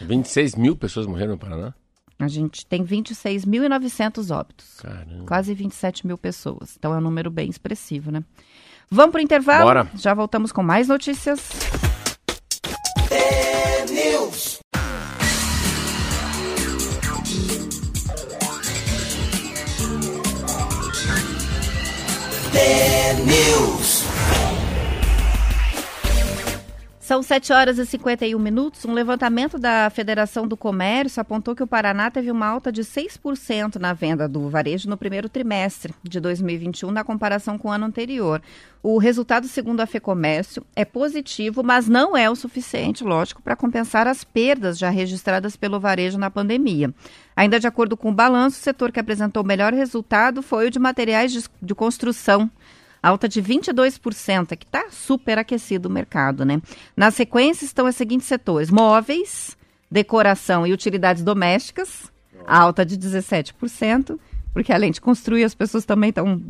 26 0.00 0.56
mil 0.56 0.76
pessoas 0.76 1.06
morreram 1.06 1.34
no 1.34 1.38
Paraná? 1.38 1.72
A 2.18 2.26
gente 2.26 2.66
tem 2.66 2.84
26.900 2.84 4.34
óbitos. 4.34 4.80
Caramba. 4.80 5.26
Quase 5.26 5.54
27 5.54 6.06
mil 6.06 6.18
pessoas. 6.18 6.74
Então 6.76 6.92
é 6.92 6.98
um 6.98 7.00
número 7.00 7.30
bem 7.30 7.48
expressivo, 7.48 8.10
né? 8.10 8.24
Vamos 8.90 9.12
para 9.12 9.18
o 9.20 9.22
intervalo? 9.22 9.64
Bora. 9.64 9.86
Já 9.94 10.14
voltamos 10.14 10.52
com 10.52 10.62
mais 10.62 10.88
notícias. 10.88 11.40
São 27.04 27.22
7 27.22 27.52
horas 27.52 27.78
e 27.78 27.84
51 27.84 28.38
minutos. 28.38 28.82
Um 28.86 28.94
levantamento 28.94 29.58
da 29.58 29.90
Federação 29.90 30.48
do 30.48 30.56
Comércio 30.56 31.20
apontou 31.20 31.54
que 31.54 31.62
o 31.62 31.66
Paraná 31.66 32.10
teve 32.10 32.30
uma 32.30 32.46
alta 32.46 32.72
de 32.72 32.80
6% 32.80 33.76
na 33.76 33.92
venda 33.92 34.26
do 34.26 34.48
varejo 34.48 34.88
no 34.88 34.96
primeiro 34.96 35.28
trimestre 35.28 35.92
de 36.02 36.18
2021, 36.18 36.90
na 36.90 37.04
comparação 37.04 37.58
com 37.58 37.68
o 37.68 37.70
ano 37.70 37.84
anterior. 37.84 38.40
O 38.82 38.96
resultado, 38.96 39.46
segundo 39.48 39.80
a 39.80 39.86
FEComércio, 39.86 40.64
é 40.74 40.82
positivo, 40.82 41.62
mas 41.62 41.86
não 41.86 42.16
é 42.16 42.30
o 42.30 42.34
suficiente, 42.34 43.04
lógico, 43.04 43.42
para 43.42 43.54
compensar 43.54 44.06
as 44.06 44.24
perdas 44.24 44.78
já 44.78 44.88
registradas 44.88 45.56
pelo 45.56 45.78
varejo 45.78 46.16
na 46.16 46.30
pandemia. 46.30 46.90
Ainda 47.36 47.60
de 47.60 47.66
acordo 47.66 47.98
com 47.98 48.08
o 48.08 48.14
balanço, 48.14 48.58
o 48.58 48.62
setor 48.62 48.90
que 48.90 49.00
apresentou 49.00 49.42
o 49.42 49.46
melhor 49.46 49.74
resultado 49.74 50.40
foi 50.40 50.68
o 50.68 50.70
de 50.70 50.78
materiais 50.78 51.32
de, 51.32 51.44
de 51.60 51.74
construção 51.74 52.50
alta 53.04 53.28
de 53.28 53.42
22%, 53.42 54.56
que 54.56 54.64
está 54.64 54.86
super 54.90 55.38
aquecido 55.38 55.88
o 55.88 55.92
mercado, 55.92 56.42
né? 56.42 56.62
Na 56.96 57.10
sequência 57.10 57.66
estão 57.66 57.86
os 57.86 57.94
seguintes 57.94 58.26
setores: 58.26 58.70
móveis, 58.70 59.56
decoração 59.90 60.66
e 60.66 60.72
utilidades 60.72 61.22
domésticas, 61.22 62.10
alta 62.46 62.84
de 62.84 62.96
17%, 62.96 64.18
porque 64.54 64.72
além 64.72 64.90
de 64.90 65.02
construir, 65.02 65.44
as 65.44 65.54
pessoas 65.54 65.84
também 65.84 66.08
estão 66.08 66.42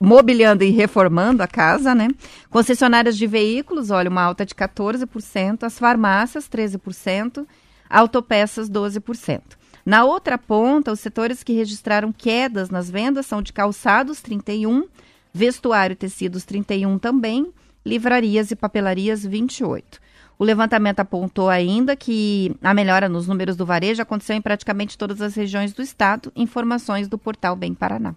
mobiliando 0.00 0.64
e 0.64 0.70
reformando 0.70 1.42
a 1.42 1.46
casa, 1.46 1.94
né? 1.94 2.08
Concessionárias 2.48 3.14
de 3.18 3.26
veículos, 3.26 3.90
olha, 3.90 4.08
uma 4.08 4.22
alta 4.22 4.46
de 4.46 4.54
14%, 4.54 5.64
as 5.64 5.78
farmácias 5.78 6.48
13%, 6.48 7.46
autopeças 7.90 8.70
12%. 8.70 9.42
Na 9.84 10.04
outra 10.04 10.38
ponta, 10.38 10.92
os 10.92 11.00
setores 11.00 11.42
que 11.42 11.52
registraram 11.52 12.10
quedas 12.10 12.70
nas 12.70 12.90
vendas 12.90 13.26
são 13.26 13.42
de 13.42 13.52
calçados 13.52 14.22
31, 14.22 14.86
vestuário 15.32 15.94
e 15.94 15.96
tecidos 15.96 16.44
31 16.44 16.98
também, 16.98 17.52
livrarias 17.84 18.50
e 18.50 18.56
papelarias 18.56 19.24
28. 19.24 20.00
O 20.38 20.44
levantamento 20.44 21.00
apontou 21.00 21.50
ainda 21.50 21.94
que 21.94 22.56
a 22.62 22.72
melhora 22.72 23.10
nos 23.10 23.28
números 23.28 23.56
do 23.56 23.66
varejo 23.66 24.00
aconteceu 24.00 24.34
em 24.34 24.40
praticamente 24.40 24.96
todas 24.96 25.20
as 25.20 25.34
regiões 25.34 25.74
do 25.74 25.82
estado, 25.82 26.32
informações 26.34 27.08
do 27.08 27.18
portal 27.18 27.54
Bem 27.54 27.74
Paraná. 27.74 28.14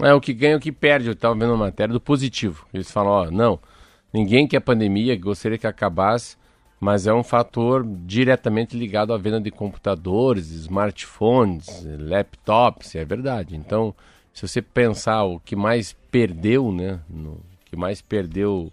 É 0.00 0.12
o 0.12 0.20
que 0.20 0.32
ganha 0.32 0.56
o 0.56 0.60
que 0.60 0.72
perde. 0.72 1.06
Eu 1.06 1.12
estava 1.12 1.34
vendo 1.34 1.50
uma 1.50 1.66
matéria 1.66 1.92
do 1.92 2.00
positivo. 2.00 2.66
Eles 2.74 2.90
falam, 2.90 3.12
ó, 3.12 3.30
não, 3.30 3.60
ninguém 4.12 4.48
quer 4.48 4.58
pandemia, 4.58 5.16
gostaria 5.16 5.58
que 5.58 5.66
acabasse, 5.66 6.36
mas 6.80 7.06
é 7.06 7.12
um 7.12 7.22
fator 7.22 7.86
diretamente 8.04 8.76
ligado 8.76 9.12
à 9.12 9.18
venda 9.18 9.40
de 9.40 9.52
computadores, 9.52 10.50
smartphones, 10.50 11.68
laptops, 11.84 12.96
é 12.96 13.04
verdade. 13.04 13.54
Então, 13.54 13.94
se 14.32 14.48
você 14.48 14.62
pensar 14.62 15.22
o 15.24 15.38
que 15.38 15.54
mais 15.54 15.94
perdeu, 16.10 16.72
né, 16.72 17.00
no, 17.08 17.40
que 17.64 17.76
mais 17.76 18.02
perdeu, 18.02 18.72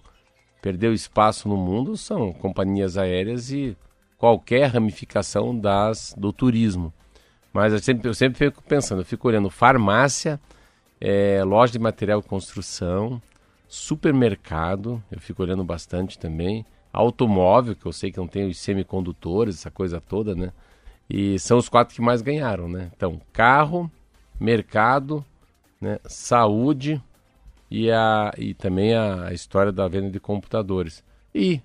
perdeu 0.61 0.93
espaço 0.93 1.47
no 1.47 1.55
mundo 1.55 1.95
são 1.95 2.33
companhias 2.33 2.97
aéreas 2.97 3.51
e 3.51 3.77
qualquer 4.17 4.71
ramificação 4.71 5.57
das 5.57 6.13
do 6.17 6.33
turismo. 6.33 6.91
Mas 7.53 7.73
eu 7.73 7.79
sempre, 7.79 8.09
eu 8.09 8.13
sempre 8.13 8.37
fico 8.37 8.61
pensando, 8.63 9.01
eu 9.01 9.05
fico 9.05 9.27
olhando 9.27 9.49
farmácia, 9.49 10.39
é, 10.99 11.43
loja 11.43 11.73
de 11.73 11.79
material 11.79 12.21
de 12.21 12.27
construção, 12.27 13.21
supermercado, 13.67 15.01
eu 15.11 15.19
fico 15.19 15.43
olhando 15.43 15.63
bastante 15.63 16.17
também, 16.17 16.65
automóvel, 16.91 17.75
que 17.75 17.85
eu 17.85 17.93
sei 17.93 18.11
que 18.11 18.17
não 18.17 18.27
tem 18.27 18.47
os 18.47 18.57
semicondutores, 18.57 19.55
essa 19.59 19.71
coisa 19.71 20.01
toda, 20.01 20.33
né? 20.33 20.51
E 21.09 21.37
são 21.39 21.57
os 21.57 21.69
quatro 21.69 21.95
que 21.95 22.01
mais 22.01 22.21
ganharam, 22.21 22.67
né? 22.67 22.91
Então, 22.95 23.21
carro, 23.31 23.89
mercado, 24.39 25.23
né? 25.79 25.99
saúde 26.05 27.01
e, 27.69 27.91
a, 27.91 28.33
e 28.37 28.53
também 28.53 28.95
a, 28.95 29.31
história 29.33 29.71
da 29.71 29.87
venda 29.87 30.09
de 30.09 30.19
computadores. 30.19 31.03
E 31.33 31.61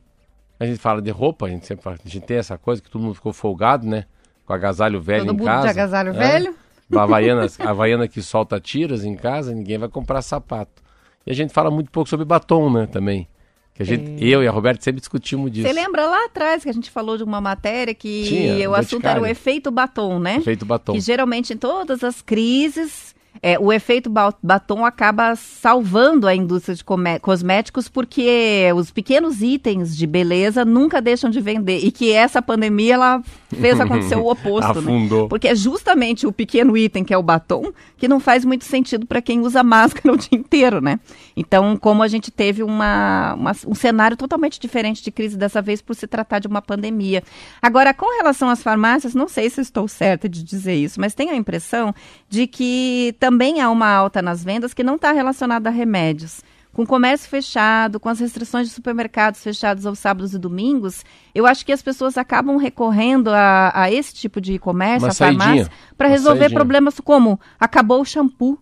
a 0.59 0.67
gente 0.67 0.79
fala 0.79 1.01
de 1.01 1.11
roupa, 1.11 1.47
a 1.47 1.49
gente 1.49 1.67
sempre 1.67 1.83
fala, 1.85 1.97
a 2.05 2.09
gente 2.09 2.25
tem 2.25 2.37
essa 2.37 2.59
coisa 2.59 2.83
que 2.83 2.91
todo 2.91 3.03
mundo 3.03 3.15
ficou 3.15 3.33
folgado, 3.33 3.87
né? 3.87 4.05
Com 4.45 4.53
agasalho 4.53 5.01
velho 5.01 5.27
Todo 5.27 5.35
em 5.35 5.39
mundo 5.39 5.47
casa. 5.47 5.63
de 5.63 5.69
agasalho 5.71 6.13
né? 6.13 6.19
velho? 6.19 6.55
A 6.95 7.03
Havaiana, 7.03 7.47
a 7.59 7.69
Havaiana 7.71 8.09
que 8.09 8.21
solta 8.21 8.61
tiras 8.61 9.05
em 9.05 9.15
casa, 9.15 9.55
ninguém 9.55 9.79
vai 9.79 9.89
comprar 9.89 10.21
sapato. 10.23 10.83
E 11.27 11.31
a 11.31 11.35
gente 11.35 11.53
fala 11.53 11.71
muito 11.71 11.91
pouco 11.91 12.11
sobre 12.11 12.25
batom, 12.25 12.71
né, 12.71 12.87
também. 12.87 13.29
Que 13.75 13.83
a 13.83 13.87
gente, 13.87 14.23
eu 14.23 14.43
e 14.43 14.49
a 14.49 14.51
Roberta 14.51 14.83
sempre 14.83 15.01
discutimos 15.01 15.51
disso. 15.51 15.67
Você 15.67 15.73
lembra 15.73 16.07
lá 16.07 16.27
atrás 16.27 16.63
que 16.63 16.69
a 16.69 16.73
gente 16.73 16.91
falou 16.91 17.17
de 17.17 17.25
uma 17.25 17.41
matéria 17.41 17.95
que 17.95 18.25
Tinha, 18.25 18.69
o 18.69 18.75
assunto 18.75 19.07
era 19.07 19.21
o 19.21 19.25
efeito 19.25 19.71
batom, 19.71 20.19
né? 20.19 20.37
Efeito 20.37 20.67
batom. 20.67 20.93
Que 20.93 21.01
geralmente 21.01 21.55
em 21.55 21.57
todas 21.57 22.05
as 22.05 22.21
crises, 22.21 23.15
é, 23.43 23.59
o 23.59 23.73
efeito 23.73 24.09
ba- 24.09 24.33
batom 24.41 24.85
acaba 24.85 25.35
salvando 25.35 26.29
a 26.29 26.35
indústria 26.35 26.77
de 26.77 26.85
cosméticos 27.21 27.89
porque 27.89 28.71
os 28.77 28.91
pequenos 28.93 29.43
itens 29.43 29.97
de 29.97 30.07
beleza 30.07 30.65
nunca 30.65 31.03
deixam 31.03 31.29
de 31.29 31.41
vender. 31.41 31.79
E 31.85 31.91
que 31.91 32.13
essa 32.13 32.41
pandemia 32.41 32.95
ela 32.95 33.23
fez 33.61 33.81
acontecer 33.81 34.15
o 34.15 34.27
oposto, 34.31 34.81
né? 34.81 34.93
Afundou. 34.93 35.29
Porque 35.29 35.49
é 35.49 35.55
justamente 35.57 36.25
o 36.27 36.31
pequeno 36.33 36.77
item, 36.77 37.03
que 37.03 37.13
é 37.13 37.19
o 37.19 37.23
batom, 37.23 37.73
que 37.99 38.07
não 38.07 38.21
faz 38.21 38.45
muito 38.45 38.65
sentido 38.65 39.07
para 39.07 39.21
quem 39.21 39.41
usa 39.41 39.63
máscara 39.65 40.13
o 40.15 40.17
dia 40.17 40.39
inteiro, 40.39 40.81
né? 40.81 41.01
Então, 41.37 41.77
como 41.77 42.03
a 42.03 42.09
gente 42.09 42.31
teve 42.31 42.63
uma, 42.63 43.35
uma- 43.35 43.57
um 43.67 43.75
cenário 43.75 44.17
totalmente 44.17 44.61
diferente 44.61 45.03
de 45.03 45.11
crise 45.11 45.37
dessa 45.37 45.61
vez 45.61 45.83
por 45.83 45.97
se 45.97 46.07
tratar 46.07 46.39
de 46.39 46.47
uma 46.47 46.63
pandemia. 46.63 47.25
Agora, 47.61 47.93
com 47.93 48.07
relação 48.19 48.49
às 48.49 48.63
farmácias, 48.63 49.15
não 49.15 49.27
sei 49.27 49.51
se 49.51 49.61
estou 49.61 49.89
certa 49.89 50.29
de 50.29 50.45
dizer 50.45 50.75
isso, 50.77 51.01
mas 51.01 51.13
tenho 51.13 51.33
a 51.33 51.37
impressão 51.37 51.93
de 52.29 52.47
que 52.47 53.17
também 53.19 53.32
há 53.61 53.71
uma 53.71 53.89
alta 53.89 54.21
nas 54.23 54.43
vendas 54.45 54.75
que 54.75 54.83
não 54.83 54.97
está 54.97 55.13
relacionada 55.13 55.69
a 55.69 55.73
remédios. 55.73 56.43
Com 56.73 56.85
o 56.85 56.87
comércio 56.87 57.29
fechado, 57.29 58.01
com 58.01 58.09
as 58.09 58.19
restrições 58.19 58.67
de 58.67 58.73
supermercados 58.75 59.43
fechados 59.43 59.85
aos 59.85 59.99
sábados 59.99 60.33
e 60.33 60.39
domingos, 60.39 61.05
eu 61.35 61.45
acho 61.47 61.67
que 61.67 61.73
as 61.73 61.83
pessoas 61.83 62.17
acabam 62.17 62.57
recorrendo 62.57 63.29
a, 63.29 63.71
a 63.75 63.91
esse 63.93 64.15
tipo 64.15 64.41
de 64.41 64.59
comércio, 64.59 65.03
Uma 65.07 65.13
a 65.13 65.15
farmácia, 65.15 65.71
para 65.99 66.09
resolver 66.09 66.39
saidinha. 66.41 66.59
problemas 66.59 66.99
como 67.01 67.39
acabou 67.61 68.01
o 68.01 68.05
shampoo, 68.07 68.59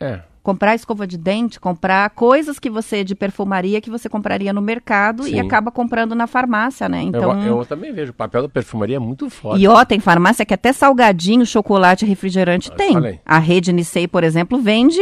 É. 0.00 0.22
comprar 0.42 0.74
escova 0.74 1.06
de 1.06 1.16
dente, 1.18 1.60
comprar 1.60 2.08
coisas 2.10 2.58
que 2.58 2.70
você 2.70 3.04
de 3.04 3.14
perfumaria 3.14 3.80
que 3.80 3.90
você 3.90 4.08
compraria 4.08 4.52
no 4.52 4.62
mercado 4.62 5.26
e 5.26 5.32
Sim. 5.32 5.40
acaba 5.40 5.70
comprando 5.70 6.14
na 6.14 6.26
farmácia, 6.26 6.88
né? 6.88 7.02
Então, 7.02 7.42
eu, 7.44 7.58
eu 7.58 7.66
também 7.66 7.92
vejo, 7.92 8.10
o 8.12 8.14
papel 8.14 8.42
da 8.42 8.48
perfumaria 8.48 8.96
é 8.96 8.98
muito 8.98 9.28
forte. 9.28 9.62
e 9.62 9.66
ó, 9.68 9.84
tem 9.84 10.00
farmácia 10.00 10.44
que 10.46 10.54
até 10.54 10.72
salgadinho, 10.72 11.44
chocolate, 11.44 12.06
refrigerante 12.06 12.70
Eu 12.70 12.76
tem. 12.76 12.92
falei. 12.94 13.20
A 13.24 13.38
rede 13.38 13.72
Nissei, 13.72 14.08
por 14.08 14.24
exemplo, 14.24 14.58
vende 14.58 14.98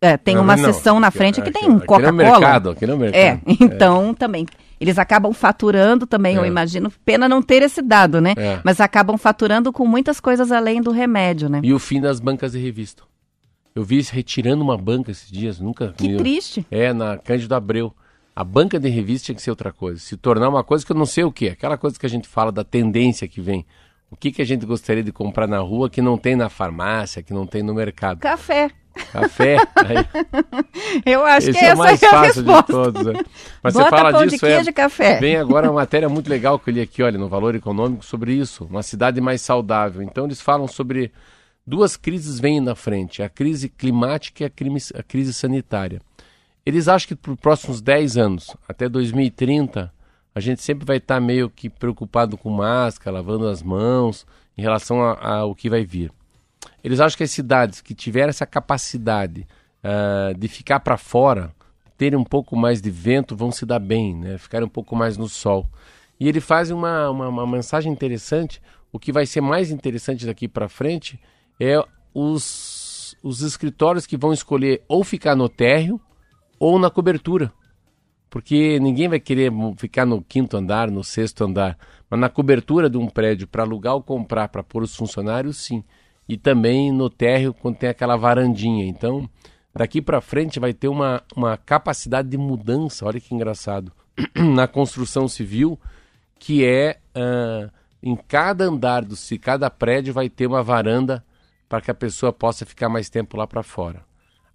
é, 0.00 0.16
tem 0.16 0.36
Não, 0.36 0.42
uma 0.44 0.56
não, 0.56 0.64
seção 0.72 1.00
na 1.00 1.08
aqui- 1.08 1.18
frente 1.18 1.42
que 1.42 1.48
aqui- 1.48 1.58
tem 1.58 1.68
aqui 1.70 1.86
Coca-Cola. 1.86 2.12
no 2.12 2.16
mercado, 2.18 2.70
aqui 2.70 2.86
no 2.86 2.96
mercado. 2.96 3.20
É, 3.20 3.40
então 3.60 4.14
também. 4.14 4.46
Eles 4.80 4.96
acabam 4.96 5.32
faturando 5.32 6.06
também, 6.06 6.36
eu 6.36 6.44
É. 6.44 6.46
imagino. 6.46 6.92
Pena 7.04 7.28
não 7.28 7.42
ter 7.42 7.62
esse 7.64 7.82
dado, 7.82 8.20
né? 8.20 8.32
É. 8.36 8.60
Mas 8.62 8.80
acabam 8.80 9.18
faturando 9.18 9.72
com 9.72 9.84
muitas 9.84 10.20
coisas 10.20 10.52
além 10.52 10.80
do 10.80 10.92
remédio, 10.92 11.48
né? 11.48 11.60
E 11.64 11.72
o 11.74 11.80
fim 11.80 12.00
das 12.00 12.20
bancas 12.20 12.52
de 12.52 12.60
revista. 12.60 13.02
Eu 13.78 13.84
vi 13.84 13.98
isso 13.98 14.12
retirando 14.12 14.60
uma 14.60 14.76
banca 14.76 15.12
esses 15.12 15.30
dias, 15.30 15.60
nunca. 15.60 15.94
Que 15.96 16.08
me- 16.08 16.16
triste. 16.16 16.66
É, 16.68 16.92
na 16.92 17.16
Cândido 17.16 17.54
Abreu. 17.54 17.94
A 18.34 18.42
banca 18.42 18.76
de 18.78 18.88
revista 18.88 19.26
tinha 19.26 19.36
que 19.36 19.42
ser 19.42 19.50
outra 19.50 19.72
coisa. 19.72 20.00
Se 20.00 20.16
tornar 20.16 20.48
uma 20.48 20.64
coisa 20.64 20.84
que 20.84 20.90
eu 20.90 20.96
não 20.96 21.06
sei 21.06 21.22
o 21.22 21.30
que. 21.30 21.48
Aquela 21.48 21.78
coisa 21.78 21.96
que 21.96 22.04
a 22.04 22.08
gente 22.08 22.26
fala 22.26 22.50
da 22.50 22.64
tendência 22.64 23.28
que 23.28 23.40
vem. 23.40 23.64
O 24.10 24.16
que, 24.16 24.32
que 24.32 24.42
a 24.42 24.44
gente 24.44 24.66
gostaria 24.66 25.04
de 25.04 25.12
comprar 25.12 25.46
na 25.46 25.60
rua 25.60 25.88
que 25.88 26.02
não 26.02 26.18
tem 26.18 26.34
na 26.34 26.48
farmácia, 26.48 27.22
que 27.22 27.32
não 27.32 27.46
tem 27.46 27.62
no 27.62 27.72
mercado? 27.72 28.18
Café. 28.18 28.68
Café. 29.12 29.58
Aí, 29.76 29.96
Eu 31.06 31.24
acho 31.24 31.50
esse 31.50 31.58
que 31.60 31.64
é 31.64 31.68
essa 31.68 31.76
mais 31.76 32.02
é 32.02 32.06
a 32.06 32.10
fácil 32.10 32.42
de 32.42 32.50
resposta. 32.50 32.72
todos. 32.72 33.06
né? 33.06 33.12
Mas 33.62 33.74
Bota 33.74 33.84
você 33.84 33.96
fala 33.96 34.10
pão 34.10 34.24
disso, 34.24 34.34
de 34.34 34.40
queijo 34.40 34.70
é, 34.70 34.72
café. 34.72 35.20
Vem 35.20 35.36
agora 35.36 35.68
uma 35.68 35.74
matéria 35.74 36.08
muito 36.08 36.28
legal 36.28 36.58
que 36.58 36.68
eu 36.68 36.74
li 36.74 36.80
aqui, 36.80 37.00
olha, 37.00 37.16
no 37.16 37.28
Valor 37.28 37.54
Econômico, 37.54 38.04
sobre 38.04 38.32
isso. 38.32 38.64
Uma 38.64 38.82
cidade 38.82 39.20
mais 39.20 39.40
saudável. 39.40 40.02
Então, 40.02 40.24
eles 40.24 40.40
falam 40.40 40.66
sobre 40.66 41.12
duas 41.68 41.96
crises 41.96 42.40
vêm 42.40 42.60
na 42.60 42.74
frente: 42.74 43.22
a 43.22 43.28
crise 43.28 43.68
climática 43.68 44.42
e 44.42 44.46
a, 44.46 44.98
a 44.98 45.02
crise 45.02 45.34
sanitária. 45.34 46.00
Eles 46.64 46.88
acham 46.88 47.08
que 47.08 47.14
para 47.14 47.32
os 47.32 47.40
próximos 47.40 47.80
10 47.80 48.16
anos, 48.16 48.56
até 48.68 48.88
2030, 48.88 49.92
a 50.34 50.40
gente 50.40 50.62
sempre 50.62 50.84
vai 50.84 50.98
estar 50.98 51.20
meio 51.20 51.48
que 51.48 51.70
preocupado 51.70 52.36
com 52.36 52.50
máscara, 52.50 53.16
lavando 53.16 53.46
as 53.48 53.62
mãos, 53.62 54.26
em 54.56 54.62
relação 54.62 55.00
ao 55.00 55.54
que 55.54 55.70
vai 55.70 55.84
vir. 55.84 56.12
Eles 56.82 57.00
acham 57.00 57.16
que 57.16 57.24
as 57.24 57.30
cidades 57.30 57.80
que 57.80 57.94
tiverem 57.94 58.28
essa 58.28 58.46
capacidade 58.46 59.46
ah, 59.82 60.32
de 60.36 60.46
ficar 60.46 60.80
para 60.80 60.96
fora, 60.96 61.54
terem 61.96 62.18
um 62.18 62.24
pouco 62.24 62.54
mais 62.54 62.82
de 62.82 62.90
vento, 62.90 63.34
vão 63.34 63.50
se 63.50 63.64
dar 63.64 63.78
bem, 63.78 64.14
né? 64.14 64.36
ficarem 64.36 64.66
um 64.66 64.70
pouco 64.70 64.94
mais 64.94 65.16
no 65.16 65.28
sol. 65.28 65.66
E 66.20 66.28
ele 66.28 66.40
faz 66.40 66.70
uma, 66.70 67.08
uma, 67.08 67.28
uma 67.28 67.46
mensagem 67.46 67.90
interessante. 67.90 68.60
o 68.92 68.98
que 68.98 69.10
vai 69.10 69.24
ser 69.24 69.40
mais 69.40 69.70
interessante 69.70 70.26
daqui 70.26 70.46
para 70.46 70.68
frente 70.68 71.18
é 71.60 71.82
os, 72.14 73.16
os 73.22 73.42
escritórios 73.42 74.06
que 74.06 74.16
vão 74.16 74.32
escolher 74.32 74.82
ou 74.88 75.04
ficar 75.04 75.34
no 75.34 75.48
térreo 75.48 76.00
ou 76.58 76.78
na 76.78 76.90
cobertura. 76.90 77.52
Porque 78.30 78.78
ninguém 78.78 79.08
vai 79.08 79.20
querer 79.20 79.50
ficar 79.76 80.04
no 80.04 80.22
quinto 80.22 80.56
andar, 80.56 80.90
no 80.90 81.02
sexto 81.02 81.44
andar. 81.44 81.78
Mas 82.10 82.20
na 82.20 82.28
cobertura 82.28 82.90
de 82.90 82.98
um 82.98 83.08
prédio, 83.08 83.46
para 83.46 83.62
alugar 83.62 83.94
ou 83.94 84.02
comprar, 84.02 84.48
para 84.48 84.62
pôr 84.62 84.82
os 84.82 84.94
funcionários, 84.94 85.56
sim. 85.56 85.82
E 86.28 86.36
também 86.36 86.92
no 86.92 87.08
térreo, 87.08 87.54
quando 87.54 87.76
tem 87.76 87.88
aquela 87.88 88.16
varandinha. 88.16 88.84
Então, 88.84 89.28
daqui 89.74 90.02
para 90.02 90.20
frente 90.20 90.60
vai 90.60 90.74
ter 90.74 90.88
uma, 90.88 91.22
uma 91.34 91.56
capacidade 91.56 92.28
de 92.28 92.36
mudança, 92.36 93.06
olha 93.06 93.20
que 93.20 93.34
engraçado, 93.34 93.92
na 94.36 94.66
construção 94.66 95.26
civil, 95.26 95.78
que 96.38 96.64
é 96.64 96.98
uh, 97.16 97.70
em 98.02 98.14
cada 98.14 98.64
andar 98.64 99.04
do 99.04 99.16
se 99.16 99.38
cada 99.38 99.70
prédio 99.70 100.12
vai 100.12 100.28
ter 100.28 100.46
uma 100.46 100.62
varanda 100.62 101.24
para 101.68 101.80
que 101.80 101.90
a 101.90 101.94
pessoa 101.94 102.32
possa 102.32 102.64
ficar 102.64 102.88
mais 102.88 103.10
tempo 103.10 103.36
lá 103.36 103.46
para 103.46 103.62
fora. 103.62 104.02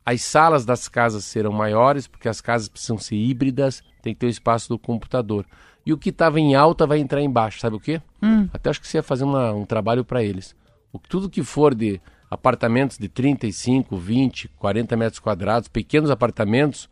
As 0.05 0.21
salas 0.21 0.65
das 0.65 0.87
casas 0.89 1.23
serão 1.23 1.51
maiores, 1.51 2.07
porque 2.07 2.27
as 2.27 2.41
casas 2.41 2.67
precisam 2.67 2.97
ser 2.97 3.15
híbridas, 3.15 3.81
tem 4.01 4.13
que 4.13 4.19
ter 4.19 4.25
o 4.25 4.29
espaço 4.29 4.67
do 4.67 4.77
computador. 4.77 5.45
E 5.85 5.93
o 5.93 5.97
que 5.97 6.09
estava 6.09 6.39
em 6.39 6.55
alta 6.55 6.85
vai 6.85 6.99
entrar 6.99 7.21
embaixo, 7.21 7.59
sabe 7.59 7.75
o 7.75 7.79
quê? 7.79 8.01
Hum. 8.21 8.49
Até 8.51 8.69
acho 8.69 8.81
que 8.81 8.87
você 8.87 8.97
ia 8.97 9.03
fazer 9.03 9.23
uma, 9.23 9.53
um 9.53 9.65
trabalho 9.65 10.03
para 10.03 10.23
eles. 10.23 10.55
O, 10.91 10.99
tudo 10.99 11.29
que 11.29 11.43
for 11.43 11.73
de 11.73 12.01
apartamentos 12.29 12.97
de 12.97 13.07
35, 13.07 13.95
20, 13.95 14.49
40 14.57 14.97
metros 14.97 15.19
quadrados, 15.19 15.67
pequenos 15.67 16.09
apartamentos, 16.09 16.89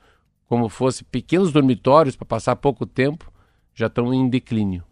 como 0.48 0.70
fosse 0.70 1.04
pequenos 1.04 1.52
dormitórios 1.52 2.16
para 2.16 2.26
passar 2.26 2.56
pouco 2.56 2.86
tempo, 2.86 3.32
já 3.74 3.88
estão 3.88 4.14
em 4.14 4.30
declínio. 4.30 4.84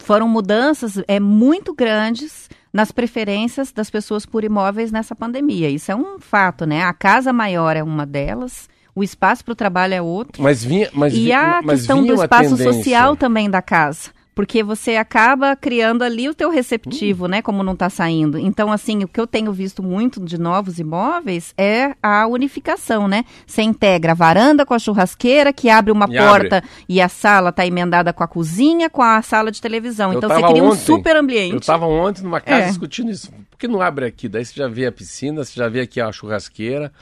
Foram 0.00 0.28
mudanças 0.28 1.02
é, 1.06 1.20
muito 1.20 1.74
grandes 1.74 2.48
nas 2.76 2.92
preferências 2.92 3.72
das 3.72 3.88
pessoas 3.88 4.26
por 4.26 4.44
imóveis 4.44 4.92
nessa 4.92 5.16
pandemia. 5.16 5.70
Isso 5.70 5.90
é 5.90 5.96
um 5.96 6.20
fato, 6.20 6.66
né? 6.66 6.84
A 6.84 6.92
casa 6.92 7.32
maior 7.32 7.74
é 7.74 7.82
uma 7.82 8.04
delas, 8.04 8.68
o 8.94 9.02
espaço 9.02 9.42
para 9.42 9.52
o 9.52 9.56
trabalho 9.56 9.94
é 9.94 10.02
outro. 10.02 10.42
Mas 10.42 10.62
vinha, 10.62 10.90
mas 10.92 11.14
e 11.14 11.32
a 11.32 11.62
mas 11.64 11.80
questão 11.80 12.04
do 12.04 12.12
espaço 12.12 12.54
social 12.58 13.16
também 13.16 13.48
da 13.48 13.62
casa 13.62 14.14
porque 14.36 14.62
você 14.62 14.96
acaba 14.96 15.56
criando 15.56 16.04
ali 16.04 16.28
o 16.28 16.34
teu 16.34 16.50
receptivo, 16.50 17.24
uhum. 17.24 17.30
né, 17.30 17.42
como 17.42 17.62
não 17.62 17.72
está 17.72 17.88
saindo. 17.88 18.36
Então, 18.38 18.70
assim, 18.70 19.02
o 19.02 19.08
que 19.08 19.18
eu 19.18 19.26
tenho 19.26 19.50
visto 19.50 19.82
muito 19.82 20.22
de 20.22 20.36
novos 20.36 20.78
imóveis 20.78 21.54
é 21.56 21.94
a 22.02 22.26
unificação, 22.26 23.08
né? 23.08 23.24
Você 23.46 23.62
integra 23.62 24.12
a 24.12 24.14
varanda 24.14 24.66
com 24.66 24.74
a 24.74 24.78
churrasqueira, 24.78 25.54
que 25.54 25.70
abre 25.70 25.90
uma 25.90 26.04
e 26.04 26.18
porta 26.18 26.58
abre. 26.58 26.68
e 26.86 27.00
a 27.00 27.08
sala 27.08 27.48
está 27.48 27.66
emendada 27.66 28.12
com 28.12 28.22
a 28.22 28.28
cozinha, 28.28 28.90
com 28.90 29.00
a 29.00 29.22
sala 29.22 29.50
de 29.50 29.58
televisão. 29.58 30.12
Eu 30.12 30.18
então, 30.18 30.28
você 30.28 30.36
cria 30.36 30.62
ontem, 30.62 30.62
um 30.62 30.74
super 30.74 31.16
ambiente. 31.16 31.52
Eu 31.52 31.58
estava 31.58 31.86
ontem 31.86 32.22
numa 32.22 32.40
casa 32.40 32.64
é. 32.64 32.68
discutindo 32.68 33.10
isso. 33.10 33.32
Por 33.50 33.58
que 33.58 33.66
não 33.66 33.80
abre 33.80 34.04
aqui? 34.04 34.28
Daí 34.28 34.44
você 34.44 34.52
já 34.54 34.68
vê 34.68 34.84
a 34.84 34.92
piscina, 34.92 35.42
você 35.42 35.54
já 35.54 35.66
vê 35.66 35.80
aqui 35.80 35.98
a 35.98 36.12
churrasqueira, 36.12 36.92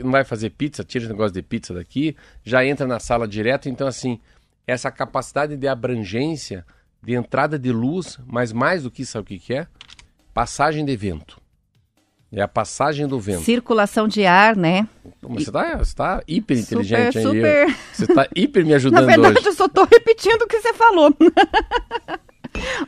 não 0.00 0.10
vai 0.10 0.24
fazer 0.24 0.50
pizza, 0.50 0.84
tira 0.84 1.06
o 1.06 1.08
negócio 1.08 1.32
de 1.32 1.40
pizza 1.40 1.72
daqui, 1.72 2.14
já 2.44 2.62
entra 2.66 2.86
na 2.86 3.00
sala 3.00 3.26
direto. 3.26 3.66
Então, 3.66 3.86
assim 3.86 4.20
essa 4.66 4.90
capacidade 4.90 5.56
de 5.56 5.68
abrangência, 5.68 6.66
de 7.02 7.14
entrada 7.14 7.58
de 7.58 7.70
luz, 7.70 8.18
mas 8.26 8.52
mais 8.52 8.82
do 8.82 8.90
que 8.90 9.02
isso, 9.02 9.12
sabe 9.12 9.36
o 9.36 9.38
que 9.38 9.54
é? 9.54 9.66
Passagem 10.34 10.84
de 10.84 10.96
vento. 10.96 11.40
É 12.32 12.42
a 12.42 12.48
passagem 12.48 13.06
do 13.06 13.20
vento. 13.20 13.44
Circulação 13.44 14.08
de 14.08 14.26
ar, 14.26 14.56
né? 14.56 14.88
Você 15.22 15.48
está 15.80 16.18
tá 16.18 16.22
hiper 16.26 16.58
inteligente 16.58 17.22
super, 17.22 17.68
super... 17.68 17.76
Você 17.92 18.04
está 18.04 18.28
hiper 18.34 18.66
me 18.66 18.74
ajudando 18.74 19.00
Na 19.00 19.06
verdade, 19.06 19.38
hoje. 19.38 19.46
eu 19.46 19.52
só 19.54 19.66
estou 19.66 19.86
repetindo 19.90 20.42
o 20.42 20.46
que 20.48 20.60
você 20.60 20.74
falou. 20.74 21.14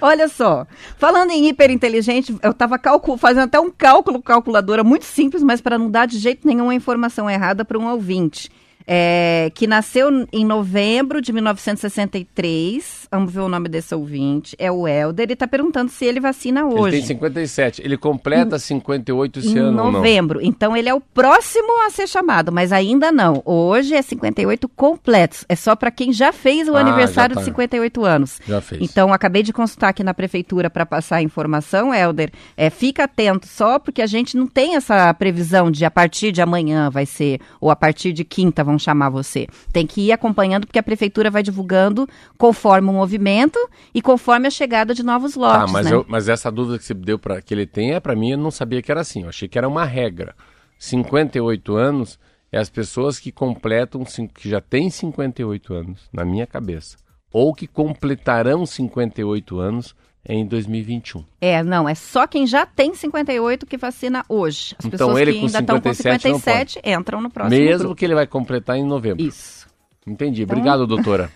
Olha 0.00 0.28
só, 0.28 0.66
falando 0.96 1.30
em 1.30 1.48
hiper 1.48 1.70
inteligente, 1.70 2.34
eu 2.42 2.50
estava 2.50 2.80
fazendo 3.18 3.44
até 3.44 3.60
um 3.60 3.70
cálculo 3.70 4.20
calculadora 4.20 4.82
muito 4.82 5.04
simples, 5.04 5.42
mas 5.42 5.60
para 5.60 5.78
não 5.78 5.90
dar 5.90 6.06
de 6.06 6.18
jeito 6.18 6.46
nenhum 6.46 6.70
a 6.70 6.74
informação 6.74 7.30
errada 7.30 7.64
para 7.64 7.78
um 7.78 7.86
ouvinte 7.86 8.50
é, 8.90 9.52
que 9.54 9.66
nasceu 9.66 10.08
em 10.32 10.46
novembro 10.46 11.20
de 11.20 11.30
1963. 11.30 13.06
Vamos 13.12 13.30
ver 13.30 13.40
o 13.40 13.48
nome 13.48 13.68
desse 13.68 13.94
ouvinte. 13.94 14.56
É 14.58 14.72
o 14.72 14.88
Helder. 14.88 15.24
Ele 15.24 15.34
está 15.34 15.46
perguntando 15.46 15.90
se 15.90 16.06
ele 16.06 16.18
vacina 16.18 16.64
hoje. 16.64 16.96
Ele 16.96 16.96
tem 16.96 17.06
57. 17.08 17.82
Ele 17.84 17.98
completa 17.98 18.58
58 18.58 19.40
esse 19.40 19.48
em 19.50 19.58
ano 19.58 19.90
novembro. 19.92 20.40
Então 20.42 20.74
ele 20.74 20.88
é 20.88 20.94
o 20.94 21.02
próximo 21.02 21.84
a 21.86 21.90
ser 21.90 22.06
chamado, 22.06 22.50
mas 22.50 22.72
ainda 22.72 23.12
não. 23.12 23.42
Hoje 23.44 23.94
é 23.94 24.00
58 24.00 24.66
completos. 24.70 25.44
É 25.50 25.54
só 25.54 25.76
para 25.76 25.90
quem 25.90 26.10
já 26.10 26.32
fez 26.32 26.66
o 26.66 26.74
ah, 26.74 26.80
aniversário 26.80 27.34
tá. 27.34 27.42
de 27.42 27.44
58 27.44 28.04
anos. 28.06 28.40
Já 28.48 28.62
fez. 28.62 28.80
Então 28.80 29.12
acabei 29.12 29.42
de 29.42 29.52
consultar 29.52 29.90
aqui 29.90 30.02
na 30.02 30.14
prefeitura 30.14 30.70
para 30.70 30.86
passar 30.86 31.16
a 31.16 31.22
informação, 31.22 31.92
Helder. 31.92 32.30
É, 32.56 32.70
fica 32.70 33.04
atento 33.04 33.46
só 33.46 33.78
porque 33.78 34.00
a 34.00 34.06
gente 34.06 34.34
não 34.34 34.46
tem 34.46 34.76
essa 34.76 35.12
previsão 35.12 35.70
de 35.70 35.84
a 35.84 35.90
partir 35.90 36.32
de 36.32 36.40
amanhã 36.40 36.88
vai 36.88 37.04
ser 37.04 37.38
ou 37.60 37.70
a 37.70 37.76
partir 37.76 38.14
de 38.14 38.24
quinta 38.24 38.64
vão 38.64 38.77
chamar 38.78 39.10
você. 39.10 39.46
Tem 39.72 39.86
que 39.86 40.02
ir 40.02 40.12
acompanhando, 40.12 40.66
porque 40.66 40.78
a 40.78 40.82
prefeitura 40.82 41.30
vai 41.30 41.42
divulgando 41.42 42.06
conforme 42.36 42.88
o 42.88 42.92
movimento 42.92 43.58
e 43.94 44.00
conforme 44.02 44.46
a 44.46 44.50
chegada 44.50 44.94
de 44.94 45.02
novos 45.02 45.34
lotes. 45.34 45.70
Ah, 45.70 45.72
mas, 45.72 45.86
né? 45.86 45.94
eu, 45.94 46.04
mas 46.08 46.28
essa 46.28 46.50
dúvida 46.50 46.78
que 46.78 46.84
você 46.84 46.94
deu 46.94 47.18
para 47.18 47.40
que 47.42 47.54
ele 47.54 47.66
tem 47.66 47.94
é 47.94 48.00
para 48.00 48.16
mim, 48.16 48.32
eu 48.32 48.38
não 48.38 48.50
sabia 48.50 48.82
que 48.82 48.90
era 48.90 49.00
assim. 49.00 49.22
Eu 49.22 49.28
achei 49.28 49.48
que 49.48 49.58
era 49.58 49.68
uma 49.68 49.84
regra. 49.84 50.34
58 50.78 51.76
anos 51.76 52.18
é 52.50 52.58
as 52.58 52.70
pessoas 52.70 53.18
que 53.18 53.32
completam, 53.32 54.04
que 54.04 54.48
já 54.48 54.60
têm 54.60 54.90
58 54.90 55.74
anos, 55.74 56.08
na 56.12 56.24
minha 56.24 56.46
cabeça. 56.46 56.96
Ou 57.30 57.54
que 57.54 57.66
completarão 57.66 58.64
58 58.64 59.58
anos 59.58 59.94
em 60.28 60.46
2021. 60.46 61.24
É, 61.40 61.62
não, 61.62 61.88
é 61.88 61.94
só 61.94 62.26
quem 62.26 62.46
já 62.46 62.66
tem 62.66 62.94
58 62.94 63.66
que 63.66 63.76
vacina 63.76 64.24
hoje. 64.28 64.74
As 64.78 64.84
então, 64.84 64.90
pessoas 64.90 65.18
ele 65.18 65.32
que 65.32 65.38
ainda 65.46 65.58
estão 65.60 65.80
com 65.80 65.94
57 65.94 66.80
entram 66.84 67.20
no 67.20 67.30
próximo 67.30 67.58
Mesmo 67.58 67.78
grupo. 67.78 67.94
que 67.94 68.04
ele 68.04 68.14
vai 68.14 68.26
completar 68.26 68.76
em 68.76 68.84
novembro. 68.84 69.24
Isso. 69.24 69.66
Entendi. 70.06 70.42
Então... 70.42 70.56
Obrigado, 70.56 70.86
doutora. 70.86 71.30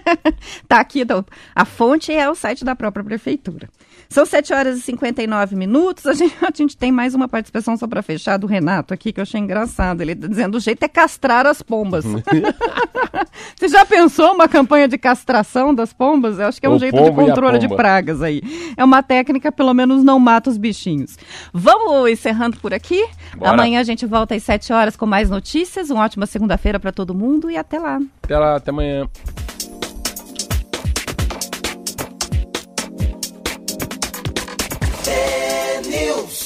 tá 0.68 0.80
aqui, 0.80 1.02
a 1.54 1.64
fonte 1.64 2.12
é 2.12 2.28
o 2.28 2.34
site 2.34 2.64
da 2.64 2.74
própria 2.74 3.04
prefeitura. 3.04 3.68
São 4.12 4.26
7 4.26 4.52
horas 4.52 4.78
e 4.78 4.82
59 4.82 5.56
minutos. 5.56 6.06
A 6.06 6.12
gente, 6.12 6.36
a 6.44 6.50
gente 6.54 6.76
tem 6.76 6.92
mais 6.92 7.14
uma 7.14 7.26
participação 7.26 7.76
só 7.76 7.86
para 7.86 8.02
fechar 8.02 8.36
do 8.36 8.46
Renato 8.46 8.92
aqui, 8.92 9.12
que 9.12 9.18
eu 9.18 9.22
achei 9.22 9.40
engraçado. 9.40 10.02
Ele 10.02 10.14
tá 10.14 10.26
dizendo: 10.26 10.56
o 10.56 10.60
jeito 10.60 10.82
é 10.82 10.88
castrar 10.88 11.46
as 11.46 11.62
pombas. 11.62 12.04
Você 13.56 13.68
já 13.68 13.84
pensou 13.84 14.34
uma 14.34 14.48
campanha 14.48 14.86
de 14.86 14.98
castração 14.98 15.74
das 15.74 15.92
pombas? 15.92 16.38
Eu 16.38 16.46
acho 16.46 16.60
que 16.60 16.66
é 16.66 16.70
um 16.70 16.74
o 16.74 16.78
jeito 16.78 17.02
de 17.02 17.10
controle 17.10 17.58
de 17.58 17.68
pragas 17.68 18.22
aí. 18.22 18.42
É 18.76 18.84
uma 18.84 19.02
técnica, 19.02 19.50
pelo 19.50 19.72
menos 19.72 20.04
não 20.04 20.18
mata 20.18 20.50
os 20.50 20.56
bichinhos. 20.56 21.16
Vamos 21.52 22.10
encerrando 22.10 22.58
por 22.58 22.74
aqui. 22.74 23.04
Bora. 23.36 23.52
Amanhã 23.52 23.80
a 23.80 23.84
gente 23.84 24.04
volta 24.04 24.34
às 24.34 24.42
7 24.42 24.72
horas 24.72 24.96
com 24.96 25.06
mais 25.06 25.30
notícias. 25.30 25.90
Uma 25.90 26.04
ótima 26.04 26.26
segunda-feira 26.26 26.78
para 26.78 26.92
todo 26.92 27.14
mundo 27.14 27.50
e 27.50 27.56
até 27.56 27.78
lá. 27.78 28.00
Até 28.22 28.38
lá, 28.38 28.56
até 28.56 28.70
amanhã. 28.70 29.08
Deus. 36.02 36.42